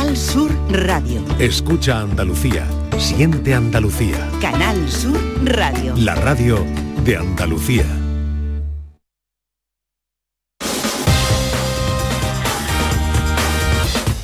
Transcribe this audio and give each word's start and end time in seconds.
Canal 0.00 0.16
Sur 0.16 0.50
Radio. 0.70 1.22
Escucha 1.38 2.00
Andalucía. 2.00 2.66
Siente 2.96 3.52
Andalucía. 3.52 4.30
Canal 4.40 4.90
Sur 4.90 5.20
Radio. 5.44 5.94
La 5.94 6.14
radio 6.14 6.64
de 7.04 7.18
Andalucía. 7.18 7.84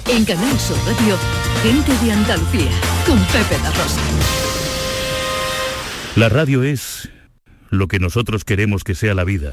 En 0.09 0.25
Canal 0.25 0.59
Sur 0.59 0.79
Radio, 0.87 1.19
gente 1.63 1.93
de 2.03 2.11
Andalucía, 2.11 2.71
con 3.07 3.19
Pepe 3.27 3.63
La 3.63 3.71
Rosa. 3.73 4.01
La 6.17 6.31
radio 6.31 6.63
es 6.63 7.11
lo 7.69 7.87
que 7.87 7.99
nosotros 7.99 8.47
queremos 8.47 8.83
que 8.83 8.95
sea 8.95 9.13
la 9.13 9.25
vida. 9.25 9.53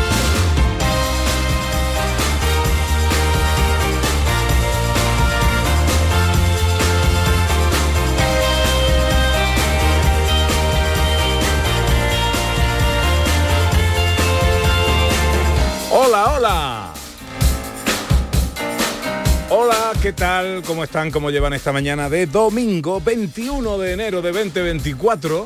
Hola, 19.53 19.91
¿qué 20.01 20.13
tal? 20.13 20.61
¿Cómo 20.65 20.81
están? 20.81 21.11
¿Cómo 21.11 21.29
llevan 21.29 21.51
esta 21.51 21.73
mañana 21.73 22.09
de 22.09 22.25
domingo 22.25 23.01
21 23.01 23.77
de 23.79 23.91
enero 23.91 24.21
de 24.21 24.31
2024? 24.31 25.45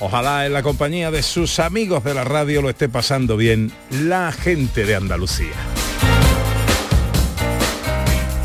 Ojalá 0.00 0.44
en 0.44 0.52
la 0.52 0.62
compañía 0.62 1.10
de 1.10 1.22
sus 1.22 1.58
amigos 1.58 2.04
de 2.04 2.12
la 2.12 2.24
radio 2.24 2.60
lo 2.60 2.68
esté 2.68 2.90
pasando 2.90 3.38
bien 3.38 3.72
la 3.90 4.30
gente 4.30 4.84
de 4.84 4.94
Andalucía. 4.94 5.54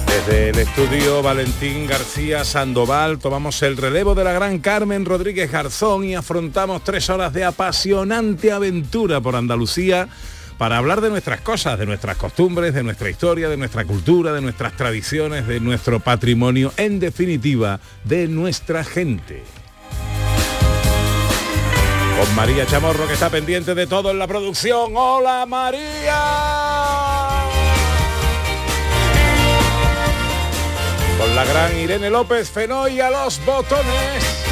Desde 0.08 0.52
el 0.52 0.60
estudio 0.60 1.22
Valentín 1.22 1.88
García 1.88 2.46
Sandoval 2.46 3.20
tomamos 3.20 3.62
el 3.64 3.76
relevo 3.76 4.16
de 4.16 4.24
la 4.24 4.32
gran 4.32 4.60
Carmen 4.60 5.04
Rodríguez 5.04 5.52
Garzón 5.52 6.06
y 6.06 6.16
afrontamos 6.16 6.86
tres 6.86 7.10
horas 7.10 7.34
de 7.34 7.44
apasionante 7.44 8.54
aventura 8.54 9.20
por 9.20 9.36
Andalucía 9.36 10.08
para 10.62 10.78
hablar 10.78 11.02
de 11.02 11.10
nuestras 11.10 11.42
cosas, 11.42 11.80
de 11.80 11.88
nuestras 11.88 12.18
costumbres, 12.18 12.76
de 12.76 12.84
nuestra 12.84 13.10
historia, 13.10 13.50
de 13.50 13.58
nuestra 13.58 13.84
cultura, 13.84 14.32
de 14.32 14.42
nuestras 14.42 14.78
tradiciones, 14.78 15.48
de 15.48 15.60
nuestro 15.60 16.00
patrimonio, 16.00 16.72
en 16.78 17.00
definitiva, 17.00 17.80
de 18.04 18.28
nuestra 18.28 18.84
gente. 18.84 19.42
Con 22.16 22.36
María 22.36 22.68
Chamorro 22.68 23.08
que 23.08 23.14
está 23.14 23.32
pendiente 23.32 23.74
de 23.74 23.88
todo 23.88 24.12
en 24.12 24.20
la 24.20 24.28
producción. 24.28 24.96
¡Hola 24.96 25.48
María! 25.48 26.22
Con 31.18 31.36
la 31.36 31.44
gran 31.44 31.76
Irene 31.80 32.12
López 32.12 32.52
Fenoy 32.52 33.00
a 33.00 33.10
los 33.10 33.44
botones. 33.44 34.51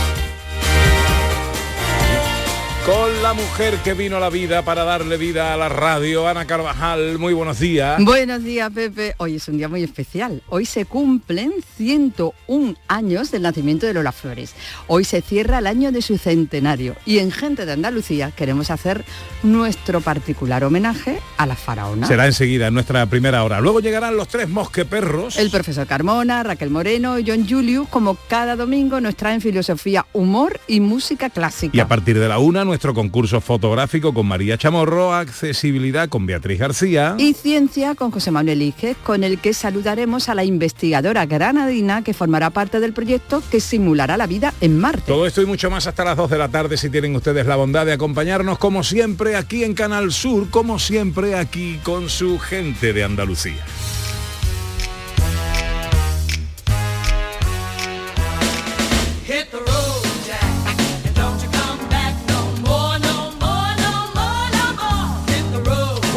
Con 2.85 3.21
la 3.21 3.33
mujer 3.33 3.75
que 3.83 3.93
vino 3.93 4.17
a 4.17 4.19
la 4.19 4.29
vida 4.29 4.63
para 4.63 4.83
darle 4.83 5.17
vida 5.17 5.53
a 5.53 5.57
la 5.57 5.69
radio, 5.69 6.27
Ana 6.27 6.45
Carvajal, 6.45 7.19
muy 7.19 7.33
buenos 7.33 7.59
días. 7.59 8.03
Buenos 8.03 8.43
días, 8.43 8.71
Pepe. 8.71 9.13
Hoy 9.17 9.35
es 9.35 9.47
un 9.47 9.57
día 9.57 9.67
muy 9.67 9.83
especial. 9.83 10.41
Hoy 10.47 10.65
se 10.65 10.85
cumplen 10.85 11.53
101 11.77 12.75
años 12.87 13.29
del 13.31 13.43
nacimiento 13.43 13.85
de 13.85 13.93
Lola 13.93 14.11
Flores. 14.11 14.55
Hoy 14.87 15.03
se 15.03 15.21
cierra 15.21 15.59
el 15.59 15.67
año 15.67 15.91
de 15.91 16.01
su 16.01 16.17
centenario 16.17 16.95
y 17.05 17.19
en 17.19 17.31
Gente 17.31 17.65
de 17.65 17.73
Andalucía 17.73 18.31
queremos 18.31 18.71
hacer 18.71 19.05
nuestro 19.43 20.01
particular 20.01 20.63
homenaje 20.63 21.19
a 21.37 21.45
la 21.45 21.55
faraona. 21.55 22.07
Será 22.07 22.25
enseguida, 22.25 22.67
en 22.67 22.73
nuestra 22.73 23.05
primera 23.05 23.43
hora. 23.43 23.61
Luego 23.61 23.81
llegarán 23.81 24.17
los 24.17 24.29
tres 24.29 24.49
mosqueperros. 24.49 25.37
El 25.37 25.51
profesor 25.51 25.85
Carmona, 25.85 26.41
Raquel 26.41 26.71
Moreno 26.71 27.19
y 27.19 27.25
John 27.27 27.47
Julius, 27.47 27.87
como 27.89 28.15
cada 28.15 28.55
domingo, 28.55 28.99
nos 28.99 29.15
traen 29.15 29.41
filosofía, 29.41 30.05
humor 30.13 30.59
y 30.67 30.79
música 30.79 31.29
clásica. 31.29 31.77
Y 31.77 31.79
a 31.81 31.87
partir 31.87 32.17
de 32.17 32.27
la 32.27 32.39
una, 32.39 32.65
nuestro 32.69 32.93
concurso 32.93 33.41
fotográfico 33.41 34.13
con 34.13 34.27
María 34.27 34.55
Chamorro, 34.55 35.11
accesibilidad 35.11 36.07
con 36.07 36.27
Beatriz 36.27 36.59
García. 36.59 37.15
Y 37.17 37.33
ciencia 37.33 37.95
con 37.95 38.11
José 38.11 38.29
Manuel 38.29 38.61
Iges, 38.61 38.95
con 38.97 39.23
el 39.23 39.39
que 39.39 39.55
saludaremos 39.55 40.29
a 40.29 40.35
la 40.35 40.43
investigadora 40.43 41.25
granadina 41.25 42.03
que 42.03 42.13
formará 42.13 42.51
parte 42.51 42.79
del 42.79 42.93
proyecto 42.93 43.41
que 43.49 43.59
simulará 43.59 44.17
la 44.17 44.27
vida 44.27 44.53
en 44.61 44.77
Marte. 44.77 45.03
Todo 45.07 45.25
esto 45.25 45.41
y 45.41 45.47
mucho 45.47 45.71
más 45.71 45.87
hasta 45.87 46.05
las 46.05 46.15
2 46.15 46.29
de 46.29 46.37
la 46.37 46.49
tarde 46.49 46.77
si 46.77 46.91
tienen 46.91 47.15
ustedes 47.15 47.47
la 47.47 47.55
bondad 47.55 47.87
de 47.87 47.93
acompañarnos 47.93 48.59
como 48.59 48.83
siempre 48.83 49.35
aquí 49.35 49.63
en 49.63 49.73
Canal 49.73 50.11
Sur, 50.11 50.51
como 50.51 50.77
siempre 50.77 51.33
aquí 51.35 51.79
con 51.81 52.07
su 52.07 52.37
gente 52.37 52.93
de 52.93 53.03
Andalucía. 53.03 53.65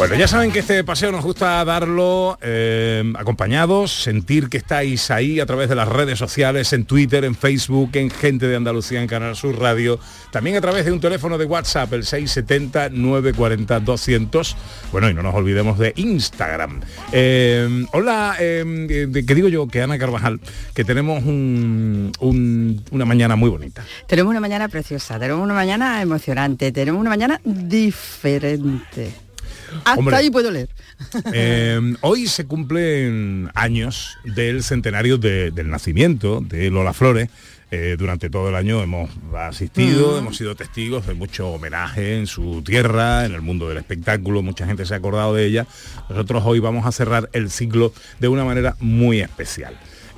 Bueno, 0.03 0.15
ya 0.19 0.27
saben 0.27 0.51
que 0.51 0.59
este 0.59 0.83
paseo 0.83 1.13
nos 1.13 1.23
gusta 1.23 1.63
darlo 1.63 2.37
eh, 2.41 3.01
acompañados, 3.17 4.03
sentir 4.03 4.49
que 4.49 4.57
estáis 4.57 5.09
ahí 5.11 5.39
a 5.39 5.45
través 5.45 5.69
de 5.69 5.75
las 5.75 5.87
redes 5.87 6.19
sociales, 6.19 6.73
en 6.73 6.83
Twitter, 6.83 7.23
en 7.23 7.35
Facebook, 7.35 7.91
en 7.93 8.09
Gente 8.09 8.47
de 8.47 8.57
Andalucía, 8.57 9.01
en 9.01 9.07
Canal 9.07 9.37
Sur 9.37 9.57
Radio, 9.59 9.97
también 10.31 10.57
a 10.57 10.61
través 10.61 10.83
de 10.83 10.91
un 10.91 10.99
teléfono 10.99 11.37
de 11.37 11.45
WhatsApp, 11.45 11.93
el 11.93 12.03
670-940-200. 12.03 14.55
Bueno, 14.91 15.09
y 15.09 15.13
no 15.13 15.23
nos 15.23 15.33
olvidemos 15.35 15.79
de 15.79 15.93
Instagram. 15.95 16.81
Eh, 17.13 17.85
hola, 17.93 18.35
eh, 18.41 19.07
que 19.25 19.35
digo 19.35 19.47
yo, 19.47 19.69
que 19.69 19.83
Ana 19.83 19.97
Carvajal, 19.97 20.41
que 20.73 20.83
tenemos 20.83 21.23
un- 21.23 22.11
un- 22.19 22.83
una 22.91 23.05
mañana 23.05 23.37
muy 23.37 23.49
bonita. 23.49 23.85
Tenemos 24.07 24.31
una 24.31 24.41
mañana 24.41 24.67
preciosa, 24.67 25.17
tenemos 25.17 25.41
una 25.41 25.53
mañana 25.53 26.01
emocionante, 26.01 26.73
tenemos 26.73 26.99
una 26.99 27.09
mañana 27.09 27.39
diferente. 27.45 29.13
Hasta 29.85 29.93
Hombre. 29.99 30.15
ahí 30.15 30.29
puedo 30.29 30.51
leer. 30.51 30.69
Eh, 31.33 31.95
hoy 32.01 32.27
se 32.27 32.45
cumplen 32.45 33.49
años 33.55 34.17
del 34.23 34.63
centenario 34.63 35.17
de- 35.17 35.51
del 35.51 35.69
nacimiento 35.69 36.41
de 36.41 36.69
Lola 36.69 36.93
Flores. 36.93 37.29
Eh, 37.75 37.95
durante 37.97 38.29
todo 38.29 38.49
el 38.49 38.55
año 38.55 38.83
hemos 38.83 39.09
asistido, 39.35 40.19
hemos 40.19 40.37
sido 40.37 40.55
testigos 40.55 41.07
de 41.07 41.15
mucho 41.15 41.49
homenaje 41.49 42.19
en 42.19 42.27
su 42.27 42.61
tierra, 42.61 43.25
en 43.25 43.33
el 43.33 43.41
mundo 43.41 43.67
del 43.67 43.79
espectáculo, 43.79 44.43
mucha 44.43 44.67
gente 44.67 44.85
se 44.85 44.93
ha 44.93 44.97
acordado 44.97 45.33
de 45.33 45.45
ella. 45.47 45.65
Nosotros 46.07 46.43
hoy 46.45 46.59
vamos 46.59 46.85
a 46.85 46.91
cerrar 46.91 47.29
el 47.33 47.49
ciclo 47.49 47.91
de 48.19 48.27
una 48.27 48.45
manera 48.45 48.75
muy 48.79 49.21
especial. 49.21 49.75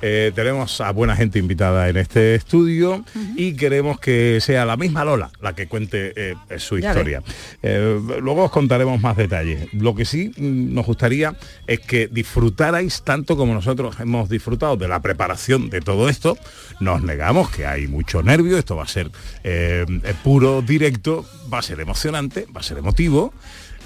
Eh, 0.08 0.30
tenemos 0.32 0.80
a 0.80 0.92
buena 0.92 1.16
gente 1.16 1.40
invitada 1.40 1.88
en 1.88 1.96
este 1.96 2.36
estudio 2.36 3.04
y 3.34 3.54
queremos 3.54 3.98
que 3.98 4.38
sea 4.40 4.64
la 4.64 4.76
misma 4.76 5.04
Lola 5.04 5.32
la 5.40 5.56
que 5.56 5.66
cuente 5.66 6.12
eh, 6.14 6.36
su 6.58 6.78
Ya 6.78 6.90
historia. 6.90 7.24
Eh, 7.60 8.00
luego 8.20 8.44
os 8.44 8.52
contaremos 8.52 9.00
más 9.00 9.16
detalles. 9.16 9.66
Lo 9.72 9.96
que 9.96 10.04
sí 10.04 10.30
mm, 10.36 10.74
nos 10.74 10.86
gustaría 10.86 11.34
es 11.66 11.80
que 11.80 12.06
disfrutarais 12.06 13.02
tanto 13.02 13.36
como 13.36 13.52
nosotros 13.52 13.98
hemos 13.98 14.28
disfrutado 14.28 14.76
de 14.76 14.86
la 14.86 15.02
preparación 15.02 15.70
de 15.70 15.80
todo 15.80 16.08
esto. 16.08 16.38
Nos 16.78 17.02
negamos 17.02 17.50
que 17.50 17.66
hay 17.66 17.88
mucho 17.88 18.22
nervio, 18.22 18.58
esto 18.58 18.76
va 18.76 18.84
a 18.84 18.88
ser 18.88 19.10
eh, 19.42 19.84
eh, 19.88 20.14
puro 20.22 20.62
directo, 20.62 21.26
va 21.52 21.58
a 21.58 21.62
ser 21.62 21.80
emocionante, 21.80 22.46
va 22.54 22.60
a 22.60 22.64
ser 22.64 22.78
emotivo. 22.78 23.34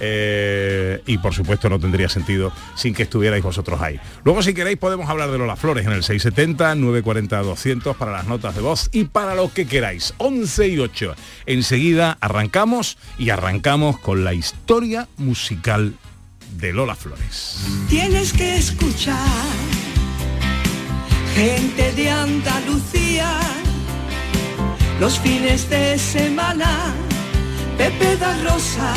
Eh, 0.00 1.02
y 1.06 1.18
por 1.18 1.34
supuesto 1.34 1.68
no 1.68 1.78
tendría 1.78 2.08
sentido 2.08 2.52
sin 2.74 2.94
que 2.94 3.02
estuvierais 3.04 3.42
vosotros 3.42 3.80
ahí. 3.80 4.00
Luego 4.24 4.42
si 4.42 4.54
queréis 4.54 4.78
podemos 4.78 5.08
hablar 5.08 5.30
de 5.30 5.38
Lola 5.38 5.56
Flores 5.56 5.86
en 5.86 5.92
el 5.92 6.02
670 6.02 6.74
940 6.74 7.42
200 7.42 7.96
para 7.96 8.12
las 8.12 8.26
notas 8.26 8.54
de 8.54 8.62
voz 8.62 8.88
y 8.92 9.04
para 9.04 9.34
lo 9.34 9.52
que 9.52 9.66
queráis. 9.66 10.14
11 10.18 10.68
y 10.68 10.78
8. 10.78 11.14
Enseguida 11.46 12.16
arrancamos 12.20 12.96
y 13.18 13.30
arrancamos 13.30 13.98
con 13.98 14.24
la 14.24 14.32
historia 14.32 15.08
musical 15.18 15.94
de 16.56 16.72
Lola 16.72 16.94
Flores. 16.94 17.58
Tienes 17.88 18.32
que 18.32 18.56
escuchar 18.56 19.16
gente 21.34 21.92
de 21.92 22.10
Andalucía 22.10 23.38
los 24.98 25.18
fines 25.18 25.68
de 25.70 25.98
semana. 25.98 26.94
Pepe 27.78 28.16
da 28.16 28.36
Rosa 28.42 28.94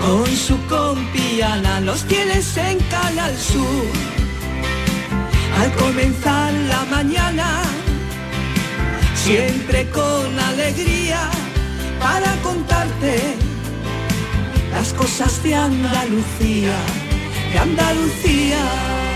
con 0.00 0.26
su 0.26 0.56
compiana 0.66 1.80
los 1.80 2.04
tienes 2.04 2.56
en 2.56 2.78
Canal 2.90 3.36
Sur. 3.36 3.86
Al 5.60 5.72
comenzar 5.72 6.52
la 6.52 6.84
mañana, 6.90 7.62
siempre 9.14 9.88
con 9.90 10.38
alegría 10.38 11.30
para 12.00 12.34
contarte 12.42 13.36
las 14.70 14.92
cosas 14.92 15.42
de 15.42 15.54
Andalucía, 15.54 16.76
de 17.52 17.58
Andalucía. 17.58 19.15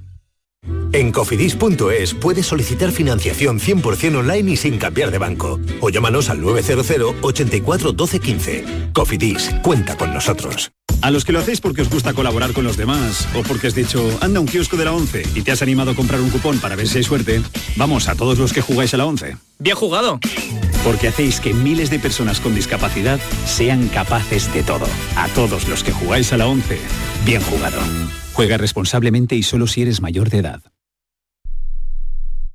En 0.93 1.11
cofidis.es 1.11 2.13
puedes 2.15 2.45
solicitar 2.45 2.91
financiación 2.91 3.59
100% 3.59 4.17
online 4.17 4.51
y 4.51 4.57
sin 4.57 4.77
cambiar 4.77 5.09
de 5.09 5.19
banco. 5.19 5.59
O 5.79 5.89
llámanos 5.89 6.29
al 6.29 6.41
900 6.41 7.15
84 7.21 7.91
12 7.93 8.19
15. 8.19 8.65
Cofidis, 8.93 9.51
cuenta 9.63 9.97
con 9.97 10.13
nosotros. 10.13 10.71
A 11.01 11.09
los 11.09 11.25
que 11.25 11.31
lo 11.31 11.39
hacéis 11.39 11.61
porque 11.61 11.81
os 11.81 11.89
gusta 11.89 12.13
colaborar 12.13 12.53
con 12.53 12.63
los 12.63 12.77
demás 12.77 13.27
o 13.35 13.41
porque 13.41 13.67
has 13.67 13.73
dicho, 13.73 14.05
anda 14.21 14.39
un 14.39 14.45
kiosco 14.45 14.77
de 14.77 14.85
la 14.85 14.93
11 14.93 15.23
y 15.33 15.41
te 15.41 15.51
has 15.51 15.61
animado 15.61 15.91
a 15.91 15.95
comprar 15.95 16.21
un 16.21 16.29
cupón 16.29 16.59
para 16.59 16.75
ver 16.75 16.87
si 16.87 16.99
hay 16.99 17.03
suerte, 17.03 17.41
vamos 17.75 18.07
a 18.07 18.15
todos 18.15 18.37
los 18.37 18.53
que 18.53 18.61
jugáis 18.61 18.93
a 18.93 18.97
la 18.97 19.05
11. 19.05 19.37
Bien 19.59 19.75
jugado. 19.75 20.19
Porque 20.83 21.07
hacéis 21.07 21.39
que 21.39 21.53
miles 21.53 21.89
de 21.89 21.99
personas 21.99 22.39
con 22.39 22.53
discapacidad 22.53 23.19
sean 23.45 23.87
capaces 23.87 24.53
de 24.53 24.61
todo. 24.61 24.85
A 25.15 25.27
todos 25.29 25.67
los 25.67 25.83
que 25.83 25.91
jugáis 25.91 26.33
a 26.33 26.37
la 26.37 26.47
11, 26.47 26.79
bien 27.25 27.41
jugado. 27.41 27.79
Juega 28.33 28.57
responsablemente 28.57 29.35
y 29.35 29.43
solo 29.43 29.67
si 29.67 29.81
eres 29.81 30.01
mayor 30.01 30.29
de 30.29 30.39
edad. 30.39 30.61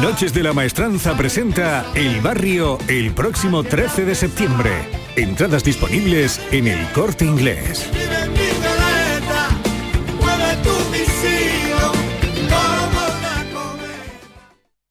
Noches 0.00 0.32
de 0.32 0.42
la 0.42 0.52
Maestranza 0.52 1.16
presenta 1.16 1.86
El 1.94 2.20
Barrio 2.20 2.78
el 2.88 3.12
próximo 3.12 3.64
13 3.64 4.04
de 4.04 4.14
septiembre. 4.14 4.70
Entradas 5.16 5.64
disponibles 5.64 6.40
en 6.52 6.68
el 6.68 6.86
corte 6.92 7.24
inglés. 7.24 7.90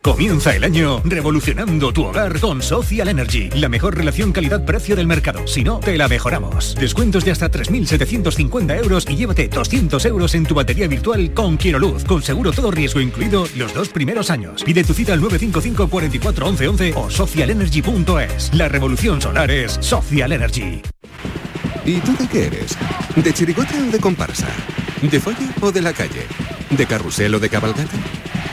Comienza 0.06 0.56
el 0.56 0.63
año 0.63 1.02
revolucionando 1.04 1.92
tu 1.92 2.04
hogar 2.04 2.40
con 2.40 2.62
Social 2.62 3.07
Energy, 3.07 3.50
la 3.56 3.69
mejor 3.69 3.98
relación 3.98 4.31
calidad-precio 4.31 4.96
del 4.96 5.07
mercado. 5.07 5.48
Si 5.48 5.63
no, 5.63 5.80
te 5.80 5.98
la 5.98 6.07
mejoramos. 6.07 6.75
Descuentos 6.75 7.25
de 7.25 7.31
hasta 7.31 7.50
3.750 7.50 8.84
euros 8.84 9.07
y 9.10 9.16
llévate 9.16 9.48
200 9.48 10.06
euros 10.06 10.36
en 10.36 10.46
tu 10.46 10.54
batería 10.54 10.88
virtual 10.88 11.34
con 11.34 11.57
Quiero 11.57 11.80
Luz, 11.80 12.04
con 12.04 12.22
seguro 12.22 12.52
todo 12.52 12.69
riesgo 12.69 13.02
incluido 13.02 13.48
los 13.56 13.74
dos 13.74 13.90
primeros 13.90 14.30
años. 14.30 14.63
Pide 14.63 14.84
tu 14.84 14.94
cita 14.94 15.13
al 15.13 15.22
955 15.22 15.88
44 15.88 16.46
11 16.50 16.68
11 16.68 16.94
o 16.98 17.10
socialenergy.es. 17.10 18.54
La 18.54 18.69
revolución 18.69 19.19
solar 19.19 19.50
es 19.50 19.80
Social 19.81 20.34
Energy. 20.34 20.84
¿Y 21.84 21.96
tú 22.02 22.16
de 22.16 22.28
qué 22.28 22.46
eres? 22.46 22.78
¿De 23.16 23.34
chirigota 23.34 23.74
o 23.75 23.92
de 23.92 24.00
comparsa? 24.00 24.50
¿De 25.02 25.19
folla 25.19 25.52
o 25.62 25.72
de 25.72 25.81
la 25.81 25.94
calle? 25.94 26.28
¿De 26.69 26.86
carrusel 26.86 27.34
o 27.34 27.40
de 27.40 27.50
cabalgata? 27.50 27.98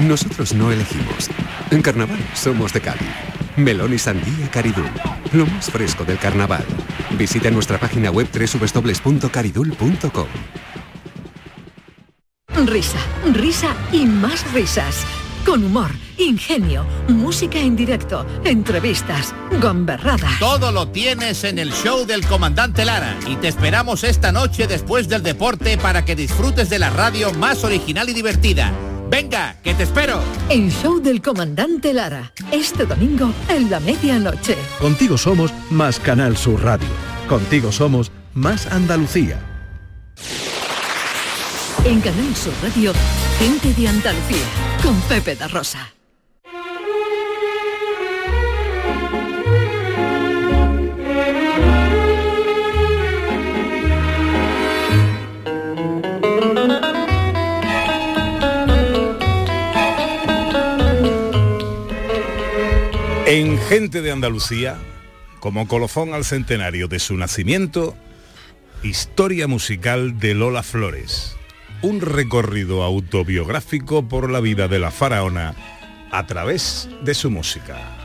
Nosotros 0.06 0.52
no 0.54 0.72
elegimos. 0.72 1.28
En 1.70 1.80
carnaval 1.80 2.18
somos 2.34 2.72
de 2.72 2.80
Cádiz. 2.80 3.08
Melón 3.56 3.92
y 3.94 3.98
sandía 3.98 4.50
Caridul. 4.50 4.90
Lo 5.32 5.46
más 5.46 5.70
fresco 5.70 6.04
del 6.04 6.18
carnaval. 6.18 6.64
Visita 7.12 7.50
nuestra 7.50 7.78
página 7.78 8.10
web 8.10 8.28
www.caridul.com. 8.32 10.26
Risa, 12.66 12.98
risa 13.32 13.74
y 13.92 14.04
más 14.06 14.52
risas. 14.52 15.06
Con 15.46 15.64
humor, 15.64 15.90
ingenio, 16.18 16.84
música 17.08 17.58
en 17.58 17.74
directo, 17.74 18.26
entrevistas, 18.44 19.34
gomberradas. 19.60 20.38
Todo 20.38 20.70
lo 20.70 20.88
tienes 20.88 21.42
en 21.44 21.58
el 21.58 21.72
show 21.72 22.06
del 22.06 22.24
comandante 22.26 22.84
Lara 22.84 23.16
y 23.26 23.36
te 23.36 23.48
esperamos 23.48 24.04
esta 24.04 24.30
noche 24.30 24.66
después 24.68 25.08
del 25.08 25.22
deporte 25.22 25.78
para 25.78 26.04
que 26.04 26.14
disfrutes 26.14 26.70
de 26.70 26.78
la 26.78 26.90
radio 26.90 27.32
más 27.34 27.64
original 27.64 28.08
y 28.08 28.12
divertida. 28.12 28.72
Venga, 29.12 29.56
que 29.62 29.74
te 29.74 29.82
espero. 29.82 30.22
El 30.48 30.72
show 30.72 30.98
del 30.98 31.20
comandante 31.20 31.92
Lara. 31.92 32.32
Este 32.50 32.86
domingo 32.86 33.30
en 33.46 33.70
la 33.70 33.78
medianoche. 33.78 34.56
Contigo 34.80 35.18
somos 35.18 35.52
más 35.68 36.00
Canal 36.00 36.34
Sur 36.34 36.64
Radio. 36.64 36.88
Contigo 37.28 37.70
somos 37.70 38.10
más 38.32 38.66
Andalucía. 38.68 39.38
En 41.84 42.00
Canal 42.00 42.34
Sur 42.34 42.54
Radio, 42.62 42.94
gente 43.38 43.74
de 43.74 43.88
Andalucía, 43.88 44.46
con 44.82 44.98
Pepe 45.02 45.36
da 45.36 45.46
Rosa. 45.46 45.92
En 63.34 63.56
Gente 63.56 64.02
de 64.02 64.12
Andalucía, 64.12 64.76
como 65.40 65.66
colofón 65.66 66.12
al 66.12 66.22
centenario 66.22 66.86
de 66.86 66.98
su 66.98 67.16
nacimiento, 67.16 67.96
historia 68.82 69.48
musical 69.48 70.18
de 70.18 70.34
Lola 70.34 70.62
Flores. 70.62 71.34
Un 71.80 72.02
recorrido 72.02 72.82
autobiográfico 72.82 74.06
por 74.06 74.28
la 74.28 74.40
vida 74.40 74.68
de 74.68 74.80
la 74.80 74.90
faraona 74.90 75.54
a 76.10 76.26
través 76.26 76.90
de 77.04 77.14
su 77.14 77.30
música. 77.30 78.01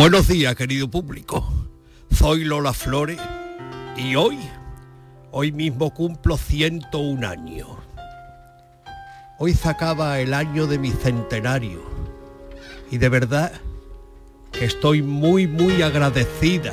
Buenos 0.00 0.28
días, 0.28 0.56
querido 0.56 0.88
público. 0.88 1.46
Soy 2.10 2.44
Lola 2.44 2.72
Flores 2.72 3.20
y 3.98 4.16
hoy, 4.16 4.38
hoy 5.30 5.52
mismo 5.52 5.92
cumplo 5.92 6.38
101 6.38 7.28
años. 7.28 7.68
Hoy 9.38 9.52
se 9.52 9.68
acaba 9.68 10.18
el 10.18 10.32
año 10.32 10.66
de 10.66 10.78
mi 10.78 10.90
centenario 10.90 11.82
y 12.90 12.96
de 12.96 13.10
verdad 13.10 13.52
que 14.52 14.64
estoy 14.64 15.02
muy, 15.02 15.46
muy 15.46 15.82
agradecida 15.82 16.72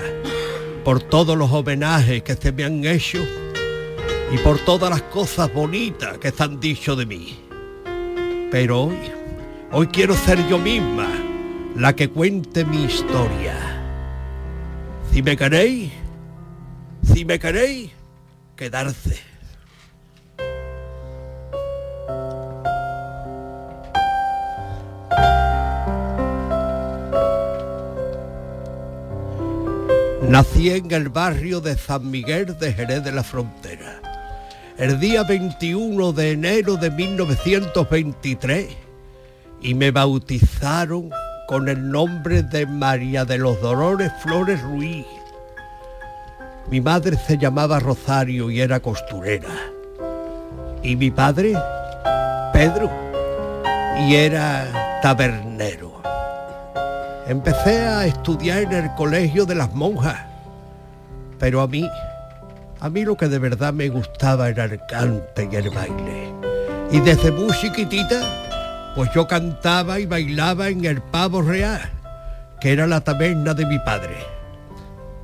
por 0.86 1.02
todos 1.02 1.38
los 1.38 1.52
homenajes 1.52 2.24
que 2.24 2.36
se 2.36 2.54
me 2.54 2.64
han 2.64 2.86
hecho 2.86 3.28
y 4.32 4.38
por 4.38 4.58
todas 4.60 4.90
las 4.90 5.02
cosas 5.02 5.54
bonitas 5.54 6.18
que 6.18 6.32
se 6.32 6.44
han 6.44 6.62
dicho 6.62 6.96
de 6.96 7.06
mí. 7.06 7.38
Pero 8.52 8.84
hoy, 8.84 8.98
hoy 9.74 9.88
quiero 9.88 10.16
ser 10.16 10.48
yo 10.48 10.58
misma 10.58 11.27
la 11.78 11.96
que 11.96 12.10
cuente 12.10 12.66
mi 12.66 12.86
historia. 12.86 13.56
Si 15.12 15.22
me 15.22 15.38
queréis, 15.38 15.92
si 17.04 17.24
me 17.24 17.38
queréis, 17.38 17.92
quedarse. 18.56 19.20
Nací 30.24 30.72
en 30.72 30.92
el 30.92 31.10
barrio 31.10 31.62
de 31.62 31.78
San 31.78 32.10
Miguel 32.10 32.58
de 32.58 32.74
Jerez 32.74 33.04
de 33.04 33.12
la 33.12 33.24
Frontera, 33.24 34.02
el 34.78 35.00
día 35.00 35.22
21 35.24 36.12
de 36.12 36.32
enero 36.32 36.76
de 36.76 36.90
1923 36.90 38.68
y 39.62 39.74
me 39.76 39.92
bautizaron 39.92 41.12
con 41.48 41.70
el 41.70 41.90
nombre 41.90 42.44
de 42.44 42.66
María 42.66 43.24
de 43.24 43.38
los 43.38 43.60
Dolores 43.62 44.12
Flores 44.22 44.62
Ruiz. 44.62 45.06
Mi 46.70 46.82
madre 46.82 47.18
se 47.18 47.38
llamaba 47.38 47.80
Rosario 47.80 48.52
y 48.52 48.60
era 48.60 48.82
costurera. 48.82 49.48
Y 50.84 50.98
mi 50.98 51.10
padre, 51.10 51.54
Pedro, 52.52 52.92
y 53.98 54.16
era 54.16 55.00
tabernero. 55.02 56.02
Empecé 57.28 57.80
a 57.80 58.06
estudiar 58.06 58.64
en 58.64 58.74
el 58.74 58.94
colegio 58.96 59.46
de 59.46 59.56
las 59.56 59.74
monjas, 59.74 60.18
pero 61.40 61.62
a 61.62 61.68
mí, 61.68 61.90
a 62.82 62.90
mí 62.90 63.06
lo 63.06 63.16
que 63.16 63.30
de 63.30 63.40
verdad 63.40 63.72
me 63.72 63.88
gustaba 63.88 64.50
era 64.50 64.66
el 64.66 64.80
cante 64.86 65.48
y 65.50 65.56
el 65.56 65.70
baile. 65.70 66.34
Y 66.92 67.00
desde 67.00 67.32
muy 67.32 67.54
chiquitita, 67.54 68.47
pues 68.98 69.12
yo 69.14 69.28
cantaba 69.28 70.00
y 70.00 70.08
bailaba 70.08 70.70
en 70.70 70.84
el 70.84 71.04
pavo 71.04 71.44
real, 71.44 71.88
que 72.60 72.74
era 72.74 72.88
la 72.88 73.02
taberna 73.02 73.54
de 73.54 73.68
mi 73.68 73.78
padre. 73.78 74.18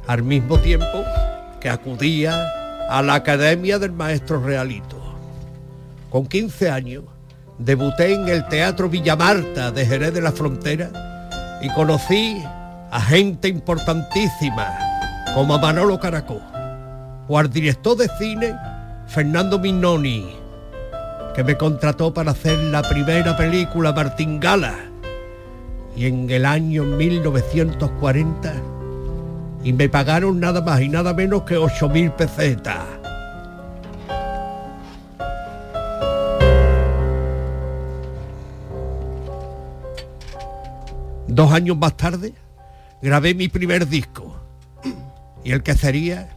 Al 0.06 0.22
mismo 0.22 0.60
tiempo 0.60 1.04
que 1.60 1.72
acudía 1.72 2.54
a 2.88 3.02
la 3.02 3.16
academia 3.16 3.80
del 3.80 3.92
maestro 3.92 4.40
Realito. 4.40 5.02
Con 6.12 6.28
15 6.28 6.70
años 6.70 7.04
debuté 7.58 8.14
en 8.14 8.30
el 8.30 8.48
Teatro 8.48 8.90
Villamarta 8.90 9.72
de 9.72 9.88
Jerez 9.88 10.14
de 10.14 10.22
la 10.22 10.32
Frontera 10.32 11.60
y 11.60 11.70
conocí 11.70 12.44
a 12.92 13.02
gente 13.02 13.48
importantísima 13.48 14.78
como 15.34 15.56
a 15.56 15.58
Manolo 15.58 16.00
Caracó 16.00 16.40
o 17.28 17.40
al 17.40 17.50
director 17.50 17.98
de 17.98 18.08
cine 18.20 18.54
Fernando 19.08 19.58
Mignoni, 19.58 20.43
que 21.34 21.44
me 21.44 21.58
contrató 21.58 22.14
para 22.14 22.32
hacer 22.32 22.58
la 22.60 22.82
primera 22.84 23.36
película 23.36 23.92
Martingala 23.92 24.76
y 25.96 26.06
en 26.06 26.30
el 26.30 26.46
año 26.46 26.84
1940 26.84 28.54
y 29.64 29.74
me 29.74 29.90
pagaron 29.90 30.40
nada 30.40 30.62
más 30.62 30.82
y 30.82 30.90
nada 30.90 31.14
menos 31.14 31.44
que 31.44 31.58
8.000 31.58 32.12
pesetas. 32.16 32.84
Dos 41.28 41.52
años 41.52 41.78
más 41.78 41.98
tarde 41.98 42.34
grabé 43.02 43.34
mi 43.34 43.48
primer 43.48 43.88
disco 43.88 44.36
y 45.44 45.52
el 45.52 45.64
que 45.64 45.74
sería 45.74 46.30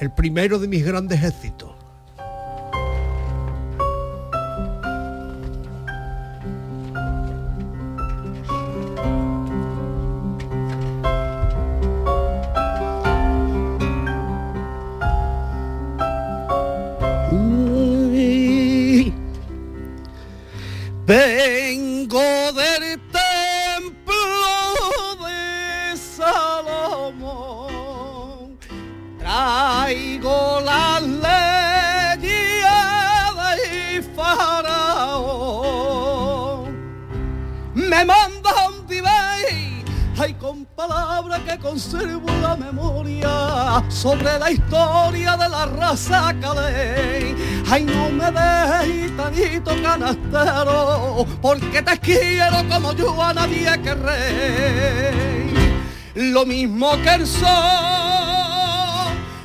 el 0.00 0.12
primero 0.12 0.58
de 0.58 0.68
mis 0.68 0.84
grandes 0.84 1.22
éxitos. 1.22 1.73
Canastero, 49.98 51.26
porque 51.40 51.82
te 51.82 51.98
quiero 52.00 52.68
como 52.68 52.92
yo 52.94 53.22
a 53.22 53.32
nadie 53.32 53.70
querré. 53.82 55.12
Lo 56.14 56.44
mismo 56.44 56.92
que 57.02 57.14
el 57.14 57.26
sol, 57.26 57.46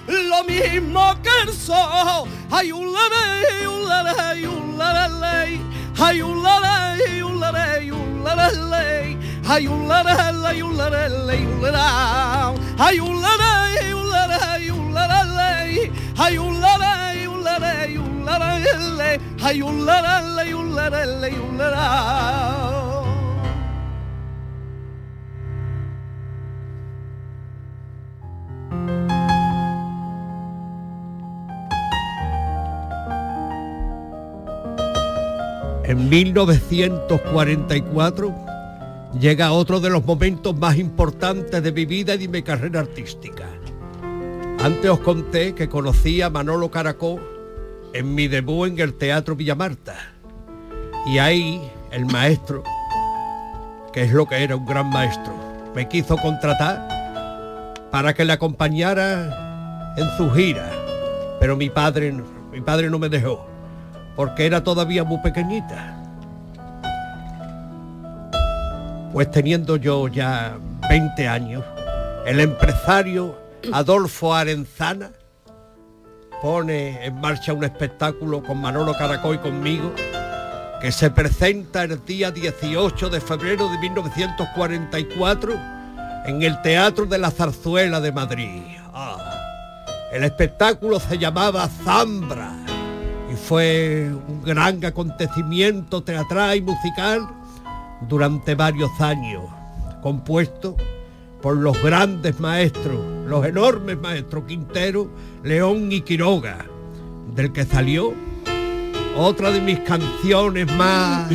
lo 0.07 0.43
mismo 0.43 1.15
que 1.21 1.29
el 1.43 1.53
sol. 1.53 2.27
Hay 2.51 2.71
un 2.71 2.91
ley, 2.91 3.65
un 3.67 3.87
ley, 3.87 4.45
un 4.45 4.77
ley, 4.77 5.61
hay 5.97 6.21
un 6.21 6.43
ley, 6.43 7.21
un 7.21 7.39
ley, 7.39 7.91
un 7.91 8.21
ley. 8.71 9.17
Hay 9.51 9.65
un 9.67 9.87
ley, 9.87 10.05
un 10.29 10.41
ley, 10.41 10.61
un 10.61 10.77
ley, 10.77 10.91
hay 12.77 12.99
un 12.99 13.19
ley, 13.19 13.93
un 13.93 14.11
ley, 14.11 14.69
un 14.69 14.93
ley, 14.93 15.91
hay 16.17 16.37
un 16.37 16.61
ley, 16.61 16.78
un 17.59 18.25
ley, 18.97 19.19
hay 19.41 19.61
un 19.61 19.85
ley, 19.85 20.53
un 20.53 20.75
ley, 20.75 21.33
un 21.33 21.57
ley. 21.57 21.65
En 35.83 36.07
1944 36.07 38.35
llega 39.19 39.51
otro 39.51 39.79
de 39.79 39.89
los 39.89 40.05
momentos 40.05 40.55
más 40.55 40.77
importantes 40.77 41.63
de 41.63 41.71
mi 41.71 41.85
vida 41.85 42.13
y 42.13 42.19
de 42.19 42.27
mi 42.27 42.43
carrera 42.43 42.81
artística. 42.81 43.47
Antes 44.59 44.91
os 44.91 44.99
conté 44.99 45.55
que 45.55 45.67
conocí 45.67 46.21
a 46.21 46.29
Manolo 46.29 46.69
Caracó 46.69 47.19
en 47.93 48.15
mi 48.15 48.27
debut 48.27 48.67
en 48.67 48.79
el 48.79 48.93
Teatro 48.93 49.35
Villamarta. 49.35 49.95
Y 51.05 51.17
ahí 51.17 51.71
el 51.91 52.05
maestro, 52.05 52.63
que 53.93 54.03
es 54.03 54.11
lo 54.11 54.27
que 54.27 54.43
era 54.43 54.55
un 54.55 54.65
gran 54.65 54.89
maestro, 54.89 55.33
me 55.73 55.87
quiso 55.87 56.17
contratar 56.17 56.87
para 57.91 58.13
que 58.13 58.25
le 58.25 58.33
acompañara 58.33 59.93
en 59.97 60.07
su 60.17 60.29
gira. 60.31 60.69
Pero 61.39 61.55
mi 61.55 61.69
padre, 61.69 62.13
mi 62.51 62.61
padre 62.61 62.89
no 62.89 62.99
me 62.99 63.09
dejó, 63.09 63.47
porque 64.15 64.45
era 64.45 64.63
todavía 64.63 65.03
muy 65.03 65.19
pequeñita. 65.19 65.95
Pues 69.13 69.31
teniendo 69.31 69.77
yo 69.77 70.07
ya 70.07 70.57
20 70.89 71.27
años, 71.27 71.63
el 72.25 72.39
empresario 72.39 73.35
Adolfo 73.73 74.35
Arenzana 74.35 75.11
pone 76.41 77.05
en 77.05 77.19
marcha 77.19 77.53
un 77.53 77.63
espectáculo 77.63 78.41
con 78.43 78.61
Manolo 78.61 78.93
Caracó 78.93 79.33
y 79.33 79.39
conmigo 79.39 79.93
que 80.81 80.91
se 80.91 81.11
presenta 81.11 81.83
el 81.83 82.03
día 82.05 82.31
18 82.31 83.09
de 83.09 83.19
febrero 83.19 83.69
de 83.69 83.77
1944 83.79 85.53
en 86.25 86.41
el 86.41 86.61
Teatro 86.61 87.05
de 87.05 87.17
la 87.17 87.31
Zarzuela 87.31 87.99
de 87.99 88.11
Madrid. 88.11 88.61
Ah, 88.93 89.17
el 90.13 90.23
espectáculo 90.23 90.99
se 90.99 91.17
llamaba 91.17 91.67
Zambra 91.67 92.53
y 93.31 93.35
fue 93.35 94.09
un 94.27 94.41
gran 94.41 94.83
acontecimiento 94.85 96.03
teatral 96.03 96.57
y 96.57 96.61
musical 96.61 97.27
durante 98.07 98.55
varios 98.55 98.89
años, 99.01 99.43
compuesto 100.01 100.77
por 101.41 101.57
los 101.57 101.81
grandes 101.81 102.39
maestros, 102.39 102.99
los 103.27 103.45
enormes 103.45 103.99
maestros 103.99 104.43
Quintero, 104.45 105.09
León 105.43 105.91
y 105.91 106.01
Quiroga, 106.01 106.65
del 107.35 107.51
que 107.51 107.65
salió 107.65 108.13
otra 109.15 109.51
de 109.51 109.61
mis 109.61 109.79
canciones 109.79 110.71
más 110.75 111.31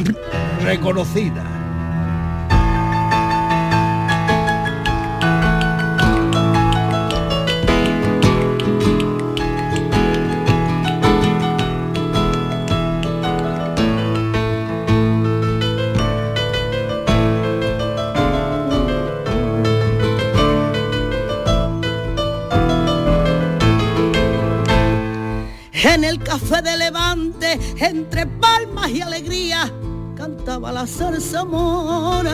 reconocidas. 0.63 1.54
Levante, 26.85 27.59
entre 27.79 28.27
palmas 28.27 28.91
y 28.91 29.01
alegría, 29.01 29.73
cantaba 30.15 30.71
la 30.71 30.87
zarzamora. 30.87 32.29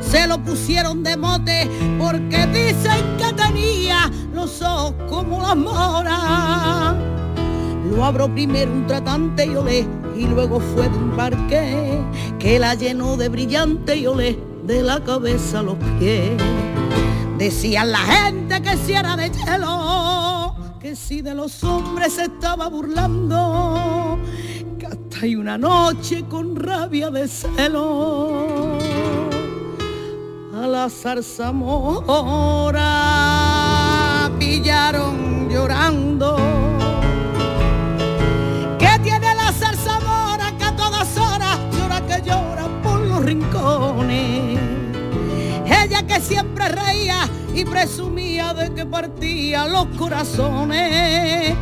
Se 0.00 0.26
lo 0.26 0.42
pusieron 0.42 1.04
de 1.04 1.16
mote 1.16 1.70
porque 1.96 2.44
dicen 2.48 3.16
que 3.16 3.32
tenía 3.34 4.10
los 4.32 4.60
ojos 4.62 4.94
como 5.08 5.40
las 5.40 5.54
moras. 5.54 6.96
Lo 7.88 8.04
abro 8.04 8.26
primero 8.34 8.72
un 8.72 8.84
tratante 8.88 9.46
y 9.46 9.54
olé, 9.54 9.86
y 10.16 10.26
luego 10.26 10.58
fue 10.58 10.88
de 10.88 10.98
un 10.98 11.12
parque 11.12 12.00
que 12.40 12.58
la 12.58 12.74
llenó 12.74 13.16
de 13.16 13.28
brillante 13.28 13.94
y 13.94 14.08
olé 14.08 14.40
de 14.64 14.82
la 14.82 14.98
cabeza 15.04 15.60
a 15.60 15.62
los 15.62 15.76
pies. 16.00 16.32
Decían 17.38 17.92
la 17.92 17.98
gente 17.98 18.60
que 18.60 18.76
si 18.76 18.94
era 18.94 19.14
de 19.16 19.30
hielo, 19.30 20.03
si 20.94 21.22
de 21.22 21.34
los 21.34 21.64
hombres 21.64 22.12
se 22.14 22.24
estaba 22.24 22.68
burlando, 22.68 24.18
que 24.78 24.86
hasta 24.86 25.20
hay 25.22 25.34
una 25.36 25.58
noche 25.58 26.24
con 26.28 26.54
rabia 26.54 27.10
de 27.10 27.26
celo 27.26 28.78
a 30.54 30.66
la 30.66 30.88
zarzamora 30.88 31.90
pillaron 34.38 35.48
llorando. 35.50 36.36
¿Qué 38.78 39.00
tiene 39.02 39.34
la 39.34 39.52
zarzamora 39.52 40.56
que 40.56 40.64
a 40.64 40.76
todas 40.76 41.16
horas 41.16 41.58
llora 41.76 42.00
que 42.06 42.22
llora 42.22 42.68
por 42.82 43.00
los 43.00 43.24
rincones? 43.24 44.60
Ella 45.66 46.06
que 46.06 46.20
siempre 46.20 46.68
reía 46.68 47.28
y 47.54 47.64
presumía 47.64 48.52
de 48.52 48.74
que 48.74 48.84
partía 48.84 49.66
los 49.66 49.86
corazones. 49.96 51.54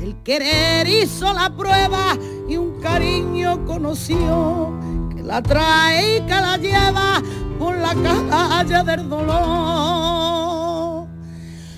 El 0.00 0.16
querer 0.22 0.86
hizo 0.86 1.32
la 1.32 1.54
prueba 1.54 2.16
y 2.48 2.56
un 2.56 2.80
cariño 2.80 3.64
conoció 3.64 4.78
que 5.14 5.22
la 5.22 5.42
trae 5.42 6.18
y 6.18 6.20
que 6.20 6.34
la 6.34 6.56
lleva 6.56 7.22
por 7.58 7.76
la 7.76 7.94
calle 8.30 8.84
del 8.84 9.08
dolor. 9.08 11.08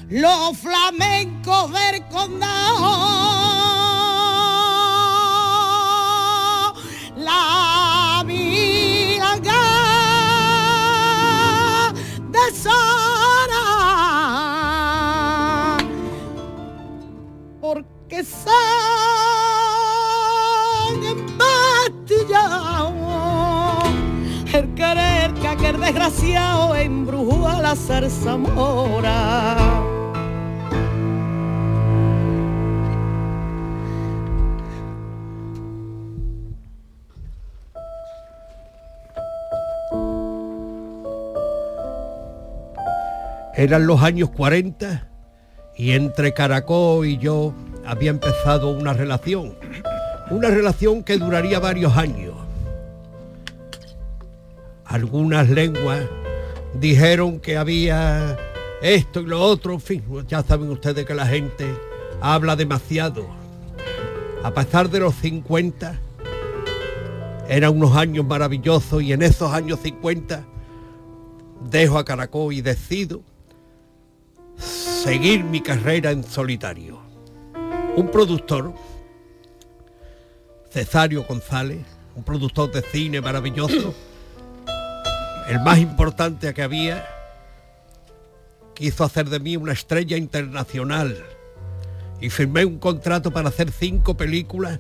Los 0.09 0.59
flamencos 0.59 1.73
del 1.73 2.07
condado, 2.09 3.36
han 18.19 18.25
embastillado 21.05 22.95
el 24.55 24.73
querer 24.75 25.35
que 25.35 25.49
aquel 25.49 25.79
desgraciado 25.79 26.75
embrujó 26.77 27.47
a 27.47 27.61
la 27.61 27.77
zarzamora. 27.77 29.57
Eran 43.55 43.87
los 43.87 44.03
años 44.03 44.31
40 44.31 45.09
y 45.77 45.93
entre 45.93 46.33
Caracó 46.33 47.05
y 47.05 47.19
yo 47.19 47.53
había 47.87 48.11
empezado 48.11 48.71
una 48.71 48.93
relación. 48.93 49.55
Una 50.31 50.51
relación 50.51 51.05
que 51.05 51.19
duraría 51.19 51.59
varios 51.61 51.97
años. 51.97 52.35
Algunas 54.85 55.49
lenguas 55.49 56.01
dijeron 56.75 57.41
que 57.41 57.57
había 57.57 58.37
esto 58.83 59.21
y 59.21 59.27
lo 59.27 59.41
otro, 59.41 59.73
en 59.73 59.81
fin, 59.81 60.05
ya 60.29 60.43
saben 60.43 60.71
ustedes 60.71 61.07
que 61.07 61.15
la 61.15 61.27
gente 61.27 61.67
habla 62.21 62.57
demasiado. 62.57 63.27
A 64.43 64.53
pesar 64.53 64.91
de 64.91 65.01
los 65.01 65.15
50, 65.17 65.99
eran 67.49 67.77
unos 67.77 67.97
años 67.97 68.25
maravillosos 68.25 69.03
y 69.03 69.13
en 69.13 69.23
esos 69.23 69.53
años 69.53 69.81
50 69.83 70.45
dejo 71.71 71.99
a 71.99 72.05
Caracol 72.05 72.53
y 72.53 72.61
decido 72.61 73.23
seguir 74.57 75.45
mi 75.45 75.61
carrera 75.61 76.11
en 76.11 76.25
solitario. 76.25 76.96
Un 77.97 78.11
productor, 78.11 78.75
Cesario 80.71 81.25
González, 81.25 81.79
un 82.15 82.23
productor 82.23 82.71
de 82.71 82.83
cine 82.83 83.23
maravilloso, 83.23 83.95
el 85.49 85.61
más 85.61 85.79
importante 85.79 86.53
que 86.53 86.63
había, 86.63 87.09
quiso 88.75 89.03
hacer 89.03 89.31
de 89.31 89.41
mí 89.41 89.57
una 89.57 89.73
estrella 89.73 90.19
internacional 90.19 91.17
y 92.21 92.29
firmé 92.29 92.67
un 92.67 92.79
contrato 92.79 93.31
para 93.31 93.49
hacer 93.49 93.73
cinco 93.73 94.15
películas, 94.15 94.79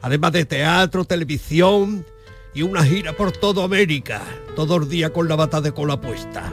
además 0.00 0.30
de 0.30 0.44
teatro, 0.44 1.04
televisión 1.04 2.06
y 2.54 2.62
una 2.62 2.84
gira 2.84 3.14
por 3.14 3.32
toda 3.32 3.64
América, 3.64 4.22
todos 4.54 4.78
los 4.78 4.88
días 4.88 5.10
con 5.10 5.26
la 5.26 5.34
bata 5.34 5.60
de 5.60 5.72
cola 5.72 6.00
puesta. 6.00 6.52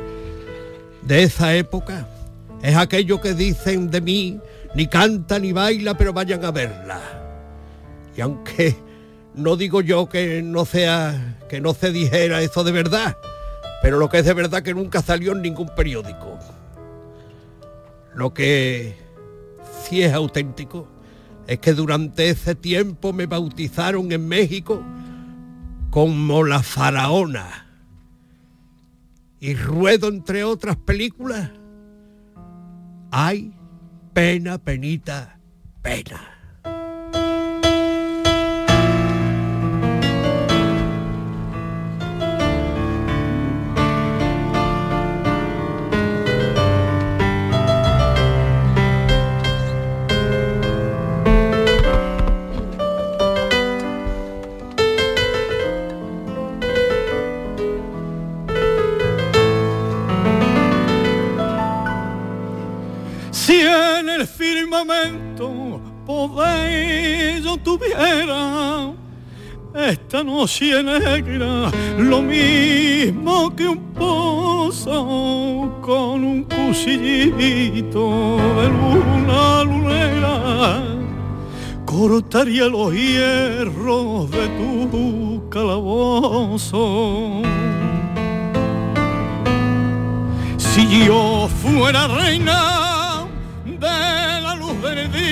De 1.03 1.21
esa 1.21 1.55
época 1.55 2.07
es 2.63 2.75
aquello 2.75 3.21
que 3.21 3.35
dicen 3.35 3.91
de 3.91 4.01
mí, 4.01 4.39
ni 4.75 4.87
canta 4.87 5.39
ni 5.39 5.51
baila, 5.51 5.95
pero 5.95 6.13
vayan 6.13 6.43
a 6.45 6.51
verla. 6.51 6.99
Y 8.15 8.21
aunque 8.21 8.75
no 9.35 9.55
digo 9.55 9.81
yo 9.81 10.07
que 10.07 10.41
no 10.41 10.65
sea, 10.65 11.37
que 11.49 11.61
no 11.61 11.73
se 11.73 11.91
dijera 11.91 12.41
eso 12.41 12.63
de 12.63 12.71
verdad, 12.71 13.17
pero 13.81 13.97
lo 13.97 14.09
que 14.09 14.19
es 14.19 14.25
de 14.25 14.33
verdad 14.33 14.63
que 14.63 14.73
nunca 14.73 15.01
salió 15.01 15.31
en 15.33 15.41
ningún 15.41 15.69
periódico. 15.75 16.37
Lo 18.13 18.33
que 18.33 18.97
sí 19.83 20.01
es 20.01 20.13
auténtico 20.13 20.87
es 21.47 21.59
que 21.59 21.73
durante 21.73 22.29
ese 22.29 22.55
tiempo 22.55 23.13
me 23.13 23.25
bautizaron 23.25 24.11
en 24.11 24.27
México 24.27 24.81
como 25.89 26.43
la 26.43 26.61
faraona. 26.61 27.67
Y 29.39 29.55
ruedo 29.55 30.07
entre 30.07 30.43
otras 30.43 30.77
películas. 30.77 31.49
Ay, 33.09 33.53
pena, 34.13 34.57
penita, 34.57 35.39
pena. 35.81 36.30
Firmamento 64.81 65.79
poder 66.05 67.41
yo 67.41 67.57
tuviera 67.57 68.93
esta 69.73 70.23
noche 70.23 70.83
negra, 70.83 71.71
lo 71.97 72.21
mismo 72.21 73.55
que 73.55 73.69
un 73.69 73.93
pozo 73.93 75.79
con 75.81 76.23
un 76.23 76.43
cuchillito 76.43 78.37
de 78.57 78.67
luna 78.67 79.63
lunera, 79.63 80.83
cortaría 81.85 82.67
los 82.67 82.93
hierros 82.93 84.29
de 84.29 84.47
tu 84.49 85.49
calabozo. 85.49 87.41
Si 90.57 91.05
yo 91.05 91.47
fuera 91.47 92.07
reina 92.09 92.90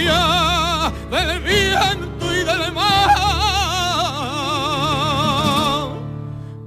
del 0.06 1.40
viento 1.42 2.34
y 2.34 2.44
del 2.44 2.72
mar, 2.72 3.10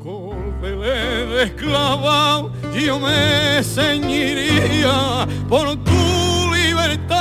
cordele 0.03 1.27
de 1.27 1.43
esclava, 1.45 2.49
yo 2.75 2.99
me 2.99 3.63
ceñiría 3.63 5.27
por 5.49 5.77
tu 5.77 6.55
libertad. 6.55 7.19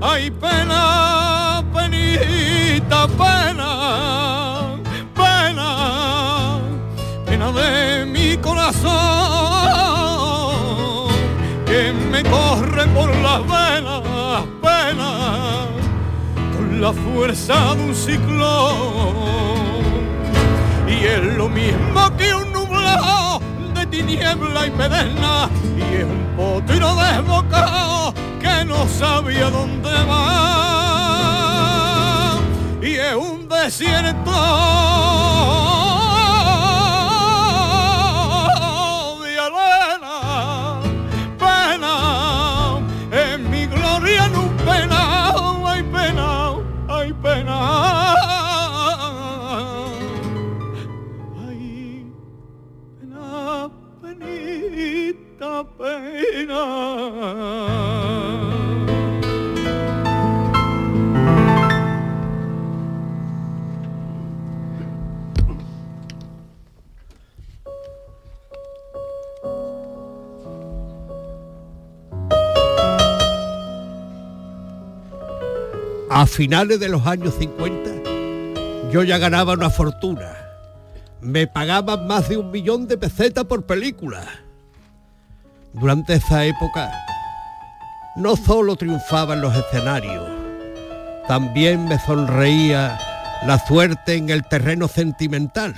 Ay, 0.00 0.30
pena, 0.30 1.62
penita, 1.72 3.06
pena, 3.08 3.70
pena 5.14 6.60
pena 7.26 7.52
de 7.52 8.06
mi 8.06 8.36
corazón 8.38 9.11
las 13.32 13.42
venas, 13.46 14.02
pena 14.60 15.66
con 16.54 16.80
la 16.80 16.92
fuerza 16.92 17.74
de 17.74 17.84
un 17.84 17.94
ciclón. 17.94 19.14
Y 20.86 21.04
es 21.04 21.36
lo 21.36 21.48
mismo 21.48 22.16
que 22.18 22.34
un 22.34 22.52
nublado 22.52 23.40
de 23.74 23.86
tiniebla 23.86 24.66
y 24.66 24.70
pedena, 24.70 25.48
y 25.78 25.82
es 25.96 26.04
un 26.04 26.36
potro 26.36 26.94
desbocado 26.96 28.12
que 28.40 28.64
no 28.66 28.86
sabía 28.88 29.48
dónde 29.50 29.90
va 30.08 30.82
y 32.82 32.96
es 32.96 33.14
un 33.14 33.48
desierto 33.48 34.32
A 76.22 76.26
finales 76.26 76.78
de 76.78 76.88
los 76.88 77.04
años 77.04 77.34
50 77.36 78.92
yo 78.92 79.02
ya 79.02 79.18
ganaba 79.18 79.54
una 79.54 79.70
fortuna. 79.70 80.36
Me 81.20 81.48
pagaban 81.48 82.06
más 82.06 82.28
de 82.28 82.36
un 82.36 82.52
millón 82.52 82.86
de 82.86 82.96
pesetas 82.96 83.44
por 83.44 83.66
película. 83.66 84.22
Durante 85.72 86.14
esa 86.14 86.44
época 86.44 86.92
no 88.14 88.36
solo 88.36 88.76
triunfaba 88.76 89.34
en 89.34 89.40
los 89.40 89.52
escenarios, 89.56 90.24
también 91.26 91.88
me 91.88 91.98
sonreía 91.98 93.00
la 93.44 93.58
suerte 93.58 94.14
en 94.14 94.30
el 94.30 94.44
terreno 94.44 94.86
sentimental. 94.86 95.74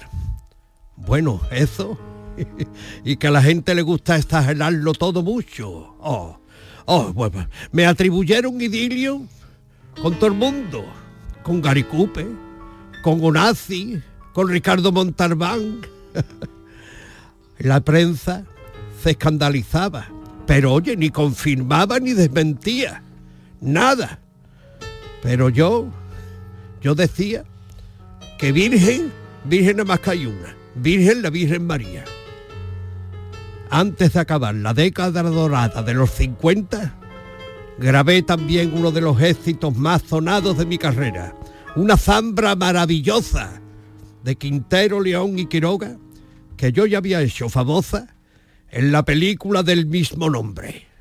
Bueno, 0.95 1.41
eso. 1.53 1.99
y 3.03 3.17
que 3.17 3.29
a 3.29 3.31
la 3.31 3.41
gente 3.41 3.75
le 3.75 3.81
gusta 3.81 4.17
exagerarlo 4.17 4.93
todo 4.93 5.23
mucho. 5.23 5.97
Oh, 6.01 6.39
oh, 6.85 7.15
bueno, 7.15 7.49
me 7.73 7.87
atribuyeron 7.87 8.61
idilio 8.61 9.23
con 10.01 10.15
todo 10.15 10.27
el 10.27 10.35
mundo, 10.35 10.85
con 11.43 11.61
Gary 11.61 11.85
Cooper, 11.85 12.27
con 13.03 13.23
Onazzi, 13.23 14.03
con 14.33 14.49
Ricardo 14.49 14.93
Montalbán. 14.93 15.81
La 17.59 17.81
prensa 17.81 18.45
se 19.03 19.11
escandalizaba, 19.11 20.09
pero 20.47 20.73
oye, 20.73 20.97
ni 20.97 21.11
confirmaba 21.11 22.01
ni 22.01 22.13
desmentía, 22.13 23.03
nada. 23.61 24.19
Pero 25.23 25.49
yo, 25.49 25.87
yo 26.83 26.95
decía 26.95 27.45
que 28.39 28.53
Virgen, 28.53 29.13
Virgen 29.45 29.77
nada 29.77 29.89
más 29.89 30.01
que 30.01 30.11
hay 30.11 30.27
una, 30.27 30.55
Virgen 30.75 31.23
la 31.23 31.31
Virgen 31.31 31.67
María. 31.67 32.05
Antes 33.71 34.13
de 34.13 34.21
acabar 34.21 34.55
la 34.55 34.75
década 34.75 35.23
dorada 35.23 35.83
de 35.83 35.95
los 35.95 36.11
50, 36.11 36.95
grabé 37.79 38.23
también 38.23 38.73
uno 38.75 38.91
de 38.91 39.01
los 39.01 39.21
éxitos 39.21 39.77
más 39.77 40.03
sonados 40.03 40.59
de 40.59 40.67
mi 40.67 40.79
carrera, 40.79 41.35
una 41.77 41.97
zambra 41.97 42.55
maravillosa 42.57 43.61
de 44.23 44.37
Quintero, 44.37 45.01
León 45.01 45.39
y 45.39 45.47
Quiroga, 45.47 45.99
que 46.57 46.73
yo 46.73 46.87
ya 46.87 46.99
había 46.99 47.21
hecho 47.21 47.49
famosa 47.49 48.15
en 48.71 48.93
la 48.93 49.05
película 49.05 49.63
del 49.63 49.87
mismo 49.87 50.31
nombre. 50.31 50.94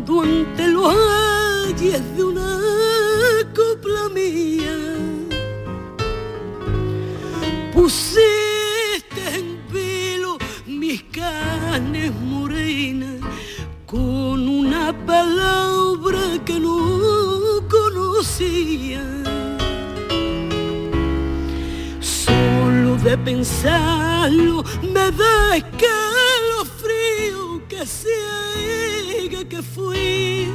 Cuando 0.00 0.22
ante 0.22 0.68
los 0.68 0.94
ayes 1.66 2.16
de 2.16 2.24
una 2.24 2.58
copla 3.54 4.08
mía 4.14 4.76
pusiste 7.72 9.22
en 9.34 9.58
velo 9.70 10.38
mis 10.66 11.02
carnes 11.04 12.12
morenas 12.14 13.20
con 13.86 14.48
una 14.48 14.94
palabra 15.04 16.20
que 16.46 16.58
no 16.58 17.60
conocía. 17.68 19.02
Solo 22.00 22.96
de 22.96 23.18
pensarlo 23.18 24.64
me 24.82 25.10
da 25.10 25.56
escalofrío 25.56 27.40
que 27.68 27.84
que 29.48 29.62
fui. 29.62 30.48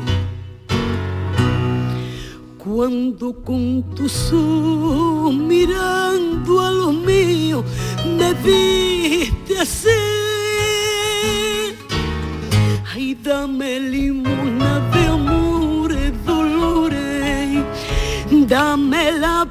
Cuando 2.57 3.33
con 3.43 3.83
tus 3.95 4.31
ojos 4.33 5.35
mirando 5.35 6.61
a 6.61 6.71
los 6.71 6.93
míos 6.93 7.63
me 8.17 8.33
viste 8.33 9.59
así. 9.59 9.89
Ay, 12.93 13.15
dame 13.23 13.79
limona 13.79 14.79
de 14.91 15.07
amores, 15.07 16.25
dolores, 16.25 17.63
dame 18.47 19.11
la 19.13 19.44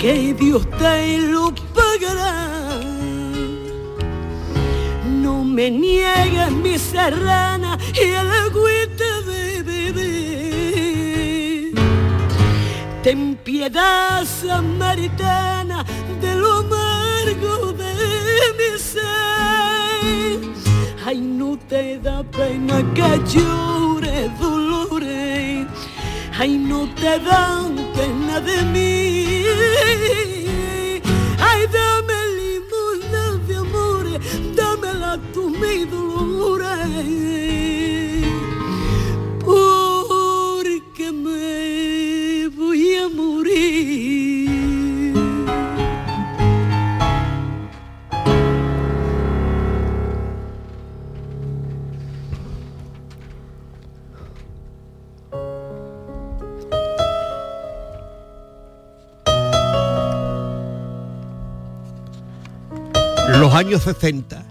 que 0.00 0.32
Dios 0.32 0.66
te 0.78 1.18
lo 1.18 1.54
pagará. 1.74 2.80
No 5.04 5.44
me 5.44 5.70
niegues 5.70 6.50
mi 6.52 6.78
serrana 6.78 7.76
y 7.94 8.04
el 8.20 8.30
agüita 8.46 9.20
de 9.26 9.62
beber. 9.62 10.00
Ten 13.02 13.36
piedad, 13.44 14.24
samaritana, 14.24 15.84
de 16.22 16.34
lo 16.34 16.60
amargo 16.60 17.72
de 17.72 17.94
mi 18.58 18.78
ser. 18.78 20.38
Ay, 21.04 21.18
no 21.20 21.58
te 21.68 21.98
da 21.98 22.22
pena 22.22 22.82
que 22.94 23.20
llore 23.32 24.30
dolores. 24.40 25.66
Ay, 26.38 26.56
no 26.56 26.88
te 26.94 27.18
dan 27.18 27.69
de 28.38 28.62
mí. 28.66 30.39
Años 63.70 63.84
60 63.84 64.44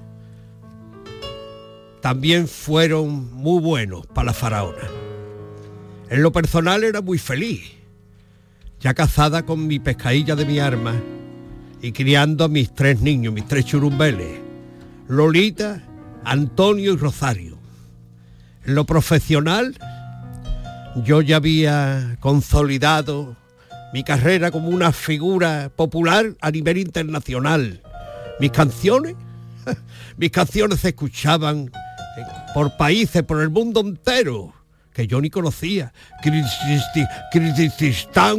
también 1.99 2.47
fueron 2.47 3.33
muy 3.33 3.61
buenos 3.61 4.07
para 4.07 4.27
la 4.27 4.33
faraona. 4.33 4.87
En 6.09 6.23
lo 6.23 6.31
personal 6.31 6.85
era 6.85 7.01
muy 7.01 7.17
feliz, 7.17 7.69
ya 8.79 8.93
casada 8.93 9.45
con 9.45 9.67
mi 9.67 9.77
pescadilla 9.77 10.37
de 10.37 10.45
mi 10.45 10.59
arma 10.59 10.95
y 11.81 11.91
criando 11.91 12.45
a 12.45 12.47
mis 12.47 12.73
tres 12.73 13.01
niños, 13.01 13.33
mis 13.33 13.45
tres 13.45 13.65
churumbeles, 13.65 14.39
Lolita, 15.09 15.83
Antonio 16.23 16.93
y 16.93 16.95
Rosario. 16.95 17.57
En 18.63 18.73
lo 18.73 18.85
profesional, 18.85 19.77
yo 21.03 21.21
ya 21.21 21.35
había 21.35 22.15
consolidado 22.21 23.35
mi 23.91 24.05
carrera 24.05 24.49
como 24.49 24.69
una 24.69 24.93
figura 24.93 25.69
popular 25.75 26.37
a 26.39 26.51
nivel 26.51 26.77
internacional. 26.77 27.81
Mis 28.39 28.51
canciones, 28.51 29.15
mis 30.17 30.31
canciones 30.31 30.79
se 30.79 30.89
escuchaban 30.89 31.71
eh, 32.17 32.23
por 32.53 32.75
países, 32.77 33.23
por 33.23 33.41
el 33.41 33.49
mundo 33.49 33.81
entero, 33.81 34.53
que 34.93 35.07
yo 35.07 35.19
ni 35.21 35.29
conocía. 35.29 35.93
Kirguistán, 36.21 37.07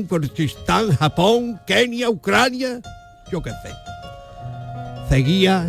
Kirguistán, 0.07 0.97
Japón, 0.97 1.61
Kenia, 1.67 2.09
Ucrania, 2.09 2.81
yo 3.31 3.43
qué 3.43 3.51
sé. 3.51 3.73
Seguía 5.09 5.69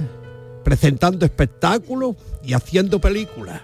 presentando 0.63 1.25
espectáculos 1.25 2.15
y 2.43 2.53
haciendo 2.53 2.99
películas. 2.99 3.61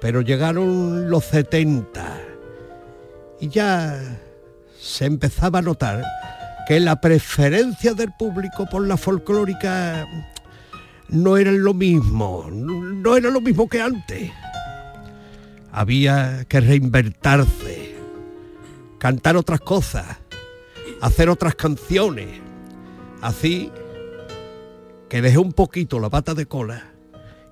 Pero 0.00 0.20
llegaron 0.20 1.10
los 1.10 1.24
70 1.24 2.20
y 3.40 3.48
ya 3.48 4.00
se 4.80 5.06
empezaba 5.06 5.58
a 5.58 5.62
notar 5.62 6.04
que 6.68 6.80
la 6.80 7.00
preferencia 7.00 7.94
del 7.94 8.12
público 8.12 8.66
por 8.66 8.86
la 8.86 8.98
folclórica 8.98 10.06
no 11.08 11.38
era 11.38 11.50
lo 11.50 11.72
mismo, 11.72 12.46
no 12.50 13.16
era 13.16 13.30
lo 13.30 13.40
mismo 13.40 13.70
que 13.70 13.80
antes. 13.80 14.30
Había 15.72 16.44
que 16.44 16.60
reinvertirse, 16.60 17.96
cantar 18.98 19.38
otras 19.38 19.60
cosas, 19.60 20.18
hacer 21.00 21.30
otras 21.30 21.54
canciones. 21.54 22.38
Así 23.22 23.72
que 25.08 25.22
dejé 25.22 25.38
un 25.38 25.54
poquito 25.54 25.98
la 25.98 26.10
pata 26.10 26.34
de 26.34 26.44
cola 26.44 26.92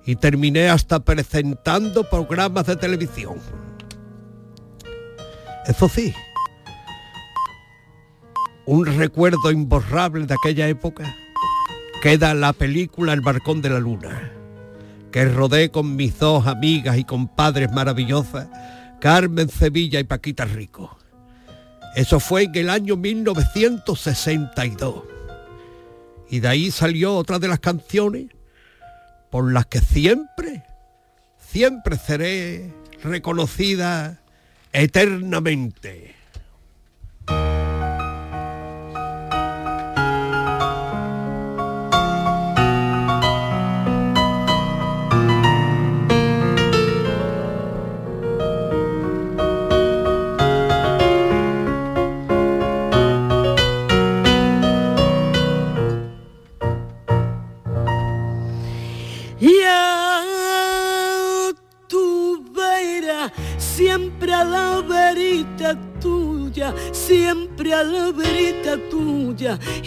y 0.05 0.15
terminé 0.17 0.69
hasta 0.69 0.99
presentando 0.99 2.07
programas 2.07 2.67
de 2.67 2.75
televisión. 2.75 3.39
Eso 5.65 5.89
sí, 5.89 6.13
un 8.67 8.85
recuerdo 8.85 9.49
imborrable 9.49 10.25
de 10.25 10.35
aquella 10.35 10.67
época 10.67 11.15
queda 12.01 12.33
la 12.33 12.51
película 12.51 13.13
El 13.13 13.21
Barcón 13.21 13.61
de 13.61 13.69
la 13.69 13.79
Luna, 13.79 14.29
que 15.09 15.23
rodé 15.23 15.71
con 15.71 15.95
mis 15.95 16.19
dos 16.19 16.47
amigas 16.47 16.97
y 16.97 17.05
compadres 17.05 17.71
maravillosas, 17.71 18.49
Carmen 18.99 19.47
Sevilla 19.47 20.01
y 20.01 20.03
Paquita 20.03 20.43
Rico. 20.43 20.97
Eso 21.95 22.19
fue 22.19 22.43
en 22.43 22.55
el 22.55 22.69
año 22.69 22.97
1962. 22.97 25.03
Y 26.29 26.41
de 26.41 26.47
ahí 26.49 26.69
salió 26.69 27.15
otra 27.15 27.39
de 27.39 27.47
las 27.47 27.59
canciones 27.59 28.25
por 29.31 29.53
las 29.53 29.65
que 29.65 29.79
siempre, 29.79 30.65
siempre 31.39 31.97
seré 31.97 32.73
reconocida 33.01 34.19
eternamente. 34.73 36.16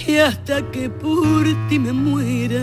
Y 0.06 0.16
hasta 0.16 0.62
que 0.70 0.88
por 0.88 1.44
ti 1.68 1.78
me 1.78 1.92
muera. 1.92 2.62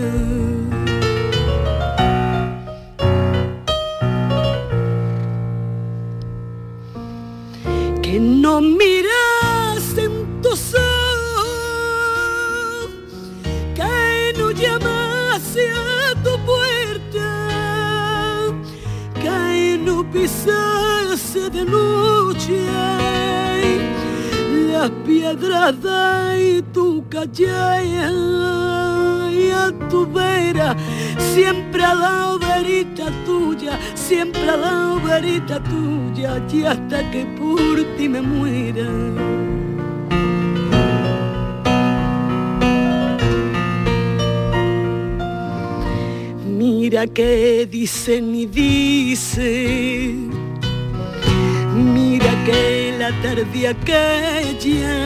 Tarde 53.48 53.68
aquella, 53.68 54.96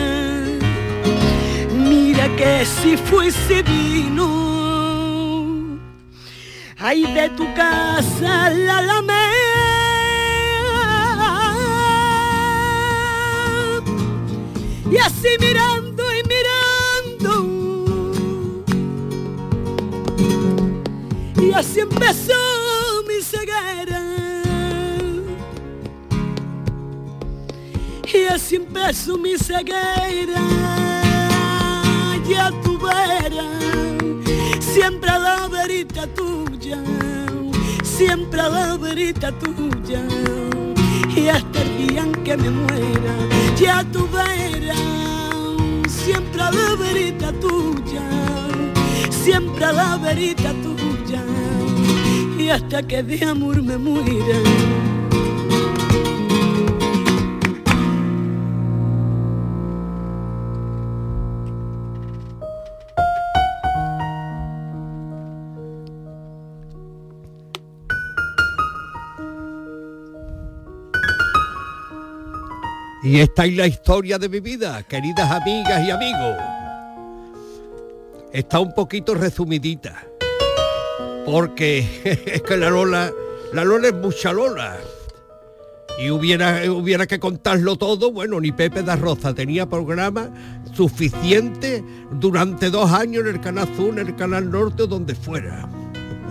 mira 1.75 2.29
que 2.37 2.65
si 2.65 2.97
fuese 2.97 3.63
vino, 3.63 4.29
ay 6.79 7.03
de 7.03 7.29
tu 7.31 7.45
casa 7.55 8.51
la 8.51 8.79
alameda, 8.79 9.21
y 14.91 14.97
así 14.99 15.29
mirando 15.41 16.03
y 16.13 16.23
mirando. 16.29 17.33
Y 21.41 21.53
así 21.53 21.81
empezó 21.81 22.52
Y 28.33 28.35
así 28.35 28.57
empezó 28.57 29.19
mi 29.19 29.37
ceguera. 29.37 30.41
Ya 32.27 32.51
tu 32.63 32.79
vera, 32.79 33.45
siempre 34.59 35.11
a 35.11 35.19
la 35.19 35.49
verita 35.49 36.07
tuya, 36.07 36.83
siempre 37.83 38.41
a 38.41 38.49
la 38.49 38.79
verita 38.79 39.33
tuya. 39.33 40.03
Y 41.15 41.29
hasta 41.29 41.61
el 41.61 41.77
día 41.77 42.05
en 42.05 42.13
que 42.25 42.39
me 42.39 42.49
muera, 42.49 43.15
ya 43.61 43.85
tu 43.93 44.09
vera, 44.09 44.77
siempre 45.87 46.41
a 46.41 46.53
la 46.53 46.75
verita 46.77 47.33
tuya 47.33 48.01
siempre 49.11 49.65
a 49.67 49.73
la 49.73 49.97
verita 49.99 50.53
tuya 50.63 51.23
y 52.39 52.49
hasta 52.49 52.83
que 52.83 53.03
de 53.03 53.25
amor 53.25 53.63
me 53.63 53.77
muera. 53.77 54.82
Y 73.13 73.21
esta 73.21 73.45
es 73.45 73.55
la 73.55 73.67
historia 73.67 74.19
de 74.19 74.27
mi 74.27 74.41
vida, 74.41 74.83
queridas 74.85 75.31
amigas 75.31 75.87
y 75.87 75.91
amigos. 75.91 76.35
Está 78.33 78.59
un 78.59 78.73
poquito 78.73 79.15
resumidita. 79.15 80.03
Porque 81.27 82.01
es 82.25 82.41
que 82.41 82.57
la 82.57 82.71
Lola, 82.71 83.13
la 83.53 83.65
Lola 83.65 83.89
es 83.89 83.95
mucha 83.95 84.33
Lola. 84.33 84.79
Y 85.99 86.09
hubiera, 86.09 86.63
hubiera 86.73 87.07
que 87.07 87.21
contarlo 87.21 87.77
todo, 87.77 88.13
bueno, 88.13 88.41
ni 88.41 88.51
Pepe 88.51 88.83
da 88.83 88.97
Roza 88.97 89.35
tenía 89.35 89.69
programa 89.69 90.31
suficiente 90.73 91.85
durante 92.13 92.71
dos 92.71 92.93
años 92.93 93.27
en 93.27 93.35
el 93.35 93.41
Canal 93.43 93.69
Sur, 93.77 93.99
en 93.99 94.07
el 94.07 94.17
Canal 94.17 94.51
Norte 94.51 94.85
o 94.85 94.87
donde 94.87 95.15
fuera. 95.15 95.69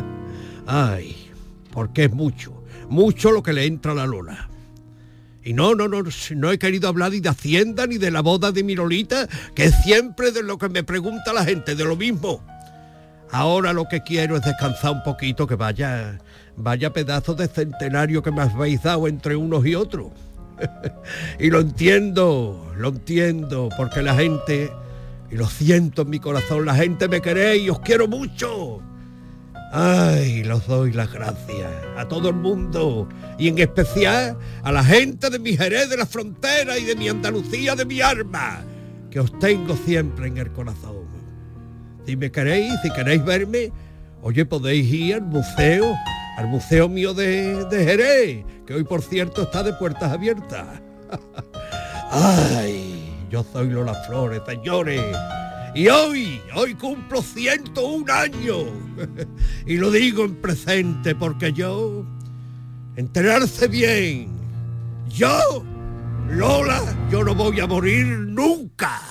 Ay, 0.66 1.30
porque 1.72 2.06
es 2.06 2.12
mucho, 2.12 2.64
mucho 2.90 3.30
lo 3.30 3.44
que 3.44 3.54
le 3.54 3.68
entra 3.68 3.92
a 3.92 3.96
la 3.96 4.08
Lola. 4.08 4.51
Y 5.44 5.54
no, 5.54 5.74
no, 5.74 5.88
no, 5.88 6.04
no 6.36 6.52
he 6.52 6.60
querido 6.60 6.88
hablar 6.88 7.12
ni 7.12 7.20
de 7.20 7.30
Hacienda 7.30 7.88
ni 7.88 7.98
de 7.98 8.12
la 8.12 8.22
boda 8.22 8.52
de 8.52 8.64
mi 8.64 8.76
Lolita, 8.76 9.28
que 9.56 9.66
es 9.66 9.76
siempre 9.84 10.32
de 10.32 10.44
lo 10.44 10.58
que 10.58 10.70
me 10.70 10.84
pregunta 10.84 11.34
la 11.34 11.44
gente, 11.44 11.76
de 11.76 11.84
lo 11.84 11.96
mismo. 11.96 12.46
Ahora 13.32 13.74
lo 13.74 13.86
que 13.86 14.04
quiero 14.04 14.36
es 14.36 14.44
descansar 14.44 14.92
un 14.92 15.04
poquito, 15.04 15.48
que 15.48 15.56
vaya, 15.56 16.20
vaya 16.58 16.94
pedazo 16.94 17.34
de 17.34 17.48
centenario 17.48 18.22
que 18.22 18.32
me 18.32 18.42
habéis 18.42 18.84
dado 18.84 19.08
entre 19.08 19.36
unos 19.36 19.66
y 19.66 19.74
otros. 19.74 20.12
y 21.40 21.50
lo 21.50 21.60
entiendo, 21.60 22.72
lo 22.78 22.90
entiendo, 22.90 23.70
porque 23.78 24.04
la 24.04 24.16
gente 24.16 24.72
y 25.32 25.38
lo 25.38 25.48
siento 25.48 26.02
en 26.02 26.10
mi 26.10 26.20
corazón, 26.20 26.66
la 26.66 26.76
gente 26.76 27.08
me 27.08 27.22
queréis, 27.22 27.70
os 27.70 27.80
quiero 27.80 28.08
mucho. 28.08 28.82
Ay, 29.74 30.44
los 30.44 30.68
doy 30.68 30.92
las 30.92 31.14
gracias 31.14 31.72
a 31.96 32.06
todo 32.06 32.28
el 32.28 32.36
mundo 32.36 33.08
y 33.40 33.48
en 33.48 33.58
especial 33.58 34.38
a 34.64 34.72
la 34.74 34.84
gente 34.84 35.30
de 35.30 35.40
mi 35.40 35.56
Jerez 35.56 35.90
de 35.90 35.96
la 35.96 36.06
frontera 36.06 36.78
y 36.78 36.84
de 36.84 36.94
mi 36.94 37.08
Andalucía 37.08 37.74
de 37.76 37.86
mi 37.86 38.02
arma, 38.02 38.66
que 39.10 39.22
os 39.22 39.40
tengo 39.40 39.78
siempre 39.78 40.28
en 40.28 40.38
el 40.38 40.52
corazón. 40.52 41.06
Si 42.06 42.18
me 42.18 42.30
queréis, 42.30 42.74
si 42.84 42.92
queréis 42.92 43.24
verme, 43.24 43.72
oye, 44.22 44.46
podéis 44.46 44.92
ir 44.92 45.16
al 45.16 45.22
museo, 45.22 45.96
al 46.36 46.48
museo 46.48 46.90
mío 46.90 47.14
de, 47.14 47.64
de 47.66 47.86
Jerez, 47.86 48.46
que 48.68 48.74
hoy 48.74 48.84
por 48.84 49.02
cierto 49.02 49.44
está 49.44 49.64
de 49.64 49.72
puertas 49.72 50.12
abiertas. 50.12 50.68
Ay, 52.12 53.26
yo 53.30 53.46
soy 53.54 53.70
Lola 53.70 53.94
Flores, 54.06 54.42
señores. 54.46 55.16
Y 55.74 55.88
hoy, 55.88 56.42
hoy 56.54 56.76
cumplo 56.76 57.22
101 57.22 58.12
años. 58.12 58.66
y 59.66 59.78
lo 59.78 59.90
digo 59.90 60.26
en 60.26 60.36
presente 60.36 61.16
porque 61.16 61.54
yo, 61.54 62.06
enterarse 62.98 63.68
bien, 63.70 64.28
yo, 65.10 65.64
Lola, 66.30 66.82
yo 67.10 67.24
no 67.24 67.34
voy 67.34 67.62
a 67.62 67.68
morir 67.68 68.06
nunca. 68.06 69.02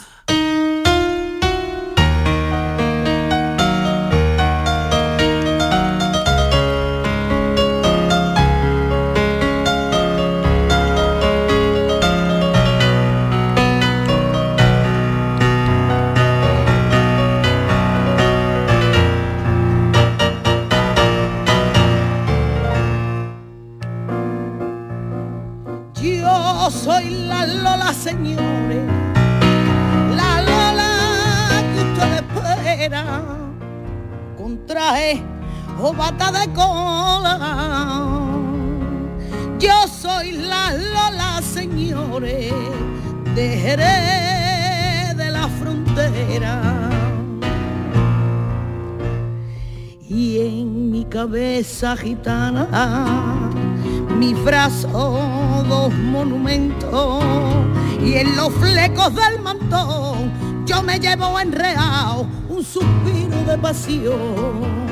Señores, 28.01 28.87
la 30.17 30.41
Lola 30.41 30.93
que 31.75 31.81
usted 31.83 32.13
espera, 32.15 33.05
con 34.39 34.67
traje 34.67 35.23
o 35.79 35.93
bata 35.93 36.33
de 36.33 36.51
cola. 36.55 37.37
Yo 39.59 39.87
soy 39.87 40.33
la 40.33 40.73
Lola, 40.73 41.43
señores, 41.43 42.55
de 43.35 43.49
Jerez 43.65 45.17
de 45.19 45.31
la 45.31 45.47
frontera. 45.61 46.63
Y 50.09 50.39
en 50.39 50.91
mi 50.91 51.05
cabeza 51.05 51.95
gitana 51.99 52.67
mis 54.19 54.43
brazos 54.45 55.69
dos 55.69 55.93
monumentos 55.95 57.23
y 58.05 58.15
en 58.15 58.37
los 58.37 58.53
flecos 58.55 59.15
del 59.15 59.41
mantón 59.43 60.65
yo 60.67 60.83
me 60.83 60.99
llevo 60.99 61.39
enreado 61.39 62.27
un 62.49 62.65
suspiro 62.65 63.45
de 63.47 63.59
pasión. 63.59 64.91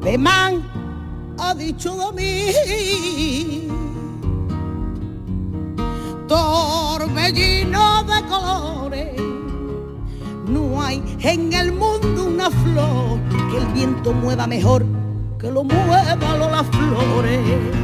Pemán 0.00 0.62
ha 1.38 1.54
dicho 1.54 1.96
de 1.96 2.12
mí, 2.12 3.68
torbellino 6.28 8.04
de 8.04 8.22
colores, 8.28 9.20
no 10.46 10.82
hay 10.82 11.02
en 11.20 11.52
el 11.52 11.72
mundo 11.72 12.26
una 12.26 12.50
flor 12.50 13.18
que 13.50 13.58
el 13.58 13.66
viento 13.72 14.12
mueva 14.12 14.46
mejor 14.46 14.84
que 15.38 15.50
lo 15.50 15.62
muevan 15.62 16.18
las 16.50 16.66
flores. 16.68 17.83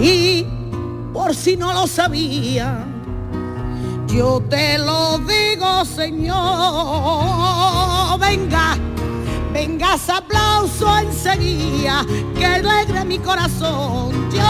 Y 0.00 0.46
por 1.12 1.34
si 1.34 1.56
no 1.56 1.72
lo 1.72 1.86
sabía, 1.88 2.86
yo 4.06 4.40
te 4.48 4.78
lo 4.78 5.18
digo, 5.18 5.84
Señor. 5.84 6.36
Venga, 8.20 8.76
venga 9.52 9.96
aplauso 10.16 10.98
enseguida, 10.98 12.04
que 12.36 12.46
alegre 12.46 13.04
mi 13.04 13.18
corazón. 13.18 14.30
Yo, 14.30 14.40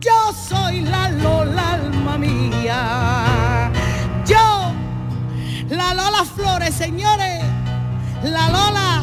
yo 0.00 0.32
soy 0.48 0.82
la 0.82 1.08
Lola, 1.10 1.74
alma 1.74 2.18
mía. 2.18 3.72
Yo 4.26 4.72
la 5.70 5.94
Lola 5.94 6.24
Flores, 6.24 6.74
señores. 6.74 7.42
La 8.22 8.48
Lola, 8.48 9.02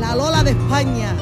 la 0.00 0.14
Lola 0.16 0.42
de 0.42 0.50
España. 0.52 1.14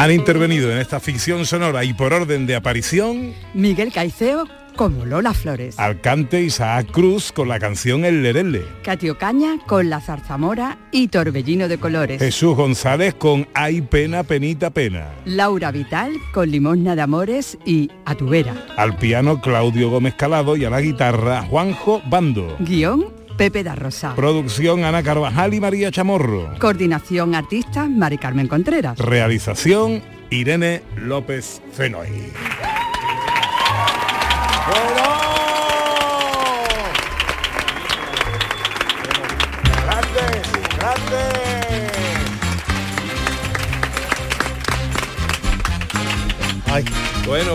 Han 0.00 0.12
intervenido 0.12 0.72
en 0.72 0.78
esta 0.78 0.98
ficción 0.98 1.44
sonora 1.44 1.84
y 1.84 1.92
por 1.92 2.14
orden 2.14 2.46
de 2.46 2.56
aparición 2.56 3.34
Miguel 3.52 3.92
Caiceo 3.92 4.48
como 4.74 5.04
Lola 5.04 5.34
Flores. 5.34 5.78
Alcante 5.78 6.40
Isaac 6.40 6.90
Cruz 6.90 7.32
con 7.32 7.48
la 7.48 7.58
canción 7.58 8.06
El 8.06 8.22
Lerele. 8.22 8.64
Catio 8.82 9.18
Caña 9.18 9.58
con 9.66 9.90
La 9.90 10.00
Zarzamora 10.00 10.78
y 10.90 11.08
Torbellino 11.08 11.68
de 11.68 11.76
Colores. 11.76 12.18
Jesús 12.18 12.56
González 12.56 13.12
con 13.12 13.46
Hay 13.52 13.82
Pena, 13.82 14.22
Penita, 14.22 14.70
Pena. 14.70 15.10
Laura 15.26 15.70
Vital 15.70 16.14
con 16.32 16.50
Limosna 16.50 16.96
de 16.96 17.02
Amores 17.02 17.58
y 17.66 17.90
A 18.06 18.14
tu 18.14 18.26
vera. 18.26 18.54
Al 18.78 18.96
piano 18.96 19.42
Claudio 19.42 19.90
Gómez 19.90 20.14
Calado 20.14 20.56
y 20.56 20.64
a 20.64 20.70
la 20.70 20.80
guitarra 20.80 21.42
Juanjo 21.42 22.00
Bando. 22.08 22.56
Guión 22.60 23.19
Pepe 23.40 23.64
da 23.64 23.74
Rosa. 23.74 24.14
Producción 24.14 24.84
Ana 24.84 25.02
Carvajal 25.02 25.54
y 25.54 25.60
María 25.60 25.90
Chamorro. 25.90 26.58
Coordinación 26.58 27.34
artista 27.34 27.88
Mari 27.88 28.18
Carmen 28.18 28.46
Contreras. 28.46 28.98
Realización 28.98 30.02
Irene 30.28 30.82
López 30.96 31.62
Fenoy. 31.72 32.34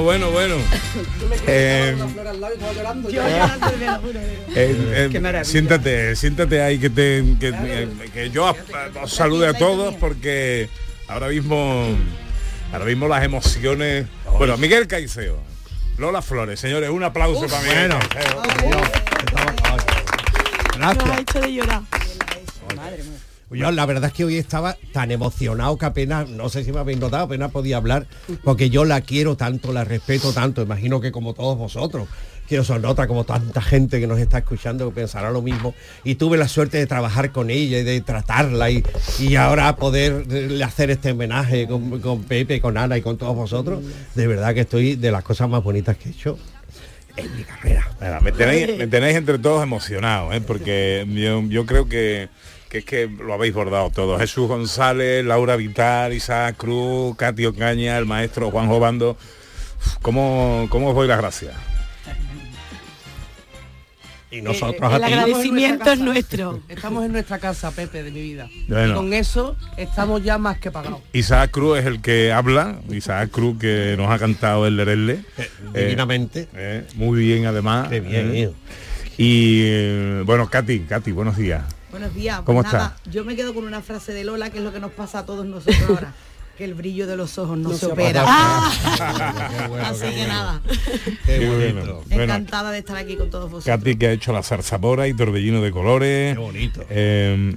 Bueno, 0.06 0.32
bueno. 0.32 0.56
Eh, 1.48 1.96
eh, 4.56 5.10
eh, 5.12 5.42
siéntate, 5.44 6.16
siéntate 6.16 6.62
ahí 6.62 6.80
que 6.80 6.90
te 6.90 7.24
que, 7.40 7.52
que- 7.52 8.12
que 8.14 8.30
yo 8.30 8.56
os 9.02 9.12
salude 9.14 9.48
a 9.48 9.54
todos 9.54 9.96
porque 9.96 10.70
ahora 11.08 11.28
mismo 11.28 11.86
ahora 12.72 12.86
mismo 12.86 13.08
las 13.08 13.24
emociones. 13.24 14.06
Bueno, 14.38 14.58
Miguel 14.58 14.88
Caiceo, 14.88 15.38
Lola 15.98 16.22
Flores, 16.22 16.60
señores, 16.60 16.90
un 16.90 17.04
aplauso 17.04 17.48
para 17.48 17.62
Miguel. 17.62 17.90
Bueno. 17.90 18.00
Caiceo. 18.10 18.82
Gracias. 20.78 21.10
ha 21.10 21.20
hecho 21.20 21.40
de 21.40 21.54
llorar. 21.54 21.82
Yo 23.56 23.72
la 23.72 23.86
verdad 23.86 24.06
es 24.10 24.14
que 24.14 24.26
hoy 24.26 24.38
estaba 24.38 24.78
tan 24.92 25.12
emocionado 25.12 25.78
que 25.78 25.86
apenas, 25.86 26.30
no 26.30 26.50
sé 26.50 26.64
si 26.64 26.72
me 26.72 26.80
habéis 26.80 27.00
notado, 27.00 27.26
apenas 27.26 27.52
podía 27.52 27.78
hablar, 27.78 28.06
porque 28.44 28.70
yo 28.70 28.86
la 28.86 29.02
quiero 29.02 29.38
tanto, 29.38 29.74
la 29.74 29.84
respeto 29.84 30.34
tanto, 30.34 30.62
imagino 30.62 31.00
que 31.02 31.12
como 31.12 31.34
todos 31.34 31.58
vosotros, 31.58 32.08
que 32.48 32.60
os 32.60 32.70
nota 32.70 33.08
como 33.08 33.24
tanta 33.24 33.62
gente 33.62 34.00
que 34.00 34.08
nos 34.08 34.20
está 34.20 34.40
escuchando 34.40 34.88
que 34.90 34.96
pensará 34.96 35.32
lo 35.32 35.42
mismo. 35.42 35.74
Y 36.04 36.16
tuve 36.16 36.38
la 36.38 36.48
suerte 36.48 36.78
de 36.78 36.86
trabajar 36.86 37.32
con 37.32 37.50
ella 37.50 37.80
y 37.80 37.84
de 37.84 38.02
tratarla 38.02 38.70
y, 38.70 38.84
y 39.20 39.36
ahora 39.36 39.76
poder 39.76 40.26
eh, 40.30 40.64
hacer 40.64 40.92
este 40.92 41.12
homenaje 41.12 41.68
con, 41.68 42.00
con 42.02 42.24
Pepe, 42.24 42.62
con 42.62 42.78
Ana 42.78 42.98
y 42.98 43.02
con 43.02 43.18
todos 43.18 43.36
vosotros. 43.36 43.84
De 44.14 44.28
verdad 44.28 44.54
que 44.54 44.62
estoy 44.62 44.96
de 44.96 45.12
las 45.12 45.24
cosas 45.24 45.50
más 45.50 45.64
bonitas 45.64 45.98
que 45.98 46.10
he 46.10 46.12
hecho 46.12 46.38
en 47.18 47.36
mi 47.36 47.44
carrera. 47.44 47.88
Me, 48.22 48.32
tenéis, 48.32 49.16
entre 49.16 49.40
todos 49.40 49.64
emocionados, 49.64 50.36
¿eh? 50.36 50.42
porque 50.42 51.06
yo 51.50 51.66
creo 51.66 51.88
que, 51.88 52.30
que 52.70 52.80
es 52.80 52.86
que 52.86 53.08
lo 53.08 53.34
habéis 53.34 53.54
bordado 53.54 53.90
todo. 53.90 54.18
Jesús 54.20 54.48
González, 54.48 55.24
Laura 55.26 55.56
Vital, 55.56 56.14
Isaac 56.14 56.58
Cruz, 56.58 57.16
Catio 57.18 57.56
Caña, 57.56 57.98
el 57.98 58.06
maestro 58.06 58.52
Juanjo 58.52 58.80
Bando. 58.80 59.12
Uf, 59.12 59.96
¿Cómo, 60.02 60.68
cómo 60.70 60.90
os 60.90 60.96
doy 60.96 61.08
las 61.08 61.18
gracias? 61.18 61.54
Y 64.32 64.42
nosotros 64.42 64.94
el 64.94 65.04
agradecimiento 65.04 65.92
es 65.92 66.00
nuestro. 66.00 66.60
Estamos 66.68 67.06
en 67.06 67.14
nuestra 67.14 67.40
casa, 67.40 67.72
Pepe, 67.72 68.04
de 68.04 68.12
mi 68.12 68.22
vida. 68.22 68.50
Bueno. 68.68 68.92
Y 68.92 68.96
con 68.96 69.14
eso 69.14 69.56
estamos 69.78 70.24
ya 70.24 70.38
más 70.38 70.58
que 70.58 70.72
pagados. 70.72 71.00
Isaac 71.14 71.52
Cruz 71.52 71.80
es 71.80 71.86
el 71.86 72.02
que 72.02 72.34
habla, 72.34 72.80
Isaac 72.90 73.30
Cruz 73.32 73.58
que 73.58 73.96
nos 73.98 74.12
ha 74.12 74.20
cantado 74.20 74.68
el 74.68 74.76
Lerele. 74.76 75.20
divinamente. 75.74 76.50
Eh, 76.54 76.86
muy 76.96 77.20
bien 77.20 77.46
además. 77.46 77.88
Qué 77.88 78.02
bien, 78.02 78.36
eh. 78.36 78.52
Y 79.18 79.62
eh, 79.64 80.24
bueno, 80.26 80.50
Katy, 80.50 80.80
Katy, 80.80 81.12
buenos 81.14 81.38
días. 81.38 81.64
Buenos 81.96 82.14
días. 82.14 82.42
¿Cómo 82.42 82.62
Pues 82.62 82.74
nada, 82.74 82.94
está? 82.98 83.10
yo 83.10 83.24
me 83.24 83.38
quedo 83.38 83.54
con 83.54 83.64
una 83.64 83.82
frase 83.82 84.12
de 84.12 84.26
Lola, 84.26 84.50
que 84.50 84.58
es 84.58 84.64
lo 84.66 84.74
que 84.74 84.82
nos 84.82 84.92
pasa 84.92 85.20
a 85.20 85.26
todos 85.26 85.46
nosotros 85.46 85.82
ahora. 85.88 86.14
Que 86.58 86.66
el 86.66 86.74
brillo 86.74 87.08
de 87.08 87.16
los 87.16 87.38
ojos 87.38 87.58
no, 87.58 87.70
No 87.70 87.74
se 87.74 87.86
se 87.86 87.92
opera. 87.94 88.26
Así 89.86 90.06
que 90.14 90.28
nada. 90.28 90.62
Qué 91.26 91.48
bueno. 91.48 92.02
Bueno, 92.08 92.24
Encantada 92.24 92.72
de 92.72 92.80
estar 92.80 92.98
aquí 92.98 93.16
con 93.16 93.30
todos 93.30 93.50
vosotros. 93.50 93.78
Katy 93.78 93.96
que 93.96 94.08
ha 94.08 94.12
hecho 94.12 94.34
la 94.34 94.44
zarzamora 94.44 95.08
y 95.08 95.14
torbellino 95.14 95.62
de 95.62 95.72
colores. 95.72 96.36
Qué 96.36 96.42
bonito. 96.42 96.86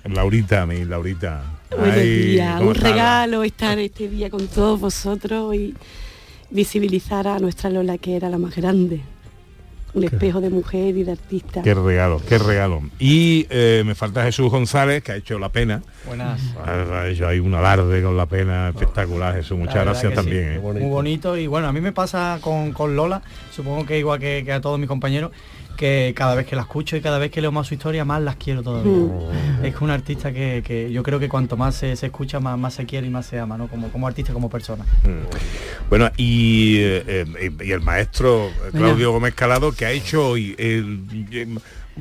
Laurita, 0.08 0.66
mi 0.66 0.84
Laurita. 0.84 1.42
Buenos 1.70 1.96
Ay, 1.96 2.08
días, 2.08 2.58
¿cómo 2.58 2.70
un 2.70 2.76
está? 2.76 2.88
regalo 2.90 3.42
estar 3.42 3.76
este 3.80 4.08
día 4.08 4.30
con 4.30 4.46
todos 4.46 4.78
vosotros 4.78 5.52
y 5.56 5.74
visibilizar 6.50 7.26
a 7.26 7.40
nuestra 7.40 7.70
Lola 7.70 7.98
que 7.98 8.14
era 8.14 8.28
la 8.28 8.38
más 8.38 8.54
grande. 8.54 9.00
Un 9.98 10.04
espejo 10.04 10.40
de 10.40 10.50
mujer 10.50 10.96
y 10.96 11.04
de 11.04 11.12
artista. 11.12 11.62
Qué 11.62 11.74
regalo, 11.74 12.20
qué 12.28 12.38
regalo. 12.38 12.82
Y 12.98 13.46
eh, 13.50 13.82
me 13.84 13.94
falta 13.94 14.24
Jesús 14.24 14.50
González, 14.50 15.02
que 15.02 15.12
ha 15.12 15.16
hecho 15.16 15.38
la 15.38 15.50
pena. 15.50 15.82
Buenas. 16.06 16.40
Ha 16.64 17.00
ha 17.00 17.08
hecho 17.08 17.26
ahí 17.26 17.40
un 17.40 17.54
alarde 17.54 18.02
con 18.02 18.16
la 18.16 18.26
pena 18.26 18.70
espectacular, 18.70 19.34
Jesús. 19.34 19.58
Muchas 19.58 19.84
gracias 19.84 20.10
sí, 20.10 20.16
también. 20.16 20.52
¿eh? 20.52 20.58
Muy 20.60 20.88
bonito 20.88 21.36
y 21.36 21.46
bueno, 21.46 21.68
a 21.68 21.72
mí 21.72 21.80
me 21.80 21.92
pasa 21.92 22.38
con, 22.40 22.72
con 22.72 22.96
Lola, 22.96 23.22
supongo 23.50 23.86
que 23.86 23.98
igual 23.98 24.18
que, 24.18 24.42
que 24.44 24.52
a 24.52 24.60
todos 24.60 24.78
mis 24.78 24.88
compañeros, 24.88 25.32
que 25.78 26.12
cada 26.16 26.34
vez 26.34 26.44
que 26.44 26.56
la 26.56 26.62
escucho 26.62 26.96
y 26.96 27.00
cada 27.00 27.18
vez 27.18 27.30
que 27.30 27.40
leo 27.40 27.52
más 27.52 27.68
su 27.68 27.74
historia, 27.74 28.04
más 28.04 28.20
las 28.20 28.34
quiero 28.34 28.64
todavía. 28.64 28.92
Mm. 28.92 29.64
Es 29.64 29.80
una 29.80 29.94
artista 29.94 30.32
que, 30.32 30.60
que 30.66 30.90
yo 30.90 31.04
creo 31.04 31.20
que 31.20 31.28
cuanto 31.28 31.56
más 31.56 31.76
se, 31.76 31.94
se 31.94 32.06
escucha, 32.06 32.40
más, 32.40 32.58
más 32.58 32.74
se 32.74 32.84
quiere 32.84 33.06
y 33.06 33.10
más 33.10 33.26
se 33.26 33.38
ama, 33.38 33.56
¿no? 33.56 33.68
Como, 33.68 33.88
como 33.90 34.08
artista, 34.08 34.32
como 34.32 34.50
persona. 34.50 34.84
Mm. 35.04 35.88
Bueno, 35.88 36.10
y, 36.16 36.78
eh, 36.78 37.04
eh, 37.06 37.50
y 37.64 37.70
el 37.70 37.80
maestro 37.80 38.48
eh, 38.48 38.70
Claudio 38.72 39.12
Gómez 39.12 39.34
Calado, 39.34 39.70
que 39.70 39.86
ha 39.86 39.92
hecho 39.92 40.30
hoy 40.30 40.56
eh, 40.58 41.46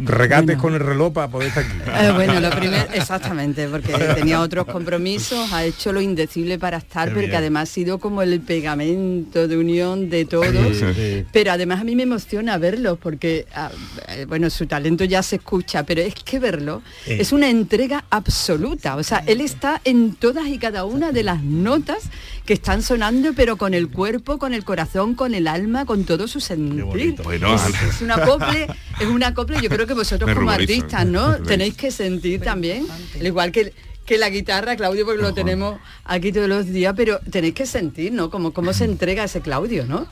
regates 0.04 0.58
con 0.58 0.74
el 0.74 0.80
reloj 0.80 1.14
para 1.14 1.28
poder 1.28 1.50
estar 1.50 1.64
aquí. 1.64 2.06
Eh, 2.06 2.12
bueno, 2.14 2.40
lo 2.40 2.50
primero, 2.52 2.86
exactamente, 2.94 3.68
porque 3.68 3.94
tenía 4.16 4.42
otros 4.42 4.66
compromisos, 4.66 5.52
ha 5.54 5.64
hecho 5.66 5.92
lo 5.92 6.02
indecible 6.02 6.60
para 6.60 6.78
estar, 6.78 7.10
Qué 7.10 7.14
porque 7.14 7.28
bien. 7.28 7.38
además 7.38 7.70
ha 7.70 7.74
sido 7.74 8.00
como 8.00 8.22
el 8.22 8.40
pegamento 8.42 9.48
de 9.48 9.58
unión 9.58 10.10
de 10.10 10.26
todos. 10.26 10.78
Sí, 10.78 10.86
sí. 10.96 11.26
Pero 11.32 11.52
además 11.52 11.82
a 11.82 11.84
mí 11.84 11.96
me 11.96 12.04
emociona 12.04 12.58
verlo, 12.58 12.98
porque, 12.98 13.46
ah, 13.56 13.72
eh, 14.10 14.26
bueno, 14.28 14.50
su 14.50 14.68
talento 14.68 15.04
ya 15.04 15.24
se 15.24 15.38
escucha, 15.38 15.84
pero 15.84 16.02
es 16.02 16.14
que 16.16 16.40
verlo 16.40 16.82
es 17.06 17.32
una 17.32 17.50
entrega 17.50 18.06
absoluta. 18.10 18.96
O 18.96 19.04
sea, 19.04 19.24
él 19.26 19.42
está 19.42 19.82
en 19.84 20.14
todas 20.16 20.48
y 20.48 20.58
cada 20.58 20.86
una 20.86 21.12
de 21.12 21.24
las 21.24 21.42
notas 21.44 22.10
que 22.46 22.54
están 22.54 22.82
sonando, 22.82 23.34
pero 23.36 23.58
con 23.58 23.74
el 23.74 23.90
cuerpo, 23.90 24.38
con 24.38 24.54
el 24.54 24.64
corazón, 24.64 25.16
con 25.16 25.34
el 25.34 25.48
alma, 25.48 25.86
con 25.86 26.06
todo 26.06 26.28
su 26.28 26.40
sentir. 26.40 27.16
Bueno, 27.24 27.56
es, 27.56 27.62
es 27.96 28.02
un 28.02 28.12
acople, 28.12 28.68
es 29.00 29.08
un 29.08 29.24
acople, 29.24 29.60
yo 29.62 29.70
creo 29.70 29.87
que 29.88 29.94
vosotros 29.94 30.28
Me 30.28 30.36
como 30.36 30.52
artistas, 30.52 31.06
¿no? 31.06 31.38
Tenéis 31.38 31.76
que 31.76 31.90
sentir 31.92 32.42
también, 32.42 32.86
al 33.20 33.26
igual 33.26 33.52
que 33.52 33.74
que 34.06 34.18
la 34.18 34.30
guitarra, 34.30 34.78
Claudio, 34.78 35.06
porque 35.06 35.22
lo 35.22 35.34
tenemos 35.34 35.82
aquí 36.06 36.32
todos 36.32 36.48
los 36.48 36.66
días, 36.68 36.94
pero 36.96 37.20
tenéis 37.30 37.54
que 37.54 37.66
sentir, 37.66 38.14
¿no? 38.14 38.30
Como 38.30 38.54
cómo 38.54 38.72
se 38.72 38.86
entrega 38.86 39.26
ese 39.26 39.42
Claudio, 39.42 39.86
¿no? 39.86 40.08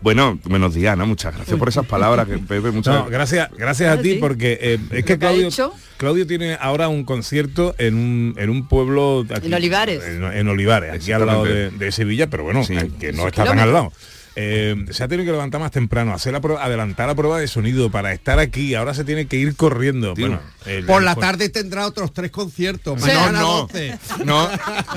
Bueno, 0.00 0.38
buenos 0.44 0.72
días, 0.72 0.94
Ana. 0.94 1.04
Muchas 1.04 1.34
gracias 1.34 1.58
por 1.58 1.68
esas 1.68 1.84
palabras, 1.84 2.26
que 2.26 2.38
Pepe, 2.38 2.70
muchas 2.70 2.94
No, 2.94 3.04
gracias, 3.10 3.50
gracias 3.54 3.98
a 3.98 4.00
ti 4.00 4.12
sí. 4.14 4.18
porque 4.20 4.58
eh, 4.60 4.78
es 4.90 5.04
que 5.04 5.18
Claudio. 5.18 5.50
Claudio 5.98 6.26
tiene 6.26 6.56
ahora 6.58 6.88
un 6.88 7.04
concierto 7.04 7.74
en 7.76 7.94
un, 7.96 8.34
en 8.38 8.48
un 8.48 8.68
pueblo 8.68 9.26
aquí, 9.28 9.48
En 9.48 9.52
Olivares. 9.54 10.02
En, 10.02 10.24
en 10.24 10.48
Olivares, 10.48 10.94
aquí 10.94 11.12
al 11.12 11.26
lado 11.26 11.44
de, 11.44 11.92
Sevilla, 11.92 12.28
pero 12.28 12.42
bueno, 12.44 12.66
que- 12.66 12.88
que 12.98 13.12
no 13.12 13.28
está 13.28 13.44
tan 13.44 13.58
al 13.58 13.70
lado. 13.70 13.92
Eh, 14.38 14.76
se 14.90 15.02
ha 15.02 15.08
tenido 15.08 15.24
que 15.24 15.32
levantar 15.32 15.60
más 15.62 15.70
temprano, 15.70 16.12
hacer 16.12 16.30
la 16.34 16.42
prueba, 16.42 16.62
adelantar 16.62 17.08
la 17.08 17.14
prueba 17.14 17.38
de 17.40 17.48
sonido 17.48 17.90
para 17.90 18.12
estar 18.12 18.38
aquí. 18.38 18.74
Ahora 18.74 18.92
se 18.92 19.02
tiene 19.02 19.26
que 19.26 19.36
ir 19.36 19.56
corriendo. 19.56 20.14
Bueno, 20.14 20.40
el- 20.66 20.84
Por 20.84 20.98
el- 21.00 21.06
la 21.06 21.14
tarde 21.14 21.48
tendrá 21.48 21.86
otros 21.86 22.12
tres 22.12 22.30
conciertos. 22.30 23.00
Sí. 23.02 23.10
No, 23.14 23.32
no. 23.32 23.52
12. 23.62 23.98
No, 24.26 24.46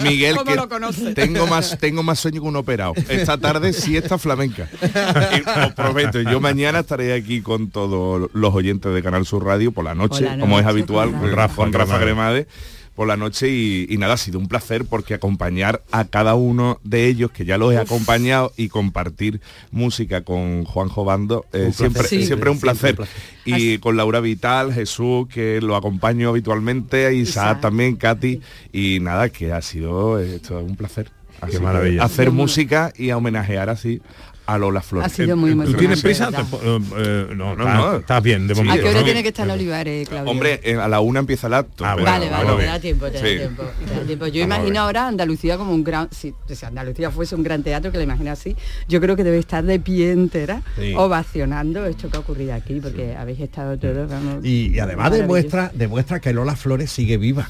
Miguel, 0.04 0.36
¿Cómo 0.36 0.50
que 0.52 0.56
lo 0.58 0.68
conoce? 0.68 1.14
tengo 1.14 1.48
más 1.48 1.78
tengo 1.80 2.04
más 2.04 2.20
sueño 2.20 2.42
que 2.42 2.48
un 2.50 2.56
operado. 2.58 2.94
Esta 3.08 3.38
tarde 3.38 3.72
siesta 3.72 4.18
flamenca. 4.18 4.68
Y 4.84 5.50
os 5.68 5.74
prometo, 5.74 6.20
yo 6.22 6.42
mañana 6.42 6.80
estaré 6.80 7.14
aquí 7.14 7.42
con 7.42 7.70
todos 7.70 8.30
los 8.34 8.54
oyentes 8.54 8.94
de 8.94 9.02
Canal 9.02 9.26
Sur 9.26 9.46
Radio 9.46 9.72
por 9.72 9.86
la 9.86 9.96
noche, 9.96 10.28
como 10.40 10.60
es 10.60 10.66
habitual, 10.66 11.12
con 11.12 11.22
Rafa 11.32 11.36
Rafa, 11.36 11.56
con 11.56 11.74
Rafa. 11.74 12.00
Cremades 12.00 12.48
por 13.00 13.08
la 13.08 13.16
noche 13.16 13.48
y, 13.48 13.88
y 13.90 13.98
nada, 13.98 14.16
ha 14.16 14.18
sido 14.18 14.40
un 14.40 14.50
placer 14.50 14.84
porque 14.84 15.14
acompañar 15.14 15.84
a 15.90 16.04
cada 16.04 16.36
uno 16.36 16.82
de 16.84 17.08
ellos, 17.08 17.32
que 17.32 17.46
ya 17.46 17.58
los 17.58 17.72
he 17.72 17.78
acompañado, 17.78 18.52
y 18.58 18.68
compartir 18.68 19.40
música 19.72 20.26
con 20.26 20.66
Juanjo 20.66 21.06
Bando, 21.06 21.46
eh, 21.54 21.68
Un 21.68 21.74
siempre. 21.74 22.04
Sí, 22.04 22.26
siempre 22.26 22.50
un 22.50 22.58
siempre 22.58 22.72
placer. 22.72 22.90
un 22.90 22.96
placer. 22.98 23.18
Y 23.46 23.78
con 23.78 23.96
Laura 23.96 24.20
Vital, 24.20 24.74
Jesús, 24.74 25.30
que 25.30 25.62
lo 25.62 25.78
acompaño 25.78 26.28
habitualmente, 26.28 27.16
Isaac, 27.16 27.62
también, 27.62 27.96
Katy, 27.96 28.42
y 28.74 29.00
nada, 29.00 29.30
que 29.30 29.54
ha 29.54 29.62
sido 29.62 30.20
eh, 30.20 30.36
esto, 30.36 30.60
un 30.60 30.76
placer. 30.76 31.10
Así 31.40 31.54
que 31.54 31.60
maravilla. 31.62 32.04
Hacer 32.04 32.26
Qué 32.26 32.32
música 32.32 32.92
y 32.98 33.12
a 33.12 33.18
homenajear 33.18 33.70
así 33.70 34.02
a 34.54 34.58
Lola 34.58 34.82
Flores. 34.82 35.12
Ha 35.12 35.16
sido 35.16 35.36
muy 35.38 35.50
¿Tú 35.50 35.54
emocionante, 35.54 35.80
tienes 35.80 36.02
prisa? 36.02 36.30
eh, 36.30 36.80
eh, 36.98 37.28
no, 37.36 37.56
No, 37.56 37.64
estás, 37.64 37.76
no. 37.76 37.96
estás 37.98 38.24
bien 38.24 38.48
de 38.48 38.56
Sí, 38.56 38.62
momento. 38.62 38.80
¿A 38.80 38.84
qué 38.84 38.90
hora 38.90 39.00
¿no? 39.00 39.06
tiene 39.06 39.22
que 39.24 39.30
estar 39.30 39.46
en 39.46 39.52
Olivares, 39.52 40.10
Claudio? 40.10 40.32
Hombre, 40.32 40.60
eh, 40.64 40.76
a 40.76 40.88
la 40.88 41.00
una 41.02 41.20
empieza 41.20 41.48
el 41.48 41.54
acto. 41.54 41.86
Ah, 41.86 41.96
vale, 41.96 42.30
vale, 42.30 42.56
te 42.58 42.66
da 42.66 42.80
tiempo, 42.80 43.06
te 43.08 43.14
da 43.14 43.20
sí. 43.20 43.38
tiempo, 43.38 43.64
te 43.88 43.94
da 43.96 44.02
tiempo. 44.02 44.28
Yo 44.28 44.44
imagino 44.44 44.82
ahora 44.82 45.08
Andalucía 45.08 45.58
como 45.58 45.74
un 45.74 45.84
gran, 45.84 46.10
si, 46.12 46.34
si 46.48 46.66
Andalucía 46.66 47.12
fuese 47.12 47.36
un 47.36 47.44
gran 47.44 47.64
teatro, 47.64 47.92
que 47.92 47.98
la 47.98 48.04
imagino 48.04 48.32
así, 48.32 48.56
yo 48.88 49.00
creo 49.02 49.16
que 49.16 49.24
debe 49.24 49.38
estar 49.40 49.64
de 49.64 49.80
pie 49.80 50.12
entera, 50.12 50.62
Sí. 50.78 50.94
ovacionando 50.96 51.86
esto 51.86 52.10
que 52.10 52.18
ha 52.18 52.20
ocurrido 52.20 52.54
aquí, 52.54 52.80
porque 52.82 53.16
habéis 53.16 53.40
estado 53.40 53.78
todos, 53.78 54.10
vamos, 54.10 54.44
Y, 54.46 54.70
y 54.76 54.80
además 54.80 55.12
demuestra, 55.12 55.72
demuestra 55.74 56.20
que 56.20 56.34
Lola 56.34 56.56
Flores 56.56 56.92
sigue 56.92 57.18
viva. 57.18 57.50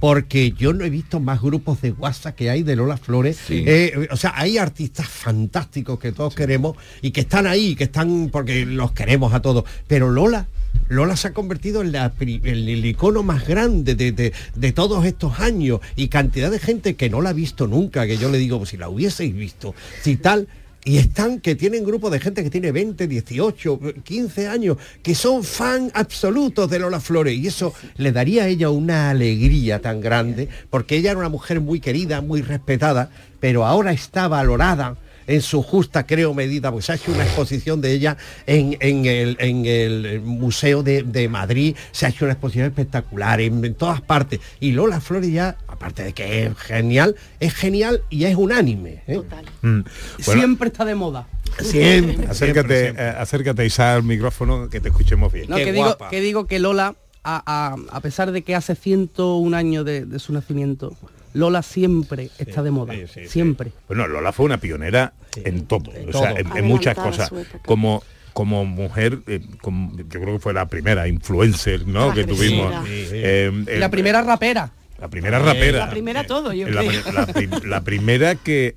Porque 0.00 0.52
yo 0.52 0.72
no 0.72 0.84
he 0.84 0.90
visto 0.90 1.18
más 1.18 1.42
grupos 1.42 1.80
de 1.82 1.90
WhatsApp 1.92 2.36
que 2.36 2.50
hay 2.50 2.62
de 2.62 2.76
Lola 2.76 2.96
Flores. 2.96 3.36
Sí. 3.46 3.64
Eh, 3.66 4.06
o 4.10 4.16
sea, 4.16 4.32
hay 4.36 4.56
artistas 4.58 5.08
fantásticos 5.08 5.98
que 5.98 6.12
todos 6.12 6.34
queremos 6.34 6.76
y 7.02 7.10
que 7.10 7.22
están 7.22 7.46
ahí, 7.46 7.74
que 7.74 7.84
están 7.84 8.28
porque 8.30 8.64
los 8.64 8.92
queremos 8.92 9.34
a 9.34 9.40
todos. 9.42 9.64
Pero 9.88 10.08
Lola, 10.10 10.46
Lola 10.88 11.16
se 11.16 11.28
ha 11.28 11.32
convertido 11.34 11.82
en, 11.82 11.90
la 11.92 12.12
pri- 12.12 12.40
en 12.44 12.68
el 12.68 12.84
icono 12.86 13.22
más 13.24 13.46
grande 13.46 13.94
de, 13.96 14.12
de- 14.12 14.32
de 14.54 14.72
todos 14.72 15.04
estos 15.04 15.40
años 15.40 15.80
y 15.96 16.08
cantidad 16.08 16.50
de 16.50 16.60
gente 16.60 16.94
que 16.94 17.10
no 17.10 17.20
la 17.20 17.30
ha 17.30 17.32
visto 17.34 17.66
nunca, 17.66 18.06
que 18.06 18.16
yo 18.18 18.30
le 18.30 18.38
digo, 18.38 18.58
pues 18.58 18.70
si 18.70 18.76
la 18.76 18.88
hubieseis 18.88 19.34
visto, 19.34 19.74
si 20.02 20.16
tal, 20.16 20.46
y 20.88 20.96
están 20.96 21.40
que 21.40 21.54
tienen 21.54 21.84
grupos 21.84 22.10
de 22.10 22.18
gente 22.18 22.42
que 22.42 22.48
tiene 22.48 22.72
20, 22.72 23.06
18, 23.06 23.80
15 24.02 24.48
años, 24.48 24.78
que 25.02 25.14
son 25.14 25.44
fan 25.44 25.90
absolutos 25.92 26.70
de 26.70 26.78
Lola 26.78 26.98
Flores. 26.98 27.36
Y 27.36 27.46
eso 27.46 27.74
le 27.98 28.10
daría 28.10 28.44
a 28.44 28.48
ella 28.48 28.70
una 28.70 29.10
alegría 29.10 29.82
tan 29.82 30.00
grande, 30.00 30.48
porque 30.70 30.96
ella 30.96 31.10
era 31.10 31.20
una 31.20 31.28
mujer 31.28 31.60
muy 31.60 31.78
querida, 31.78 32.22
muy 32.22 32.40
respetada, 32.40 33.10
pero 33.38 33.66
ahora 33.66 33.92
está 33.92 34.28
valorada 34.28 34.96
en 35.28 35.40
su 35.42 35.62
justa, 35.62 36.04
creo, 36.06 36.34
medida, 36.34 36.72
pues 36.72 36.86
se 36.86 36.92
ha 36.92 36.94
hecho 36.96 37.12
una 37.12 37.22
exposición 37.24 37.80
de 37.80 37.92
ella 37.92 38.16
en, 38.46 38.76
en 38.80 39.06
el, 39.06 39.36
en 39.38 39.64
el 39.66 40.20
Museo 40.22 40.82
de, 40.82 41.04
de 41.04 41.28
Madrid, 41.28 41.76
se 41.92 42.06
ha 42.06 42.08
hecho 42.08 42.24
una 42.24 42.32
exposición 42.32 42.66
espectacular 42.66 43.40
en, 43.40 43.64
en 43.64 43.74
todas 43.74 44.00
partes. 44.00 44.40
Y 44.58 44.72
Lola 44.72 45.00
Flores 45.00 45.30
ya, 45.30 45.56
aparte 45.68 46.02
de 46.02 46.12
que 46.14 46.46
es 46.46 46.56
genial, 46.58 47.14
es 47.38 47.54
genial 47.54 48.02
y 48.10 48.24
es 48.24 48.34
unánime. 48.34 49.02
¿eh? 49.06 49.20
Mm. 49.62 49.80
Bueno, 50.26 50.40
Siempre 50.40 50.68
está 50.68 50.84
de 50.84 50.94
moda. 50.96 51.28
Siempre, 51.60 52.26
acércate, 52.28 52.80
siempre, 52.84 53.04
eh, 53.08 53.14
acércate 53.18 53.66
Isa 53.66 53.94
al 53.94 54.02
micrófono 54.02 54.68
que 54.68 54.80
te 54.80 54.88
escuchemos 54.88 55.32
bien. 55.32 55.46
No, 55.48 55.56
que, 55.56 55.72
digo, 55.72 55.96
que 56.10 56.20
digo 56.20 56.46
que 56.46 56.58
Lola, 56.58 56.94
a, 57.24 57.42
a- 57.46 57.76
a 57.96 58.00
pesar 58.00 58.32
de 58.32 58.42
que 58.42 58.54
hace 58.54 58.74
101 58.74 59.56
años 59.56 59.84
de, 59.84 60.04
de 60.06 60.18
su 60.18 60.32
nacimiento, 60.32 60.96
Lola 61.34 61.62
siempre 61.62 62.30
está 62.38 62.62
de 62.62 62.70
moda. 62.70 62.94
siempre. 63.26 63.72
Bueno, 63.86 64.06
Lola 64.06 64.32
fue 64.32 64.46
una 64.46 64.58
pionera 64.58 65.12
en 65.36 65.66
todo, 65.66 65.90
o 65.90 66.10
todo. 66.10 66.22
sea, 66.22 66.32
en, 66.32 66.56
en 66.56 66.64
muchas 66.66 66.96
cosas. 66.96 67.30
Como 67.64 68.02
como 68.34 68.64
mujer, 68.64 69.18
eh, 69.26 69.40
como- 69.60 69.96
yo 69.96 70.20
creo 70.20 70.34
que 70.34 70.38
fue 70.38 70.52
la 70.54 70.66
primera 70.68 71.08
influencer, 71.08 71.88
¿no? 71.88 72.14
que 72.14 72.22
tuvimos. 72.24 72.72
Eh, 72.86 73.50
la 73.80 73.86
eh, 73.86 73.88
primera 73.88 74.22
rapera. 74.22 74.70
La 75.00 75.08
primera 75.08 75.40
rapera. 75.40 75.78
La 75.86 75.90
primera 75.90 76.24
todo, 76.24 76.52
yo 76.52 76.68
la, 76.68 76.80
creo. 76.84 77.12
la 77.12 77.26
pri- 77.26 77.48
la 77.68 77.80
primera 77.82 78.34
que 78.36 78.74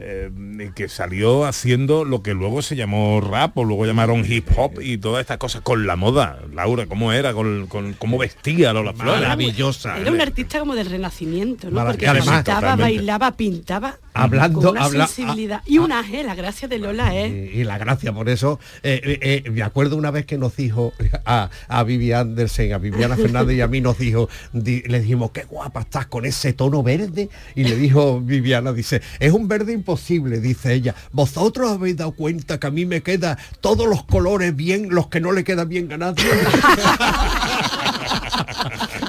eh, 0.00 0.06
eh, 0.10 0.30
eh, 0.30 0.64
eh, 0.64 0.72
que 0.74 0.88
salió 0.88 1.44
haciendo 1.46 2.04
lo 2.04 2.22
que 2.22 2.34
luego 2.34 2.62
se 2.62 2.76
llamó 2.76 3.20
rap 3.20 3.56
o 3.58 3.64
luego 3.64 3.86
llamaron 3.86 4.24
hip 4.30 4.46
hop 4.56 4.80
y 4.80 4.98
todas 4.98 5.20
estas 5.20 5.38
cosas 5.38 5.62
con 5.62 5.86
la 5.86 5.96
moda. 5.96 6.38
Laura, 6.54 6.86
¿cómo 6.86 7.12
era? 7.12 7.32
Con, 7.32 7.66
con- 7.66 7.92
cómo 7.94 8.18
vestía 8.18 8.72
Lola 8.72 8.92
Flores. 8.92 9.20
Maravillosa. 9.22 9.98
Era 9.98 10.10
un 10.10 10.20
artista 10.20 10.58
como 10.60 10.74
del 10.74 10.86
renacimiento, 10.90 11.70
¿no? 11.70 11.84
Porque 11.84 12.06
además, 12.08 12.36
cantaba, 12.36 12.60
totalmente. 12.60 12.82
bailaba, 12.96 13.36
pintaba 13.36 13.98
Hablando- 14.12 14.60
con 14.60 14.70
una 14.70 14.84
habla- 14.84 15.06
sensibilidad. 15.06 15.62
y 15.66 15.78
un 15.78 15.92
ángel, 15.92 16.26
la 16.26 16.34
gracia 16.34 16.66
de 16.68 16.78
Lola 16.78 17.14
es... 17.16 17.30
Y, 17.54 17.60
y 17.60 17.64
la 17.64 17.78
gracia 17.78 18.12
por 18.12 18.28
eso. 18.28 18.58
eh, 18.82 19.00
eh, 19.22 19.42
eh, 19.46 19.50
me 19.50 19.62
acuerdo 19.62 19.96
una 19.96 20.10
vez 20.10 20.26
que 20.26 20.36
nos 20.38 20.56
dijo 20.56 20.92
a, 21.24 21.48
a 21.68 21.84
Vivi 21.84 22.12
Andersen, 22.12 22.72
a 22.72 22.78
Viviana 22.78 23.16
Fernández 23.16 23.56
y 23.56 23.60
a 23.60 23.68
mí 23.68 23.80
nos 23.80 23.98
dijo, 23.98 24.28
di- 24.52 24.82
le 24.82 25.00
dijimos, 25.00 25.30
qué 25.30 25.44
guapa 25.44 25.80
estás 25.80 26.06
con 26.06 26.24
ese 26.26 26.52
tono 26.52 26.82
verde. 26.82 27.28
Y 27.54 27.64
le 27.64 27.76
dijo 27.76 28.20
Viviana, 28.20 28.72
dice, 28.72 29.00
es 29.20 29.32
un 29.32 29.46
verde 29.48 29.72
imposible, 29.90 30.40
dice 30.40 30.72
ella. 30.72 30.94
Vosotros 31.12 31.72
habéis 31.72 31.96
dado 31.96 32.12
cuenta 32.12 32.58
que 32.60 32.66
a 32.66 32.70
mí 32.70 32.86
me 32.86 33.02
queda 33.02 33.36
todos 33.60 33.88
los 33.88 34.04
colores 34.04 34.54
bien, 34.54 34.88
los 34.90 35.08
que 35.08 35.20
no 35.20 35.32
le 35.32 35.42
quedan 35.42 35.68
bien 35.68 35.92
a 35.92 35.96
nadie. 35.98 36.24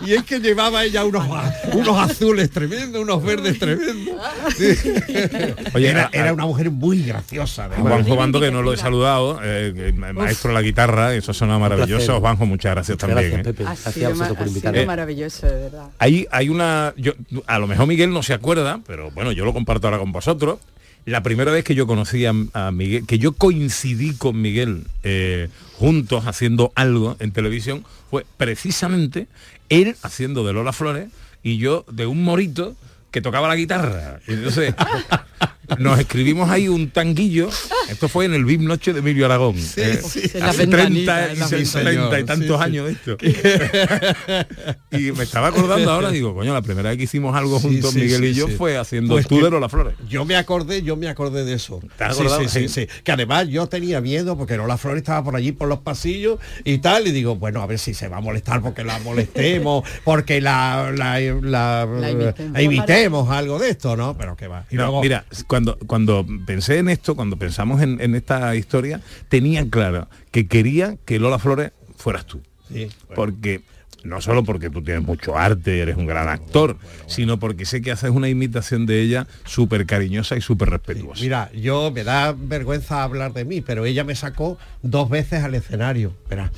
y 0.06 0.14
es 0.14 0.24
que 0.24 0.40
llevaba 0.40 0.84
ella 0.84 1.06
unos, 1.06 1.28
unos 1.74 1.98
azules 2.00 2.50
tremendos, 2.50 3.02
unos 3.02 3.24
verdes 3.24 3.60
tremendos. 3.60 4.16
Oye, 5.76 5.90
era, 5.90 6.10
era 6.12 6.34
una 6.34 6.46
mujer 6.48 6.72
muy 6.72 7.04
graciosa. 7.04 7.66
además. 7.66 7.92
Juanjo 7.94 8.16
Bando, 8.16 8.40
que 8.40 8.50
no 8.52 8.64
lo 8.64 8.74
he 8.74 8.78
saludado, 8.78 9.40
eh, 9.44 9.94
maestro 10.14 10.50
de 10.50 10.56
la 10.56 10.62
guitarra, 10.64 11.14
eso 11.14 11.34
suena 11.34 11.60
maravilloso. 11.60 12.20
Juanjo, 12.20 12.46
muchas 12.48 12.72
gracias 12.74 12.96
Muchas 12.96 13.10
también. 13.10 13.32
gracias, 13.34 13.48
¿eh? 13.48 13.54
Pepe. 13.54 13.64
Ha 13.64 13.68
Gracias 13.76 13.94
sido, 13.94 14.08
a 14.08 14.10
ma- 14.16 14.28
vosotros 14.30 14.60
por 14.64 14.78
ha 14.78 14.86
maravilloso, 14.86 15.46
de 15.48 15.54
verdad. 15.54 15.90
Hay, 16.00 16.28
hay 16.32 16.50
una. 16.50 16.94
Yo, 16.98 17.14
a 17.46 17.60
lo 17.60 17.68
mejor 17.68 17.86
Miguel 17.88 18.12
no 18.12 18.24
se 18.24 18.34
acuerda, 18.34 18.80
pero 18.88 19.12
bueno, 19.12 19.32
yo 19.32 19.46
lo 19.46 19.54
comparto 19.54 19.88
ahora 19.88 20.00
con 20.00 20.12
vosotros. 20.12 20.58
La 21.06 21.24
primera 21.24 21.52
vez 21.52 21.64
que 21.64 21.74
yo 21.74 21.88
conocí 21.88 22.26
a, 22.26 22.34
Miguel, 22.72 23.06
que 23.08 23.18
yo 23.18 23.34
coincidí 23.34 24.14
con 24.14 24.40
Miguel 24.40 24.86
eh, 25.04 25.50
juntos 25.78 26.28
haciendo 26.28 26.72
algo 26.76 27.18
en 27.20 27.32
televisión, 27.32 27.84
fue 28.10 28.26
precisamente 28.38 29.28
él 29.70 29.96
haciendo 30.04 30.46
de 30.46 30.54
Lola 30.54 30.74
Flores 30.74 31.10
y 31.42 31.58
yo 31.58 31.86
de 31.92 32.06
un 32.06 32.24
morito 32.24 32.76
que 33.10 33.22
tocaba 33.22 33.48
la 33.48 33.56
guitarra. 33.56 34.20
nos 35.80 36.00
escribimos 36.00 36.50
ahí 36.50 36.68
un 36.68 36.90
tanguillo. 36.90 37.50
Esto 37.90 38.08
fue 38.10 38.26
en 38.26 38.34
el 38.34 38.46
VIP 38.46 38.62
Noche 38.62 38.94
de 38.94 39.00
Emilio 39.00 39.26
Aragón. 39.26 39.56
eh, 39.58 40.00
sí. 40.04 40.22
hace 40.42 40.68
30, 40.68 41.34
y 41.34 41.36
Sí, 41.38 41.44
30 41.50 41.66
señor. 41.66 42.20
y 42.20 42.24
tantos 42.24 42.38
Sí, 42.40 42.46
sí. 42.48 42.64
años 42.64 42.86
de 42.88 42.92
esto. 42.94 43.18
y 44.92 45.12
me 45.12 45.24
estaba 45.24 45.48
acordando 45.48 45.92
ahora, 45.92 46.10
digo, 46.12 46.34
coño, 46.34 46.54
la 46.54 46.62
primera 46.62 46.90
vez 46.90 46.98
que 46.98 47.04
hicimos 47.04 47.36
algo 47.36 47.60
juntos 47.60 47.92
sí, 47.94 48.00
Miguel 48.02 48.24
y 48.26 48.34
yo 48.34 48.48
sí. 48.48 48.54
fue 48.58 48.78
haciendo 48.78 49.14
Pues 49.14 49.28
de 49.28 49.50
Lola 49.50 49.70
Flores. 49.70 49.96
Yo 50.10 50.26
me 50.26 50.36
acordé, 50.36 50.82
yo 50.82 50.96
me 50.96 51.08
acordé 51.08 51.44
de 51.46 51.54
eso. 51.54 51.80
¿Te 51.98 52.04
has 52.04 52.16
Sí, 52.16 52.22
acordado? 52.24 52.48
sí, 52.48 52.68
sí, 52.68 52.68
sí. 52.70 52.88
Que 53.04 53.12
además 53.12 53.48
yo 53.48 53.68
tenía 53.68 54.02
miedo 54.02 54.38
porque 54.38 54.58
Lola 54.58 54.78
Flores 54.78 55.02
estaba 55.02 55.24
por 55.24 55.36
allí 55.36 55.52
por 55.52 55.68
los 55.68 55.80
pasillos 55.80 56.40
y 56.64 56.78
tal, 56.80 57.08
y 57.08 57.12
digo, 57.12 57.36
bueno, 57.36 57.62
a 57.62 57.66
ver 57.68 57.80
si 57.80 57.94
se 57.94 58.08
va 58.08 58.18
a 58.18 58.22
molestar 58.22 58.62
porque 58.62 58.84
la 58.84 59.00
molestemos, 59.00 59.84
porque 60.04 60.42
la, 60.42 60.92
la, 60.96 61.20
la- 61.20 62.10
imitemos. 62.12 62.54
la 62.54 62.62
imitemos, 62.62 63.30
algo 63.30 63.60
de 63.60 63.70
esto, 63.70 63.96
¿no? 63.96 64.18
Pero 64.18 64.36
que 64.36 64.48
va. 64.48 64.66
Y 64.72 64.76
No, 64.76 64.84
luego- 64.84 65.02
mira, 65.02 65.26
cuando, 65.48 65.61
cuando 65.88 66.26
pensé 66.46 66.78
en 66.80 66.90
esto, 66.90 67.16
cuando 67.16 67.38
pensamos 67.38 67.82
en, 67.82 68.00
en 68.02 68.16
esta 68.16 68.56
historia, 68.56 69.02
tenía 69.30 69.70
claro 69.70 70.08
que 70.32 70.48
quería 70.48 70.98
que 71.06 71.20
Lola 71.20 71.40
Flores 71.40 71.72
fueras 71.98 72.26
tú. 72.26 72.42
Sí, 72.68 72.88
Porque 73.16 73.62
no 74.04 74.22
solo 74.22 74.44
porque 74.44 74.70
tú 74.70 74.82
tienes 74.82 75.04
mucho 75.04 75.38
arte 75.38 75.80
eres 75.80 75.98
un 75.98 76.08
gran 76.08 76.28
actor, 76.28 76.78
sino 77.08 77.40
porque 77.40 77.66
sé 77.66 77.82
que 77.82 77.92
haces 77.92 78.10
una 78.10 78.30
imitación 78.30 78.86
de 78.86 79.02
ella 79.02 79.28
súper 79.46 79.86
cariñosa 79.86 80.36
y 80.38 80.42
súper 80.42 80.70
respetuosa. 80.70 81.22
Mira, 81.22 81.52
yo 81.54 81.92
me 81.92 82.04
da 82.04 82.34
vergüenza 82.38 83.04
hablar 83.04 83.34
de 83.34 83.46
mí, 83.46 83.62
pero 83.62 83.86
ella 83.86 84.04
me 84.04 84.16
sacó 84.16 84.58
dos 84.82 85.10
veces 85.10 85.44
al 85.44 85.56
escenario. 85.56 86.14
Verá. 86.30 86.52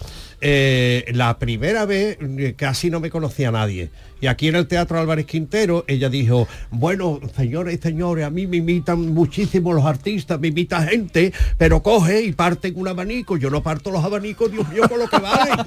Eh, 0.46 1.06
la 1.14 1.40
primera 1.40 1.86
vez 1.86 2.18
eh, 2.20 2.54
casi 2.58 2.90
no 2.90 3.00
me 3.00 3.10
conocía 3.10 3.50
nadie. 3.50 3.90
Y 4.20 4.28
aquí 4.28 4.50
en 4.50 4.56
el 4.56 4.68
Teatro 4.68 5.00
Álvarez 5.00 5.26
Quintero 5.26 5.86
ella 5.88 6.10
dijo, 6.10 6.50
bueno, 6.70 7.22
señores 7.36 7.78
y 7.78 7.82
señores, 7.82 8.26
a 8.26 8.30
mí 8.30 8.46
me 8.46 8.58
imitan 8.58 9.14
muchísimo 9.14 9.72
los 9.72 9.86
artistas, 9.86 10.42
me 10.42 10.50
imita 10.50 10.82
gente, 10.84 11.32
pero 11.58 11.82
coge 11.82 12.24
y 12.24 12.34
parten 12.34 12.74
un 12.76 12.90
abanico. 12.90 13.38
Yo 13.38 13.50
no 13.50 13.64
parto 13.64 13.90
los 13.90 14.04
abanicos, 14.04 14.52
Dios 14.52 14.68
mío, 14.68 14.84
con 14.90 15.00
lo 15.00 15.08
que 15.08 15.20
valen. 15.20 15.56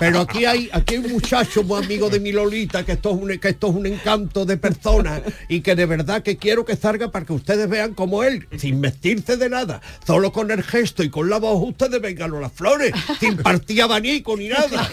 Pero 0.00 0.20
aquí 0.20 0.44
hay, 0.44 0.68
aquí 0.72 0.96
hay 0.96 1.04
un 1.04 1.12
muchacho 1.12 1.62
muy 1.62 1.82
amigo 1.82 2.10
de 2.10 2.18
mi 2.18 2.32
Lolita, 2.32 2.84
que 2.84 2.92
esto 2.92 3.10
es 3.10 3.16
un, 3.16 3.38
que 3.38 3.48
esto 3.48 3.68
es 3.68 3.74
un 3.76 3.86
encanto 3.86 4.44
de 4.44 4.56
persona 4.56 5.22
y 5.48 5.60
que 5.60 5.76
de 5.76 5.86
verdad 5.86 6.22
que 6.22 6.36
quiero 6.36 6.64
que 6.64 6.74
salga 6.76 7.10
para 7.12 7.24
que 7.24 7.32
ustedes 7.32 7.68
vean 7.68 7.94
como 7.94 8.24
él, 8.24 8.46
sin 8.58 8.80
vestirse 8.80 9.36
de 9.36 9.48
nada, 9.48 9.80
solo 10.04 10.32
con 10.32 10.50
el 10.50 10.62
gesto 10.62 11.04
y 11.04 11.10
con 11.10 11.30
la 11.30 11.38
voz, 11.38 11.68
ustedes 11.68 12.00
vengan 12.00 12.34
a 12.34 12.40
las 12.40 12.52
flores, 12.52 12.92
sin 13.20 13.36
partir 13.44 13.80
abanico 13.82 14.36
ni 14.36 14.48
nada. 14.48 14.90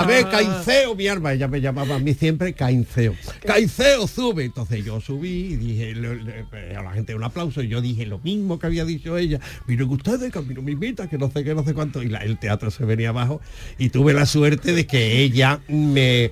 A 0.00 0.04
ver, 0.06 0.28
Cainceo, 0.28 0.94
mi 0.94 1.08
arma, 1.08 1.32
ella 1.32 1.48
me 1.48 1.60
llamaba 1.60 1.96
a 1.96 1.98
mí 1.98 2.14
siempre 2.14 2.52
Cainceo. 2.52 3.14
Cainceo, 3.44 4.06
sube. 4.06 4.44
Entonces 4.44 4.84
yo 4.84 5.00
subí 5.00 5.54
y 5.54 5.56
dije 5.56 5.94
le- 5.94 6.22
le- 6.22 6.76
a 6.76 6.82
la 6.82 6.92
gente 6.92 7.14
un 7.16 7.24
aplauso 7.24 7.62
y 7.62 7.68
yo 7.68 7.80
dije 7.80 8.06
lo 8.06 8.18
mismo 8.20 8.58
que 8.60 8.66
había 8.68 8.84
dicho 8.84 9.18
ella. 9.18 9.40
Miren 9.66 9.88
ustedes, 9.90 10.30
que 10.32 10.38
a 10.38 10.42
mí 10.42 10.54
no 10.54 10.62
me 10.62 10.70
invita, 10.72 11.08
que 11.08 11.18
no 11.18 11.30
sé 11.30 11.42
qué, 11.42 11.54
no 11.54 11.64
sé 11.64 11.74
cuánto. 11.74 12.02
Y 12.02 12.08
la- 12.08 12.20
el 12.20 12.38
teatro 12.38 12.70
se 12.70 12.84
venía 12.84 13.08
abajo 13.08 13.40
y 13.78 13.88
tuve 13.88 14.12
la 14.12 14.26
suerte 14.26 14.72
de 14.72 14.86
que 14.86 15.20
ella 15.22 15.60
me, 15.68 16.30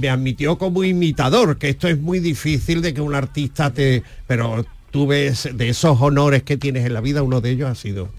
me 0.00 0.08
admitió 0.08 0.58
como 0.58 0.84
imitador, 0.84 1.58
que 1.58 1.70
esto 1.70 1.88
es 1.88 1.98
muy 1.98 2.20
difícil 2.20 2.82
de 2.82 2.94
que 2.94 3.00
un 3.00 3.14
artista 3.14 3.72
te... 3.72 4.02
Pero 4.26 4.64
tuve 4.90 5.26
ese- 5.28 5.52
de 5.54 5.70
esos 5.70 5.98
honores 6.02 6.42
que 6.42 6.58
tienes 6.58 6.84
en 6.84 6.92
la 6.92 7.00
vida, 7.00 7.22
uno 7.22 7.40
de 7.40 7.50
ellos 7.50 7.70
ha 7.70 7.74
sido 7.74 8.10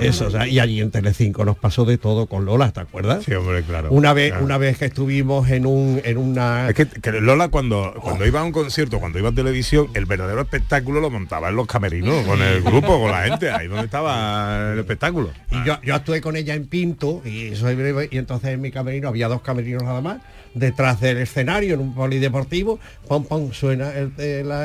eso, 0.00 0.26
o 0.26 0.30
sea, 0.30 0.46
y 0.48 0.58
allí 0.58 0.80
en 0.80 0.90
Telecinco 0.90 1.44
nos 1.44 1.56
pasó 1.56 1.84
de 1.84 1.96
todo 1.98 2.26
con 2.26 2.44
Lola, 2.44 2.72
¿te 2.72 2.80
acuerdas? 2.80 3.24
Sí, 3.24 3.32
hombre, 3.34 3.62
claro. 3.62 3.88
Una 3.90 4.12
vez, 4.12 4.30
Claro. 4.30 4.44
una 4.44 4.58
vez 4.58 4.78
que 4.78 4.86
estuvimos 4.86 5.48
en 5.50 5.66
un, 5.66 6.00
en 6.04 6.18
una 6.18 6.68
Es 6.68 6.74
que, 6.74 6.86
que 6.86 7.12
Lola 7.20 7.48
cuando, 7.48 7.94
cuando 8.02 8.26
iba 8.26 8.40
a 8.40 8.44
un 8.44 8.52
concierto, 8.52 8.98
cuando 8.98 9.18
iba 9.18 9.28
a 9.28 9.32
televisión, 9.32 9.88
el 9.94 10.06
verdadero 10.06 10.40
espectáculo 10.40 11.00
lo 11.00 11.10
montaba 11.10 11.48
en 11.50 11.56
los 11.56 11.66
camerinos, 11.66 12.24
con 12.26 12.42
el 12.42 12.62
grupo, 12.62 13.00
con 13.00 13.10
la 13.10 13.22
gente, 13.22 13.50
ahí 13.50 13.68
donde 13.68 13.84
estaba 13.84 14.72
el 14.72 14.78
espectáculo. 14.78 15.30
Y 15.50 15.64
yo, 15.64 15.80
yo 15.82 15.94
actué 15.94 16.20
con 16.20 16.36
ella 16.36 16.54
en 16.54 16.66
Pinto 16.66 17.22
y 17.24 17.54
soy 17.54 17.74
breve, 17.76 18.08
y 18.10 18.18
entonces 18.18 18.50
en 18.50 18.60
mi 18.60 18.70
camerino 18.72 19.08
había 19.08 19.28
dos 19.28 19.42
camerinos 19.42 19.82
nada 19.84 20.00
más, 20.00 20.18
detrás 20.54 21.00
del 21.00 21.18
escenario, 21.18 21.74
en 21.74 21.80
un 21.80 21.94
polideportivo, 21.94 22.78
pom 23.06 23.24
pom 23.24 23.52
suena 23.52 23.92
el, 23.92 24.12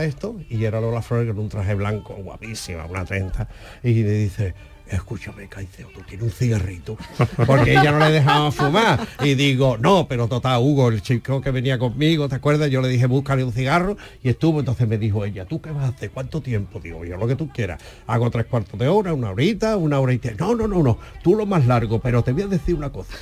esto, 0.03 0.37
y 0.49 0.63
era 0.63 0.79
Lola 0.81 1.01
Flores 1.01 1.27
con 1.27 1.39
un 1.39 1.49
traje 1.49 1.75
blanco, 1.75 2.15
guapísima, 2.15 2.85
una 2.85 3.05
30, 3.05 3.47
y 3.83 3.93
le 4.03 4.11
dice, 4.13 4.53
escúchame, 4.95 5.47
Caicedo, 5.47 5.89
tú 5.89 6.01
tienes 6.01 6.25
un 6.25 6.31
cigarrito, 6.31 6.97
porque 7.45 7.71
ella 7.71 7.91
no 7.91 7.99
le 7.99 8.11
dejaba 8.11 8.51
fumar. 8.51 8.99
Y 9.23 9.35
digo, 9.35 9.77
no, 9.77 10.07
pero 10.07 10.27
total, 10.27 10.61
Hugo, 10.61 10.89
el 10.89 11.01
chico 11.01 11.41
que 11.41 11.51
venía 11.51 11.79
conmigo, 11.79 12.27
¿te 12.29 12.35
acuerdas? 12.35 12.69
Yo 12.69 12.81
le 12.81 12.89
dije, 12.89 13.05
búscale 13.05 13.43
un 13.43 13.53
cigarro, 13.53 13.97
y 14.23 14.29
estuvo, 14.29 14.59
entonces 14.59 14.87
me 14.87 14.97
dijo 14.97 15.25
ella, 15.25 15.45
¿tú 15.45 15.61
qué 15.61 15.71
vas 15.71 15.85
a 15.85 15.87
hacer? 15.89 16.11
¿Cuánto 16.11 16.41
tiempo? 16.41 16.79
Digo, 16.79 17.05
yo 17.05 17.17
lo 17.17 17.27
que 17.27 17.35
tú 17.35 17.49
quieras. 17.49 17.81
Hago 18.07 18.29
tres 18.29 18.45
cuartos 18.45 18.79
de 18.79 18.87
hora, 18.87 19.13
una 19.13 19.31
horita, 19.31 19.77
una 19.77 19.99
hora 19.99 20.13
y 20.13 20.17
te... 20.17 20.35
No, 20.35 20.55
no, 20.55 20.67
no, 20.67 20.83
no, 20.83 20.97
tú 21.23 21.35
lo 21.35 21.45
más 21.45 21.65
largo, 21.65 21.99
pero 21.99 22.23
te 22.23 22.31
voy 22.31 22.43
a 22.43 22.47
decir 22.47 22.75
una 22.75 22.91
cosa. 22.91 23.13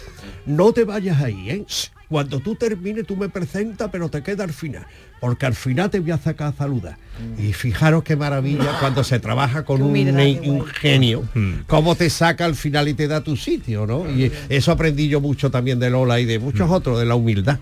No 0.46 0.74
te 0.74 0.84
vayas 0.84 1.22
ahí, 1.22 1.50
¿eh? 1.50 1.66
Cuando 2.10 2.40
tú 2.40 2.56
termines, 2.56 3.06
tú 3.06 3.16
me 3.16 3.30
presentas, 3.30 3.90
pero 3.92 4.10
te 4.10 4.24
queda 4.24 4.44
al 4.44 4.54
final. 4.54 4.86
Porque 5.20 5.46
al 5.46 5.54
final 5.56 5.90
te 5.90 6.00
voy 6.00 6.12
a 6.12 6.18
sacar 6.18 6.54
a 6.54 6.58
saludar. 6.58 6.98
Y 7.38 7.52
fijaros 7.52 8.04
qué 8.04 8.16
maravilla 8.16 8.78
cuando 8.80 9.04
se 9.04 9.20
trabaja 9.20 9.66
con 9.66 9.82
un, 9.82 9.90
humildad, 9.90 10.14
ne- 10.14 10.40
qué 10.40 10.50
un 10.50 10.60
guay. 10.60 10.72
genio. 10.80 11.24
Cómo 11.68 11.96
te 11.96 12.10
saca 12.10 12.46
al 12.46 12.56
final 12.56 12.88
y 12.88 12.94
te 12.94 13.08
da 13.10 13.22
tu 13.22 13.36
sitio, 13.36 13.86
¿no? 13.86 14.10
Y 14.10 14.32
eso 14.48 14.72
aprendí 14.72 15.10
yo 15.10 15.20
mucho 15.20 15.52
también 15.52 15.80
de 15.80 15.90
Lola 15.90 16.20
y 16.22 16.26
de 16.26 16.40
muchos 16.40 16.72
otros, 16.72 16.98
de 17.00 17.06
la 17.06 17.16
humildad. 17.16 17.60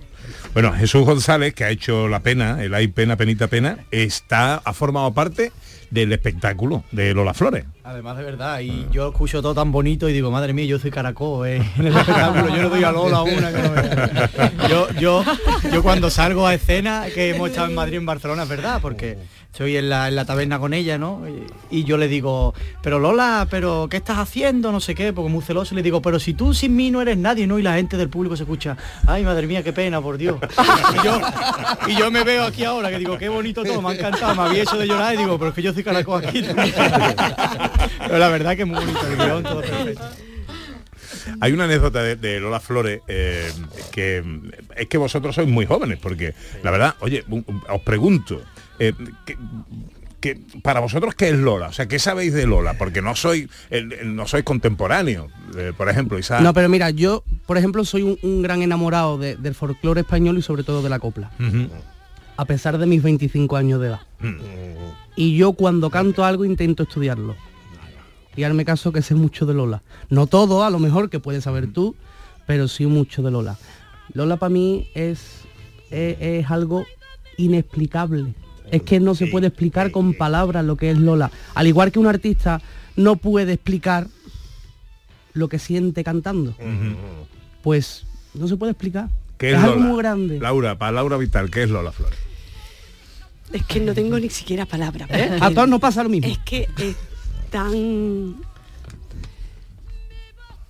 Bueno, 0.53 0.73
Jesús 0.73 1.03
González, 1.05 1.53
que 1.53 1.63
ha 1.63 1.69
hecho 1.71 2.07
La 2.07 2.21
Pena, 2.21 2.63
el 2.63 2.73
Hay 2.73 2.87
Pena, 2.87 3.15
Penita, 3.15 3.47
Pena, 3.47 3.79
está, 3.91 4.55
ha 4.55 4.73
formado 4.73 5.13
parte 5.13 5.51
del 5.89 6.11
espectáculo 6.13 6.83
de 6.91 7.13
Lola 7.13 7.33
Flores. 7.33 7.65
Además 7.87 8.17
de 8.17 8.23
verdad, 8.23 8.59
y 8.59 8.85
yo 8.91 9.07
escucho 9.07 9.41
todo 9.41 9.55
tan 9.55 9.71
bonito 9.71 10.09
y 10.09 10.13
digo, 10.13 10.29
madre 10.29 10.51
mía, 10.51 10.65
yo 10.65 10.77
soy 10.77 10.91
caracol 10.91 11.47
eh, 11.47 11.55
en 11.77 11.87
el 11.87 11.95
espectáculo, 11.95 12.49
yo 12.49 12.63
le 12.63 12.69
doy 12.69 12.83
a 12.83 12.91
Lola 12.91 13.21
una 13.21 13.49
que 13.49 13.61
no 13.61 14.67
yo, 14.67 14.89
yo, 14.99 15.23
yo 15.71 15.81
cuando 15.81 16.09
salgo 16.09 16.45
a 16.45 16.53
escena, 16.53 17.05
que 17.15 17.29
hemos 17.29 17.49
estado 17.49 17.69
en 17.69 17.75
Madrid, 17.75 17.95
en 17.95 18.05
Barcelona, 18.05 18.43
es 18.43 18.49
verdad, 18.49 18.79
porque 18.81 19.17
estoy 19.53 19.77
en 19.77 19.87
la, 19.87 20.09
en 20.09 20.17
la 20.17 20.25
taberna 20.25 20.59
con 20.59 20.73
ella, 20.73 20.97
¿no? 20.97 21.23
Y, 21.29 21.79
y 21.79 21.83
yo 21.85 21.95
le 21.95 22.09
digo, 22.09 22.53
pero 22.83 22.99
Lola, 22.99 23.47
pero 23.49 23.87
¿qué 23.89 23.95
estás 23.95 24.17
haciendo? 24.17 24.73
No 24.73 24.81
sé 24.81 24.93
qué, 24.93 25.13
porque 25.13 25.31
muy 25.31 25.41
celoso, 25.41 25.73
y 25.73 25.77
le 25.77 25.83
digo, 25.83 26.01
pero 26.01 26.19
si 26.19 26.33
tú 26.33 26.53
sin 26.53 26.75
mí 26.75 26.91
no 26.91 27.01
eres 27.01 27.17
nadie, 27.17 27.47
¿no? 27.47 27.57
Y 27.57 27.63
la 27.63 27.75
gente 27.75 27.95
del 27.95 28.09
público 28.09 28.35
se 28.35 28.43
escucha, 28.43 28.75
ay, 29.07 29.23
madre 29.23 29.47
mía, 29.47 29.63
qué 29.63 29.71
pena, 29.71 30.01
por 30.01 30.17
Dios. 30.17 30.37
Y 30.93 31.05
yo, 31.05 31.21
y 31.87 31.95
yo 31.95 32.11
me 32.11 32.25
veo 32.25 32.43
aquí 32.43 32.65
ahora, 32.65 32.89
que 32.89 32.99
digo, 32.99 33.17
qué 33.17 33.29
bonito 33.29 33.63
todo, 33.63 33.81
me 33.81 33.91
ha 33.91 33.93
encantado, 33.93 34.35
me 34.35 34.41
había 34.41 34.63
hecho 34.63 34.77
de 34.77 34.87
llorar 34.87 35.15
y 35.15 35.19
digo, 35.19 35.37
pero 35.39 35.49
es 35.49 35.55
que 35.55 35.61
yo 35.61 35.73
soy 35.73 35.85
caracol 35.85 36.25
aquí. 36.25 36.43
pero 37.99 38.17
la 38.17 38.29
verdad 38.29 38.55
que 38.55 38.65
muy 38.65 38.79
bonito 38.79 39.07
el 39.07 39.17
guion, 39.17 39.43
todo 39.43 39.61
perfecto. 39.61 40.03
Hay 41.41 41.51
una 41.51 41.65
anécdota 41.65 42.01
de, 42.03 42.15
de 42.15 42.39
Lola 42.39 42.59
Flores 42.59 43.01
eh, 43.07 43.51
que 43.91 44.21
mm, 44.23 44.49
es 44.77 44.87
que 44.87 44.97
vosotros 44.97 45.35
sois 45.35 45.47
muy 45.47 45.65
jóvenes, 45.65 45.99
porque 46.01 46.33
la 46.63 46.71
verdad, 46.71 46.95
oye, 47.01 47.23
os 47.69 47.81
pregunto, 47.81 48.41
eh, 48.79 48.93
¿qué, 49.25 49.37
que, 50.21 50.39
para 50.63 50.79
vosotros, 50.79 51.15
¿qué 51.15 51.29
es 51.29 51.35
Lola? 51.35 51.67
O 51.67 51.73
sea, 51.73 51.87
¿qué 51.87 51.99
sabéis 51.99 52.33
de 52.33 52.47
Lola? 52.47 52.73
Porque 52.75 53.01
no 53.01 53.15
soy, 53.15 53.49
el- 53.69 53.91
el- 53.93 54.15
no 54.15 54.25
soy 54.27 54.43
contemporáneo, 54.43 55.27
eh, 55.57 55.73
por 55.77 55.89
ejemplo, 55.89 56.17
Isaac. 56.17 56.41
No, 56.41 56.53
pero 56.53 56.69
mira, 56.69 56.89
yo, 56.91 57.23
por 57.45 57.57
ejemplo, 57.57 57.83
soy 57.85 58.03
un, 58.03 58.17
un 58.21 58.41
gran 58.41 58.61
enamorado 58.61 59.17
de- 59.17 59.35
del 59.35 59.53
folclore 59.53 60.01
español 60.01 60.37
y 60.37 60.41
sobre 60.41 60.63
todo 60.63 60.81
de 60.81 60.89
la 60.89 60.99
copla, 60.99 61.29
a 62.37 62.45
pesar 62.45 62.77
de 62.77 62.85
mis 62.85 63.03
25 63.03 63.57
años 63.57 63.79
de 63.81 63.87
edad. 63.87 63.99
Y 65.15 65.35
yo 65.37 65.53
cuando 65.53 65.89
canto 65.89 66.23
algo 66.23 66.45
intento 66.45 66.83
estudiarlo. 66.83 67.35
Y 68.37 68.43
hazme 68.43 68.63
caso 68.63 68.93
que 68.93 69.01
sé 69.01 69.15
mucho 69.15 69.45
de 69.45 69.53
Lola. 69.53 69.81
No 70.09 70.27
todo, 70.27 70.63
a 70.63 70.69
lo 70.69 70.79
mejor, 70.79 71.09
que 71.09 71.19
puedes 71.19 71.43
saber 71.43 71.67
tú, 71.73 71.95
pero 72.45 72.67
sí 72.67 72.85
mucho 72.85 73.21
de 73.23 73.31
Lola. 73.31 73.57
Lola 74.13 74.37
para 74.37 74.51
mí 74.51 74.87
es, 74.93 75.41
es, 75.89 76.17
es 76.21 76.49
algo 76.49 76.85
inexplicable. 77.37 78.33
Es 78.71 78.83
que 78.83 78.99
no 78.99 79.15
se 79.15 79.27
puede 79.27 79.47
explicar 79.47 79.91
con 79.91 80.13
palabras 80.13 80.63
lo 80.63 80.75
que 80.75 80.91
es 80.91 80.97
Lola. 80.97 81.31
Al 81.55 81.67
igual 81.67 81.91
que 81.91 81.99
un 81.99 82.07
artista 82.07 82.61
no 82.95 83.15
puede 83.15 83.53
explicar 83.53 84.07
lo 85.33 85.49
que 85.49 85.57
siente 85.59 86.03
cantando. 86.03 86.55
Pues 87.63 88.05
no 88.33 88.47
se 88.47 88.55
puede 88.55 88.73
explicar. 88.73 89.09
¿Qué 89.37 89.51
es, 89.51 89.57
es 89.57 89.63
algo 89.63 89.75
Lola? 89.77 89.87
muy 89.87 89.97
grande. 89.97 90.39
Laura, 90.39 90.77
para 90.77 90.91
Laura 90.91 91.17
Vital, 91.17 91.49
¿qué 91.49 91.63
es 91.63 91.69
Lola 91.69 91.91
Flores? 91.91 92.19
Es 93.53 93.63
que 93.63 93.79
no 93.79 93.93
tengo 93.93 94.19
ni 94.19 94.29
siquiera 94.29 94.65
palabras. 94.65 95.09
¿Eh? 95.11 95.37
A 95.41 95.49
todos 95.51 95.69
nos 95.69 95.79
pasa 95.79 96.03
lo 96.03 96.09
mismo. 96.09 96.27
Es 96.27 96.37
que 96.39 96.67
es 96.77 96.95
tan 97.49 98.35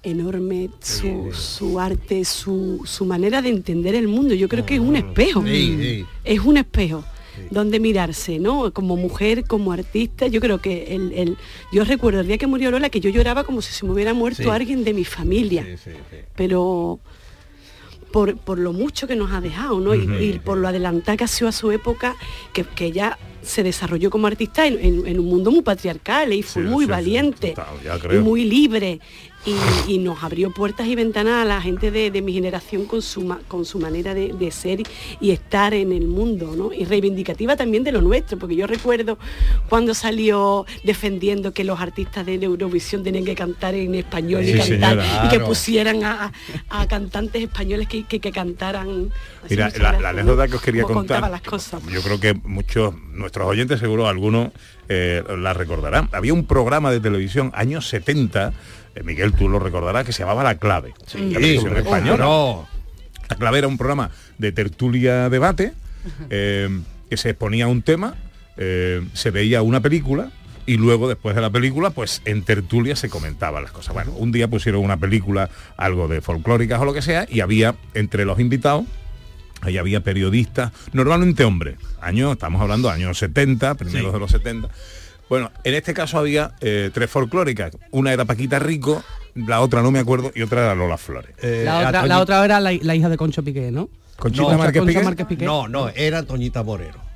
enorme 0.03 0.69
su, 0.81 1.31
su 1.33 1.79
arte, 1.79 2.23
su, 2.23 2.81
su 2.85 3.05
manera 3.05 3.41
de 3.41 3.49
entender 3.49 3.95
el 3.95 4.07
mundo. 4.07 4.33
Yo 4.33 4.47
creo 4.47 4.65
que 4.65 4.75
es 4.75 4.79
un 4.79 4.95
espejo. 4.95 5.43
Sí, 5.45 5.77
sí. 5.79 6.05
Es 6.23 6.39
un 6.39 6.57
espejo 6.57 7.03
donde 7.51 7.79
mirarse, 7.79 8.39
¿no? 8.39 8.71
Como 8.73 8.95
mujer, 8.95 9.43
como 9.45 9.71
artista, 9.71 10.27
yo 10.27 10.39
creo 10.41 10.59
que 10.59 10.95
el, 10.95 11.11
el- 11.13 11.37
yo 11.71 11.83
recuerdo 11.83 12.21
el 12.21 12.27
día 12.27 12.37
que 12.37 12.47
murió 12.47 12.71
Lola 12.71 12.89
que 12.89 12.99
yo 12.99 13.09
lloraba 13.09 13.43
como 13.43 13.61
si 13.61 13.73
se 13.73 13.85
me 13.85 13.91
hubiera 13.91 14.13
muerto 14.13 14.43
alguien 14.51 14.83
de 14.83 14.93
mi 14.93 15.03
familia. 15.05 15.63
Pero 16.35 16.99
por, 18.11 18.37
por 18.37 18.57
lo 18.59 18.73
mucho 18.73 19.07
que 19.07 19.15
nos 19.15 19.31
ha 19.31 19.41
dejado, 19.41 19.79
¿no? 19.79 19.93
Y- 19.95 20.39
por 20.43 20.57
lo 20.57 20.67
adelantada 20.67 21.17
que 21.17 21.23
ha 21.23 21.27
sido 21.27 21.47
a 21.47 21.51
su 21.51 21.71
época, 21.71 22.15
que, 22.53 22.63
que 22.63 22.85
ella 22.85 23.17
se 23.41 23.63
desarrolló 23.63 24.09
como 24.09 24.27
artista 24.27 24.65
en, 24.67 24.77
en- 24.83 25.07
en 25.07 25.19
un 25.19 25.25
mundo 25.25 25.51
muy 25.51 25.61
patriarcal 25.61 26.33
y 26.33 26.41
fue 26.43 26.63
Sí, 26.63 26.67
muy 26.69 26.83
sí, 26.83 26.87
sí, 26.87 26.91
valiente 26.91 27.49
total, 27.55 28.15
y 28.15 28.19
muy 28.19 28.43
libre. 28.45 28.99
Y, 29.47 29.93
y 29.93 29.97
nos 29.99 30.21
abrió 30.23 30.51
puertas 30.51 30.87
y 30.87 30.95
ventanas 30.95 31.41
a 31.41 31.45
la 31.45 31.61
gente 31.61 31.89
de, 31.89 32.11
de 32.11 32.21
mi 32.21 32.33
generación 32.33 32.83
con 32.85 33.01
su, 33.01 33.33
con 33.47 33.63
su 33.63 33.79
manera 33.79 34.13
de, 34.13 34.33
de 34.33 34.51
ser 34.51 34.81
y 35.21 35.31
estar 35.31 35.73
en 35.73 35.93
el 35.93 36.05
mundo, 36.07 36.53
¿no? 36.57 36.73
Y 36.73 36.83
reivindicativa 36.83 37.55
también 37.55 37.85
de 37.85 37.93
lo 37.93 38.01
nuestro, 38.01 38.37
porque 38.37 38.57
yo 38.57 38.67
recuerdo 38.67 39.17
cuando 39.69 39.93
salió 39.93 40.65
defendiendo 40.83 41.53
que 41.53 41.63
los 41.63 41.79
artistas 41.79 42.25
de 42.25 42.33
Eurovisión 42.35 43.03
tenían 43.05 43.23
que 43.23 43.35
cantar 43.35 43.73
en 43.73 43.95
español 43.95 44.43
y 44.43 44.51
cantar 44.51 44.67
señora. 44.67 45.05
y 45.25 45.29
que 45.29 45.35
Claro. 45.37 45.45
pusieran 45.47 46.03
a, 46.03 46.31
cantantes 46.89 47.41
españoles 47.43 47.87
que, 47.87 48.03
que- 48.03 48.19
que 48.19 48.31
cantaran. 48.33 49.11
Mira, 49.49 49.71
la, 49.79 49.99
la 49.99 50.09
anécdota 50.09 50.47
que 50.49 50.55
os 50.57 50.61
quería 50.61 50.83
contar, 50.83 51.21
las 51.31 51.41
cosas. 51.41 51.81
yo 51.89 52.01
creo 52.01 52.19
que 52.19 52.33
muchos, 52.33 52.93
nuestros 53.13 53.47
oyentes, 53.47 53.79
seguro 53.79 54.07
algunos, 54.09 54.51
eh, 54.89 55.23
la 55.37 55.53
recordarán. 55.53 56.09
Había 56.11 56.33
un 56.33 56.45
programa 56.45 56.91
de 56.91 56.99
televisión, 56.99 57.51
años 57.55 57.87
70, 57.87 58.49
eh, 58.49 58.53
Miguel, 59.03 59.33
tú 59.33 59.49
lo 59.49 59.59
recordarás, 59.59 60.05
que 60.05 60.11
se 60.13 60.19
llamaba 60.23 60.43
La 60.43 60.55
Clave. 60.55 60.93
Sí, 61.05 61.17
la 61.31 61.39
televisión 61.39 61.67
hombre, 61.67 61.81
española. 61.81 62.23
no. 62.23 62.67
La 63.29 63.35
Clave 63.35 63.57
era 63.59 63.67
un 63.67 63.77
programa 63.77 64.11
de 64.37 64.51
tertulia 64.51 65.29
debate, 65.29 65.73
eh, 66.29 66.69
que 67.09 67.17
se 67.17 67.29
exponía 67.31 67.67
un 67.67 67.81
tema, 67.81 68.15
eh, 68.57 69.05
se 69.13 69.31
veía 69.31 69.61
una 69.61 69.81
película, 69.81 70.31
y 70.65 70.77
luego 70.77 71.07
después 71.07 71.35
de 71.35 71.41
la 71.41 71.49
película 71.49 71.89
pues 71.91 72.21
en 72.25 72.43
tertulia 72.43 72.95
se 72.97 73.07
comentaban 73.09 73.63
las 73.63 73.71
cosas 73.71 73.93
bueno 73.93 74.11
un 74.11 74.33
día 74.33 74.49
pusieron 74.49 74.83
una 74.83 74.97
película 74.97 75.49
algo 75.77 76.09
de 76.09 76.19
folclóricas 76.19 76.81
o 76.81 76.83
lo 76.83 76.93
que 76.93 77.01
sea 77.01 77.25
y 77.29 77.39
había 77.39 77.75
entre 77.93 78.25
los 78.25 78.37
invitados 78.37 78.83
ahí 79.61 79.77
había 79.77 80.01
periodistas 80.01 80.73
normalmente 80.91 81.45
hombres 81.45 81.77
años 82.01 82.33
estamos 82.33 82.61
hablando 82.61 82.89
años 82.89 83.17
70 83.17 83.75
primeros 83.75 84.07
Sí. 84.09 84.13
de 84.13 84.19
los 84.19 84.29
70 84.31 84.67
bueno 85.29 85.51
en 85.63 85.73
este 85.73 85.93
caso 85.93 86.17
había 86.17 86.51
eh, 86.61 86.89
tres 86.93 87.09
folclóricas 87.09 87.71
una 87.91 88.13
era 88.13 88.25
Paquita 88.25 88.59
Rico 88.59 89.03
la 89.35 89.61
otra 89.61 89.81
no 89.81 89.91
me 89.91 89.99
acuerdo 89.99 90.31
y 90.33 90.41
otra 90.41 90.63
era 90.65 90.75
Lola 90.75 90.97
Flores 90.97 91.31
la, 91.41 91.87
otra, 91.87 92.05
la 92.07 92.19
otra 92.19 92.45
era 92.45 92.59
la, 92.59 92.71
la 92.81 92.95
hija 92.95 93.09
de 93.09 93.17
Concho 93.17 93.43
Piqué, 93.43 93.71
¿no? 93.71 93.89
Conchita 94.17 94.51
No, 94.51 94.57
Márquez 94.57 94.81
Concha 94.81 94.93
Piqué. 94.93 95.05
Márquez 95.05 95.27
Piqué. 95.27 95.45
No, 95.45 95.67
no, 95.67 95.89
era 95.89 96.23
Toñita 96.23 96.63
Moreno. 96.63 97.06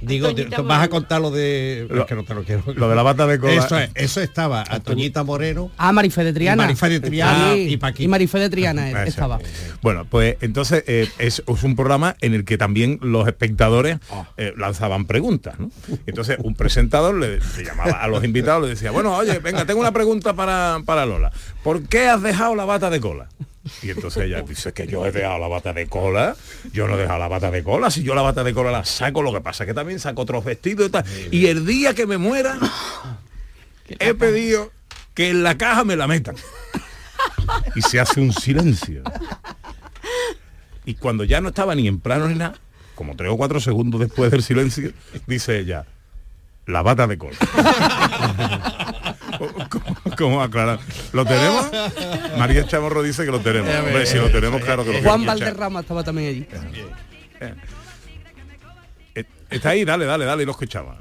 Digo, 0.00 0.28
Toñita 0.34 0.62
vas 0.62 0.84
a 0.84 0.88
contar 0.88 1.20
lo 1.20 1.30
de... 1.30 1.86
Lo- 1.90 2.02
es 2.02 2.06
que 2.06 2.14
no 2.14 2.22
te 2.24 2.34
lo 2.34 2.44
quiero. 2.44 2.62
lo 2.74 2.88
de 2.88 2.94
la 2.94 3.02
bata 3.02 3.26
de 3.26 3.38
cola. 3.38 3.52
Eso, 3.54 3.78
es, 3.78 3.90
eso 3.94 4.20
estaba 4.20 4.64
a 4.68 4.80
Toñita 4.80 5.24
Moreno. 5.24 5.70
Ah, 5.76 5.92
Marifé 5.92 6.22
de 6.24 6.32
Triana. 6.32 6.62
Y 6.62 6.66
Marifé 6.66 6.88
de 6.88 7.00
Triana 7.00 7.52
Sí, 7.54 7.60
y 7.70 7.76
Paquita. 7.76 8.02
y 8.04 8.08
Marifé 8.08 8.38
de 8.38 8.50
Triana 8.50 8.82
Ah, 8.94 9.04
estaba. 9.04 9.38
Bueno, 9.82 10.04
pues 10.08 10.36
entonces 10.40 10.84
eh, 10.86 11.08
es, 11.18 11.42
es 11.46 11.62
un 11.64 11.74
programa 11.76 12.16
en 12.20 12.34
el 12.34 12.44
que 12.44 12.56
también 12.58 12.98
los 13.02 13.26
espectadores 13.26 13.98
Ah. 14.12 14.28
eh, 14.36 14.52
lanzaban 14.56 15.06
preguntas, 15.06 15.58
¿no? 15.58 15.70
Entonces 16.06 16.38
un 16.42 16.54
presentador 16.54 17.14
le, 17.16 17.38
le 17.38 17.64
llamaba 17.64 17.92
a 18.02 18.06
los 18.08 18.22
invitados, 18.24 18.62
le 18.62 18.68
decía, 18.70 18.90
bueno, 18.90 19.16
oye, 19.16 19.38
venga, 19.40 19.64
tengo 19.66 19.80
una 19.80 19.92
pregunta 19.92 20.32
para, 20.34 20.78
para 20.84 21.06
Lola. 21.06 21.32
¿Por 21.64 21.82
qué 21.82 22.08
has 22.08 22.22
dejado 22.22 22.54
la 22.54 22.64
bata 22.64 22.88
de 22.90 23.00
cola? 23.00 23.28
Y 23.82 23.90
entonces 23.90 24.24
ella 24.24 24.42
dice 24.42 24.72
que 24.72 24.86
yo 24.86 25.04
he 25.06 25.12
dejado 25.12 25.38
la 25.38 25.48
bata 25.48 25.72
de 25.72 25.86
cola, 25.86 26.36
yo 26.72 26.88
no 26.88 26.94
he 26.94 27.02
dejado 27.02 27.18
la 27.18 27.28
bata 27.28 27.50
de 27.50 27.62
cola, 27.62 27.90
si 27.90 28.02
yo 28.02 28.14
la 28.14 28.22
bata 28.22 28.44
de 28.44 28.54
cola 28.54 28.70
la 28.70 28.84
saco, 28.84 29.22
lo 29.22 29.32
que 29.32 29.40
pasa 29.40 29.64
es 29.64 29.68
que 29.68 29.74
también 29.74 30.00
saco 30.00 30.22
otros 30.22 30.44
vestidos 30.44 30.88
y 30.88 30.90
tal. 30.90 31.04
Y 31.30 31.46
el 31.46 31.66
día 31.66 31.94
que 31.94 32.06
me 32.06 32.18
muera, 32.18 32.58
he 33.88 34.14
pedido 34.14 34.70
que 35.14 35.30
en 35.30 35.42
la 35.42 35.58
caja 35.58 35.84
me 35.84 35.96
la 35.96 36.06
metan. 36.06 36.36
Y 37.74 37.82
se 37.82 38.00
hace 38.00 38.20
un 38.20 38.32
silencio. 38.32 39.02
Y 40.84 40.94
cuando 40.94 41.24
ya 41.24 41.40
no 41.40 41.48
estaba 41.48 41.74
ni 41.74 41.88
en 41.88 42.00
plano 42.00 42.28
ni 42.28 42.34
nada, 42.34 42.54
como 42.94 43.16
tres 43.16 43.30
o 43.30 43.36
cuatro 43.36 43.60
segundos 43.60 44.00
después 44.00 44.30
del 44.30 44.42
silencio, 44.42 44.92
dice 45.26 45.58
ella, 45.58 45.86
la 46.66 46.82
bata 46.82 47.06
de 47.06 47.18
cola. 47.18 47.36
¿Cómo, 50.18 50.42
aclarar? 50.42 50.80
¿Lo 51.12 51.24
tenemos? 51.24 51.70
María 52.36 52.66
Chamorro 52.66 53.04
dice 53.04 53.24
que 53.24 53.30
lo 53.30 53.38
tenemos. 53.38 53.72
Hombre, 53.72 54.04
si 54.04 54.18
lo 54.18 54.28
tenemos, 54.30 54.60
claro 54.62 54.84
que 54.84 54.94
lo 54.94 55.02
Juan. 55.08 55.24
Valderrama 55.24 55.80
estaba 55.80 56.02
también 56.02 56.28
allí. 56.28 56.48
Eh, 59.14 59.24
Está 59.48 59.70
ahí, 59.70 59.84
dale, 59.84 60.06
dale, 60.06 60.24
dale, 60.24 60.44
lo 60.44 60.50
escuchamos. 60.50 60.96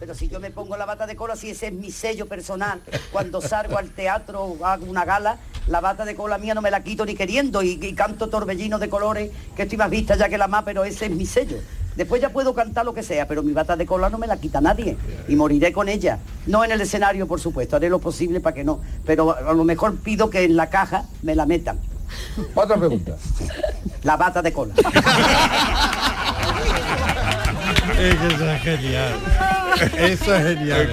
Pero 0.00 0.14
si 0.14 0.28
yo 0.28 0.40
me 0.40 0.50
pongo 0.50 0.76
la 0.76 0.86
bata 0.86 1.06
de 1.06 1.16
cola, 1.16 1.36
si 1.36 1.50
ese 1.50 1.66
es 1.66 1.72
mi 1.72 1.90
sello 1.90 2.26
personal, 2.26 2.80
cuando 3.12 3.42
salgo 3.42 3.76
al 3.76 3.90
teatro 3.90 4.42
o 4.42 4.64
hago 4.64 4.86
una 4.86 5.04
gala, 5.04 5.38
la 5.66 5.80
bata 5.80 6.06
de 6.06 6.14
cola 6.14 6.38
mía 6.38 6.54
no 6.54 6.62
me 6.62 6.70
la 6.70 6.82
quito 6.82 7.04
ni 7.04 7.14
queriendo 7.14 7.62
y, 7.62 7.78
y 7.82 7.94
canto 7.94 8.28
torbellino 8.28 8.78
de 8.78 8.88
colores, 8.88 9.30
que 9.54 9.64
estoy 9.64 9.76
más 9.76 9.90
vista 9.90 10.16
ya 10.16 10.30
que 10.30 10.38
la 10.38 10.48
más, 10.48 10.64
pero 10.64 10.84
ese 10.84 11.06
es 11.06 11.10
mi 11.10 11.26
sello. 11.26 11.58
Después 11.98 12.22
ya 12.22 12.30
puedo 12.30 12.54
cantar 12.54 12.84
lo 12.84 12.94
que 12.94 13.02
sea, 13.02 13.26
pero 13.26 13.42
mi 13.42 13.52
bata 13.52 13.74
de 13.74 13.84
cola 13.84 14.08
no 14.08 14.18
me 14.18 14.28
la 14.28 14.36
quita 14.36 14.60
nadie 14.60 14.96
y 15.26 15.34
moriré 15.34 15.72
con 15.72 15.88
ella. 15.88 16.20
No 16.46 16.62
en 16.64 16.70
el 16.70 16.80
escenario, 16.80 17.26
por 17.26 17.40
supuesto, 17.40 17.74
haré 17.74 17.90
lo 17.90 17.98
posible 17.98 18.38
para 18.38 18.54
que 18.54 18.62
no, 18.62 18.78
pero 19.04 19.36
a 19.36 19.52
lo 19.52 19.64
mejor 19.64 19.96
pido 19.96 20.30
que 20.30 20.44
en 20.44 20.54
la 20.54 20.70
caja 20.70 21.06
me 21.22 21.34
la 21.34 21.44
metan. 21.44 21.80
Otra 22.54 22.76
pregunta. 22.76 23.16
La 24.04 24.16
bata 24.16 24.40
de 24.42 24.52
cola. 24.52 24.74
Eso 27.98 28.48
es 28.48 28.62
genial. 28.62 29.14
Eso 29.98 30.36
es 30.36 30.56
genial. 30.56 30.88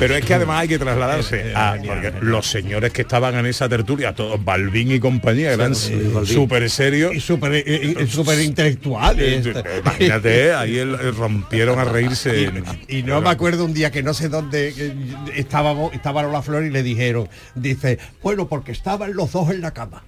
Pero 0.00 0.16
es 0.16 0.24
que 0.24 0.32
además 0.32 0.62
hay 0.62 0.68
que 0.68 0.78
trasladarse 0.78 1.52
a 1.54 1.76
porque 1.86 2.12
los 2.22 2.46
señores 2.46 2.90
que 2.90 3.02
estaban 3.02 3.34
en 3.36 3.44
esa 3.44 3.68
tertulia, 3.68 4.14
todos 4.14 4.42
Balvin 4.42 4.92
y 4.92 4.98
compañía, 4.98 5.52
eran 5.52 5.74
súper 5.74 6.70
serios. 6.70 7.14
Y 7.14 7.20
súper 7.20 7.68
y 7.68 8.06
súper 8.06 8.40
intelectuales. 8.40 9.46
Imagínate, 9.80 10.52
ahí 10.54 10.78
el- 10.78 11.14
rompieron 11.14 11.78
a 11.78 11.84
reírse. 11.84 12.50
Y 12.88 13.02
no 13.02 13.20
me 13.20 13.28
acuerdo 13.28 13.66
un 13.66 13.74
día 13.74 13.90
que 13.90 14.02
no 14.02 14.14
sé 14.14 14.30
dónde 14.30 14.94
estábamos, 15.36 15.92
estaba 15.92 16.22
Lola 16.22 16.40
Flor 16.40 16.64
y 16.64 16.70
le 16.70 16.82
dijeron, 16.82 17.28
dice, 17.54 17.98
bueno, 18.22 18.48
porque 18.48 18.72
estaban 18.72 19.14
los 19.14 19.32
dos 19.32 19.50
en 19.50 19.60
la 19.60 19.72
cama. 19.72 20.02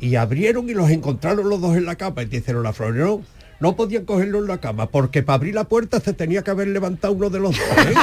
Y 0.00 0.14
abrieron 0.14 0.70
y 0.70 0.72
los 0.72 0.88
encontraron 0.88 1.50
los 1.50 1.60
dos 1.60 1.76
en 1.76 1.84
la 1.84 1.96
cama. 1.96 2.22
Y 2.22 2.26
dice 2.26 2.54
Lola 2.54 2.72
Flor, 2.72 2.94
no, 2.94 3.22
no 3.60 3.76
podían 3.76 4.04
cogerlo 4.04 4.38
en 4.38 4.46
la 4.48 4.58
cama, 4.58 4.86
porque 4.88 5.22
para 5.22 5.36
abrir 5.36 5.54
la 5.54 5.64
puerta 5.64 6.00
se 6.00 6.12
tenía 6.12 6.42
que 6.42 6.50
haber 6.50 6.68
levantado 6.68 7.12
uno 7.14 7.30
de 7.30 7.40
los 7.40 7.52
dos. 7.56 7.60
¿eh?". 7.86 7.94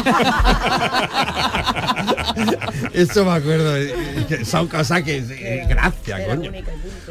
Eso 2.94 3.26
me 3.26 3.32
acuerdo. 3.32 3.76
eh, 3.78 4.46
Son 4.46 4.68
cosas 4.68 5.04
que... 5.04 5.18
eh, 5.18 5.66
gracias, 5.68 6.22
coño. 6.28 6.52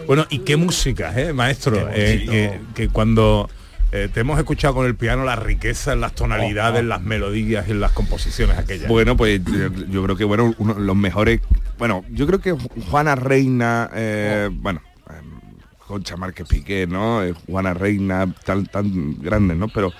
Bueno, 0.06 0.26
y 0.30 0.38
qué 0.40 0.56
música, 0.56 1.12
¿eh, 1.18 1.32
maestro? 1.32 1.88
Eh, 1.92 2.26
que, 2.28 2.60
que 2.74 2.88
cuando 2.88 3.48
eh, 3.92 4.08
te 4.12 4.20
hemos 4.20 4.38
escuchado 4.38 4.74
con 4.74 4.86
el 4.86 4.94
piano 4.94 5.24
la 5.24 5.36
riqueza 5.36 5.92
en 5.92 6.00
las 6.00 6.14
tonalidades, 6.14 6.80
en 6.80 6.88
las 6.88 7.02
melodías 7.02 7.66
y 7.68 7.72
en 7.72 7.80
las 7.80 7.92
composiciones 7.92 8.58
aquellas. 8.58 8.88
Bueno, 8.88 9.16
pues 9.16 9.40
yo, 9.44 9.68
yo 9.88 10.02
creo 10.04 10.16
que 10.16 10.24
bueno, 10.24 10.54
uno 10.58 10.74
los 10.74 10.96
mejores. 10.96 11.40
Bueno, 11.78 12.04
yo 12.10 12.26
creo 12.26 12.40
que 12.40 12.52
Juana 12.90 13.14
Reina, 13.14 13.90
eh, 13.94 14.48
bueno, 14.52 14.80
Concha 15.90 16.16
Márquez 16.16 16.46
Piqué, 16.46 16.86
¿no? 16.86 17.24
Eh, 17.24 17.34
Juana 17.48 17.74
Reina, 17.74 18.32
tan, 18.44 18.64
tan 18.66 19.20
grandes, 19.20 19.56
¿no? 19.56 19.66
Pero 19.66 19.92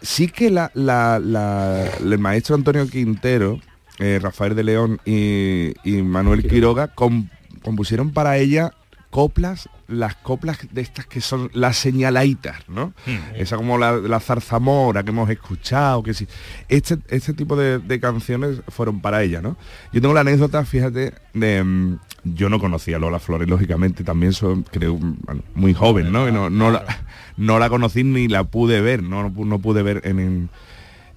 sí 0.00 0.28
que 0.28 0.50
la, 0.50 0.70
la- 0.74 1.18
la- 1.18 1.84
el 1.98 2.18
maestro 2.20 2.54
Antonio 2.54 2.86
Quintero, 2.88 3.58
eh, 3.98 4.20
Rafael 4.22 4.54
de 4.54 4.62
León 4.62 5.00
y, 5.04 5.72
y 5.82 6.02
Manuel 6.02 6.46
Quiroga 6.48 6.94
com- 6.94 7.28
compusieron 7.62 8.12
para 8.12 8.38
ella 8.38 8.70
coplas, 9.10 9.68
las 9.90 10.14
coplas 10.16 10.58
de 10.72 10.80
estas 10.80 11.06
que 11.06 11.20
son 11.20 11.50
las 11.52 11.76
señalaitas, 11.76 12.68
¿no? 12.68 12.92
Esa 13.34 13.56
como 13.56 13.76
la, 13.78 13.92
la 13.96 14.20
zarzamora 14.20 15.02
que 15.02 15.10
hemos 15.10 15.28
escuchado, 15.30 16.02
que 16.02 16.14
sí. 16.14 16.26
Este, 16.68 16.98
este 17.08 17.32
tipo 17.34 17.56
de, 17.56 17.78
de 17.78 18.00
canciones 18.00 18.62
fueron 18.68 19.00
para 19.00 19.22
ella, 19.22 19.42
¿no? 19.42 19.56
Yo 19.92 20.00
tengo 20.00 20.14
la 20.14 20.20
anécdota, 20.20 20.64
fíjate, 20.64 21.12
de... 21.34 21.64
mm, 21.64 21.98
yo 22.24 22.48
no 22.50 22.58
conocía 22.60 22.96
a 22.96 22.98
Lola 22.98 23.18
Flores, 23.18 23.48
lógicamente, 23.48 24.04
también 24.04 24.32
soy, 24.34 24.62
creo, 24.70 24.96
bueno, 24.98 25.42
muy 25.54 25.72
joven, 25.74 26.12
¿no? 26.12 26.28
Y 26.28 26.32
no, 26.32 26.50
no, 26.50 26.70
la, 26.70 26.84
no 27.36 27.58
la 27.58 27.68
conocí 27.68 28.04
ni 28.04 28.28
la 28.28 28.44
pude 28.44 28.80
ver, 28.80 29.02
no, 29.02 29.22
no, 29.22 29.30
pu- 29.30 29.46
no 29.46 29.58
pude 29.58 29.82
ver 29.82 30.02
en, 30.04 30.18
en, 30.20 30.50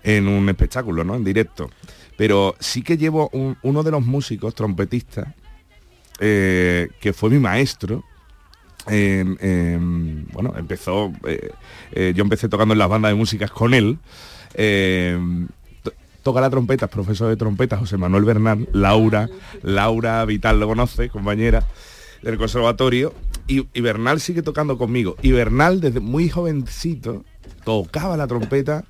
en 0.03 0.27
un 0.27 0.47
espectáculo, 0.49 1.03
¿no? 1.03 1.15
En 1.15 1.23
directo. 1.23 1.69
Pero 2.15 2.55
sí 2.59 2.81
que 2.83 2.97
llevo 2.97 3.29
un- 3.33 3.57
uno 3.63 3.83
de 3.83 3.91
los 3.91 4.05
músicos, 4.05 4.55
trompetistas, 4.55 5.27
eh, 6.19 6.89
que 7.01 7.11
fue 7.13 7.29
mi 7.29 7.39
maestro. 7.39 8.03
En- 8.87 9.37
en- 9.41 10.27
bueno, 10.31 10.53
empezó, 10.57 11.11
eh, 11.25 11.51
eh, 11.91 12.13
yo 12.15 12.23
empecé 12.23 12.49
tocando 12.49 12.73
en 12.73 12.79
las 12.79 12.89
bandas 12.89 13.11
de 13.11 13.15
músicas 13.15 13.51
con 13.51 13.73
él. 13.73 13.97
to- 15.83 15.93
toca 16.21 16.41
la 16.41 16.49
trompeta, 16.49 16.85
es 16.85 16.91
profesor 16.91 17.29
de 17.29 17.35
trompeta, 17.37 17.77
José 17.77 17.97
Manuel 17.97 18.23
Bernal, 18.23 18.67
Laura, 18.71 19.29
Laura 19.61 20.23
Vital 20.25 20.59
lo 20.59 20.67
conoce, 20.67 21.09
compañera 21.09 21.65
del 22.21 22.37
conservatorio, 22.37 23.13
y, 23.47 23.67
y 23.73 23.81
Bernal 23.81 24.21
sigue 24.21 24.41
tocando 24.41 24.77
conmigo. 24.77 25.15
Y 25.21 25.31
Bernal, 25.31 25.81
desde 25.81 25.99
muy 25.99 26.29
jovencito, 26.29 27.25
tocaba 27.65 28.15
la 28.15 28.27
trompeta, 28.27 28.85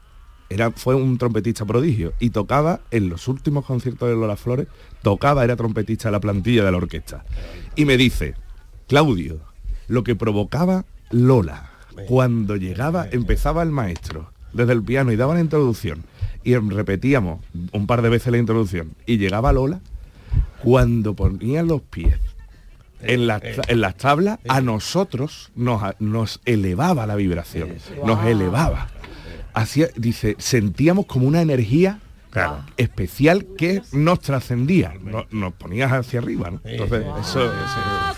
era, 0.50 0.70
fue 0.72 0.94
un 0.94 1.18
trompetista 1.18 1.66
prodigio, 1.66 2.14
y 2.20 2.30
tocaba 2.30 2.82
en 2.92 3.10
los 3.10 3.28
últimos 3.28 3.66
conciertos 3.66 4.08
de 4.10 4.16
Lola 4.16 4.36
Flores, 4.36 4.68
tocaba, 5.02 5.44
era 5.44 5.56
trompetista 5.56 6.10
de 6.10 6.12
la 6.12 6.20
plantilla 6.20 6.64
de 6.64 6.72
la 6.72 6.78
orquesta. 6.78 7.26
Y 7.76 7.86
me 7.86 7.98
dice, 7.98 8.36
Claudio, 8.88 9.40
lo 9.88 10.04
que 10.04 10.16
provocaba 10.16 10.86
Lola, 11.12 11.70
cuando 12.08 12.56
llegaba, 12.56 13.08
empezaba 13.12 13.62
el 13.64 13.70
maestro 13.72 14.32
desde 14.54 14.74
el 14.74 14.84
piano 14.84 15.12
y 15.12 15.16
daba 15.16 15.34
la 15.36 15.40
introducción, 15.42 16.04
y 16.44 16.56
repetíamos 16.56 17.40
un 17.72 17.88
par 17.88 18.02
de 18.02 18.10
veces 18.10 18.32
la 18.32 18.38
introducción, 18.38 18.94
y 19.06 19.18
llegaba 19.18 19.54
Lola, 19.54 19.80
cuando 20.64 21.14
ponían 21.14 21.68
los 21.68 21.82
pies 21.82 22.16
en 23.02 23.28
las, 23.28 23.42
en 23.68 23.82
las 23.82 23.96
tablas, 23.98 24.40
a 24.48 24.62
nosotros 24.62 25.52
nos, 25.56 25.82
nos 26.00 26.40
elevaba 26.46 27.06
la 27.06 27.16
vibración, 27.16 27.76
nos 28.06 28.26
elevaba. 28.26 28.88
Hacía, 29.54 29.88
dice, 29.98 30.36
sentíamos 30.40 31.06
como 31.06 31.28
una 31.28 31.42
energía 31.42 32.00
especial 32.78 33.46
que 33.58 33.82
nos 33.92 34.20
trascendía, 34.22 34.94
no- 35.04 35.26
nos 35.32 35.54
ponías 35.54 35.92
hacia 35.92 36.20
arriba, 36.20 36.50
¿no? 36.50 36.62
Entonces, 36.64 37.06
eso, 37.22 37.44
eso- 37.46 38.14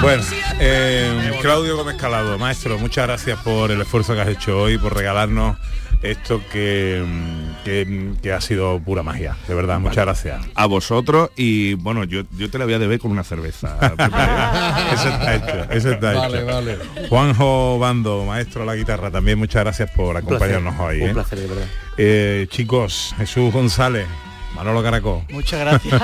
Bueno, 0.00 0.22
eh, 0.60 1.32
Claudio 1.42 1.76
Gómez 1.76 1.96
Calado, 1.96 2.38
maestro, 2.38 2.78
muchas 2.78 3.06
gracias 3.06 3.38
por 3.40 3.70
el 3.70 3.80
esfuerzo 3.80 4.14
que 4.14 4.20
has 4.20 4.28
hecho 4.28 4.56
hoy, 4.62 4.78
por 4.78 4.94
regalarnos 4.96 5.56
esto 6.02 6.40
que, 6.52 7.04
mm, 7.04 7.64
que, 7.64 8.12
que 8.22 8.32
ha 8.32 8.40
sido 8.40 8.78
pura 8.78 9.02
magia, 9.02 9.36
de 9.48 9.54
verdad, 9.54 9.80
muchas 9.80 10.04
gracias. 10.04 10.40
a 10.54 10.66
vosotros 10.66 11.30
y 11.36 11.74
bueno, 11.74 12.04
yo, 12.04 12.22
yo 12.36 12.48
te 12.48 12.58
la 12.58 12.64
voy 12.64 12.74
a 12.74 12.78
deber 12.78 13.00
con 13.00 13.10
una 13.10 13.24
cerveza. 13.24 13.76
Eso 14.92 15.08
está 15.08 15.34
hecho, 15.34 15.72
eso 15.72 15.90
está 15.92 16.12
Vale, 16.14 16.38
hecho. 16.38 16.46
vale. 16.46 16.78
Juanjo 17.08 17.78
Bando, 17.80 18.24
maestro 18.24 18.60
de 18.60 18.66
la 18.68 18.76
guitarra, 18.76 19.10
también 19.10 19.38
muchas 19.38 19.64
gracias 19.64 19.90
por 19.90 20.16
acompañarnos 20.16 20.78
hoy. 20.78 21.02
un 21.02 21.08
¿eh? 21.10 21.14
placer, 21.14 21.38
de 21.40 21.46
verdad. 21.48 21.66
Eh, 21.96 22.46
chicos, 22.50 23.14
Jesús 23.18 23.52
González, 23.52 24.06
Manolo 24.58 24.82
Caracó. 24.82 25.24
Muchas 25.30 25.60
gracias. 25.60 25.94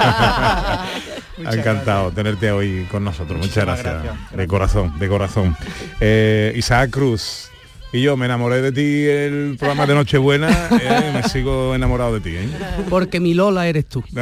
Muchas 1.39 1.57
Encantado 1.57 2.13
tenerte 2.13 2.53
hoy 2.53 2.87
con 2.89 3.03
nosotros. 3.03 3.41
Muchas 3.41 3.65
gracias. 3.65 3.97
De 4.31 4.47
corazón, 4.47 4.97
de 5.01 5.09
corazón. 5.09 5.57
Eh, 5.99 6.53
Isaac 6.55 6.91
Cruz. 6.91 7.51
Y 7.93 8.03
yo 8.03 8.17
me 8.17 8.27
enamoré 8.27 8.63
de 8.63 8.71
ti 8.71 9.07
el 9.09 9.57
programa 9.59 9.87
de 9.87 9.95
Nochebuena, 9.95 10.69
eh, 10.71 11.11
me 11.13 11.25
sigo 11.25 11.75
enamorado 11.75 12.15
de 12.15 12.21
ti. 12.21 12.37
¿eh? 12.37 12.49
Porque 12.89 13.19
mi 13.19 13.35
Lola 13.35 13.67
eres 13.67 13.87
tú. 13.87 14.05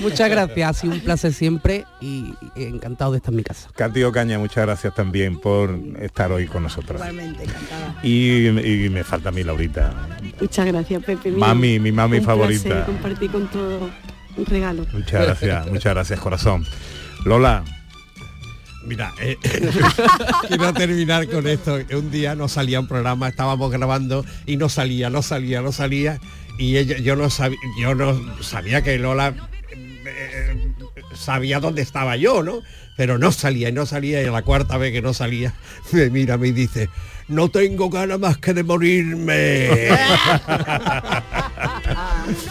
Muchas 0.00 0.30
gracias, 0.30 0.70
ha 0.70 0.72
sido 0.80 0.94
un 0.94 1.00
placer 1.00 1.32
siempre 1.32 1.84
y 2.00 2.32
encantado 2.56 3.12
de 3.12 3.18
estar 3.18 3.32
en 3.32 3.36
mi 3.36 3.42
casa. 3.42 3.68
Katy 3.74 4.02
Ocaña, 4.04 4.38
muchas 4.38 4.64
gracias 4.64 4.94
también 4.94 5.38
por 5.40 5.78
estar 6.00 6.30
hoy 6.32 6.46
con 6.46 6.62
nosotros. 6.62 7.00
Igualmente, 7.00 7.44
encantada. 7.44 8.00
Y, 8.02 8.46
y 8.48 8.88
me 8.90 9.04
falta 9.04 9.28
a 9.30 9.32
mí 9.32 9.42
Laurita. 9.42 9.92
Muchas 10.40 10.66
gracias, 10.66 11.02
Pepe. 11.04 11.30
Mami, 11.32 11.78
mi 11.78 11.92
mami 11.92 12.18
Un 12.18 12.24
favorita. 12.24 12.62
placer 12.64 12.84
compartir 12.86 13.30
con 13.30 13.48
todo 13.48 13.90
un 14.36 14.46
regalo. 14.46 14.86
Muchas 14.92 15.24
gracias, 15.24 15.66
muchas 15.66 15.94
gracias, 15.94 16.20
corazón. 16.20 16.64
Lola, 17.24 17.64
Mira, 18.84 19.12
eh, 19.20 19.36
quiero 20.48 20.72
terminar 20.72 21.28
con 21.28 21.46
esto. 21.46 21.78
Un 21.92 22.10
día 22.10 22.34
no 22.34 22.48
salía 22.48 22.80
un 22.80 22.88
programa, 22.88 23.28
estábamos 23.28 23.70
grabando 23.70 24.24
y 24.46 24.56
no 24.56 24.70
salía, 24.70 25.10
no 25.10 25.20
salía, 25.20 25.60
no 25.60 25.72
salía. 25.72 26.20
Y 26.58 26.76
ella, 26.78 26.96
yo 26.98 27.14
no 27.14 27.28
sabía, 27.28 27.58
yo 27.78 27.94
no 27.94 28.42
sabía 28.42 28.82
que 28.82 28.98
Lola 28.98 29.34
eh, 30.18 30.72
sabía 31.14 31.60
dónde 31.60 31.82
estaba 31.82 32.16
yo, 32.16 32.42
¿no? 32.42 32.62
Pero 32.96 33.18
no 33.18 33.32
salía 33.32 33.68
y 33.68 33.72
no 33.72 33.86
salía 33.86 34.22
y 34.22 34.26
a 34.26 34.30
la 34.30 34.42
cuarta 34.42 34.76
vez 34.76 34.92
que 34.92 35.02
no 35.02 35.14
salía 35.14 35.54
me 35.92 36.10
mira 36.10 36.36
me 36.36 36.52
dice 36.52 36.88
no 37.28 37.50
tengo 37.50 37.90
ganas 37.90 38.18
más 38.18 38.38
que 38.38 38.54
de 38.54 38.64
morirme. 38.64 39.68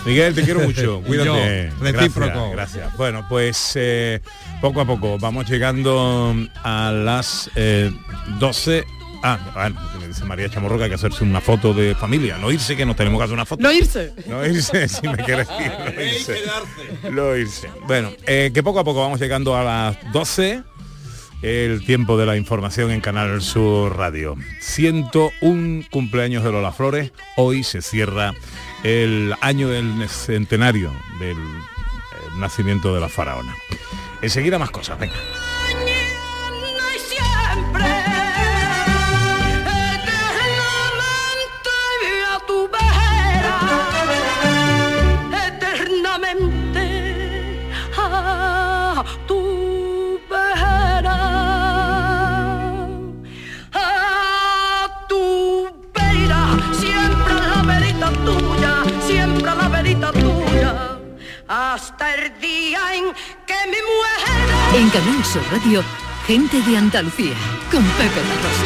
Miguel, 0.05 0.35
te 0.35 0.43
quiero 0.43 0.61
mucho. 0.61 1.01
Cuídate. 1.01 1.71
Yo, 1.71 1.83
recíproco. 1.83 2.51
Gracias, 2.51 2.75
gracias. 2.75 2.97
Bueno, 2.97 3.25
pues 3.27 3.71
eh, 3.75 4.21
poco 4.61 4.81
a 4.81 4.85
poco 4.85 5.17
vamos 5.17 5.49
llegando 5.49 6.35
a 6.63 6.91
las 6.91 7.49
eh, 7.55 7.91
12. 8.39 8.85
Ah, 9.29 9.37
bueno, 9.53 9.81
me 9.99 10.07
dice 10.07 10.23
María 10.23 10.47
Chamorro 10.47 10.77
que 10.77 10.85
hay 10.85 10.89
que 10.89 10.95
hacerse 10.95 11.21
una 11.21 11.41
foto 11.41 11.73
de 11.73 11.93
familia. 11.95 12.37
No 12.37 12.49
irse, 12.49 12.77
que 12.77 12.85
nos 12.85 12.95
tenemos 12.95 13.19
que 13.19 13.25
hacer 13.25 13.33
una 13.33 13.45
foto. 13.45 13.61
No 13.61 13.73
irse. 13.73 14.13
No 14.25 14.45
irse, 14.45 14.87
si 14.87 15.05
me 15.05 15.17
quieres 15.17 15.49
ir. 15.59 15.71
No 15.93 16.01
irse. 16.01 16.41
No 17.11 17.35
irse. 17.35 17.69
Bueno, 17.87 18.11
eh, 18.25 18.51
que 18.53 18.63
poco 18.63 18.79
a 18.79 18.85
poco 18.85 19.01
vamos 19.01 19.19
llegando 19.19 19.57
a 19.57 19.63
las 19.65 20.13
12. 20.13 20.63
El 21.41 21.85
tiempo 21.85 22.17
de 22.17 22.25
la 22.25 22.37
información 22.37 22.89
en 22.89 23.01
Canal 23.01 23.41
Sur 23.41 23.97
Radio. 23.97 24.37
101 24.61 25.83
cumpleaños 25.91 26.45
de 26.45 26.51
Lola 26.53 26.71
Flores. 26.71 27.11
Hoy 27.35 27.63
se 27.63 27.81
cierra 27.81 28.33
el 28.83 29.35
año 29.41 29.67
del 29.67 30.07
centenario 30.07 30.93
del 31.19 31.37
eh, 31.37 32.37
nacimiento 32.37 32.95
de 32.95 33.01
la 33.01 33.09
faraona. 33.09 33.53
Enseguida 34.21 34.57
más 34.57 34.71
cosas, 34.71 34.97
venga. 34.97 35.15
Tu 49.27 50.19
vera 50.29 51.19
a 53.73 55.05
tu 55.09 55.67
vera 55.93 56.41
siempre 56.73 57.33
la 57.33 57.61
verita 57.63 58.11
tuya 58.25 58.73
siempre 59.05 59.55
la 59.55 59.67
verita 59.69 60.11
tuya 60.11 60.99
hasta 61.47 62.15
el 62.15 62.39
día 62.39 62.79
en 62.95 63.05
que 63.45 63.59
me 63.71 63.79
muera 63.89 64.77
En 64.77 64.89
Canal 64.89 65.23
Sur 65.23 65.43
Radio, 65.51 65.83
gente 66.25 66.61
de 66.61 66.77
Andalucía, 66.77 67.33
con 67.71 67.83
Pepe 67.83 68.21
La 68.27 68.35
Rosa. 68.43 68.65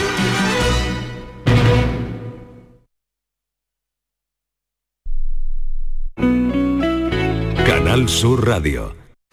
Canal 7.65 8.09
Sur 8.09 8.47
Radio. 8.47 9.00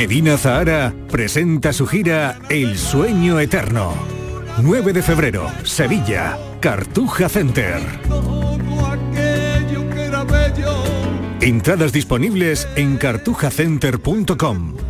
Medina 0.00 0.38
Zahara 0.38 0.94
presenta 1.10 1.74
su 1.74 1.86
gira 1.86 2.38
El 2.48 2.78
Sueño 2.78 3.38
Eterno. 3.38 3.92
9 4.62 4.94
de 4.94 5.02
febrero, 5.02 5.52
Sevilla, 5.62 6.38
Cartuja 6.58 7.28
Center. 7.28 7.82
Entradas 11.42 11.92
disponibles 11.92 12.66
en 12.76 12.96
cartujacenter.com. 12.96 14.89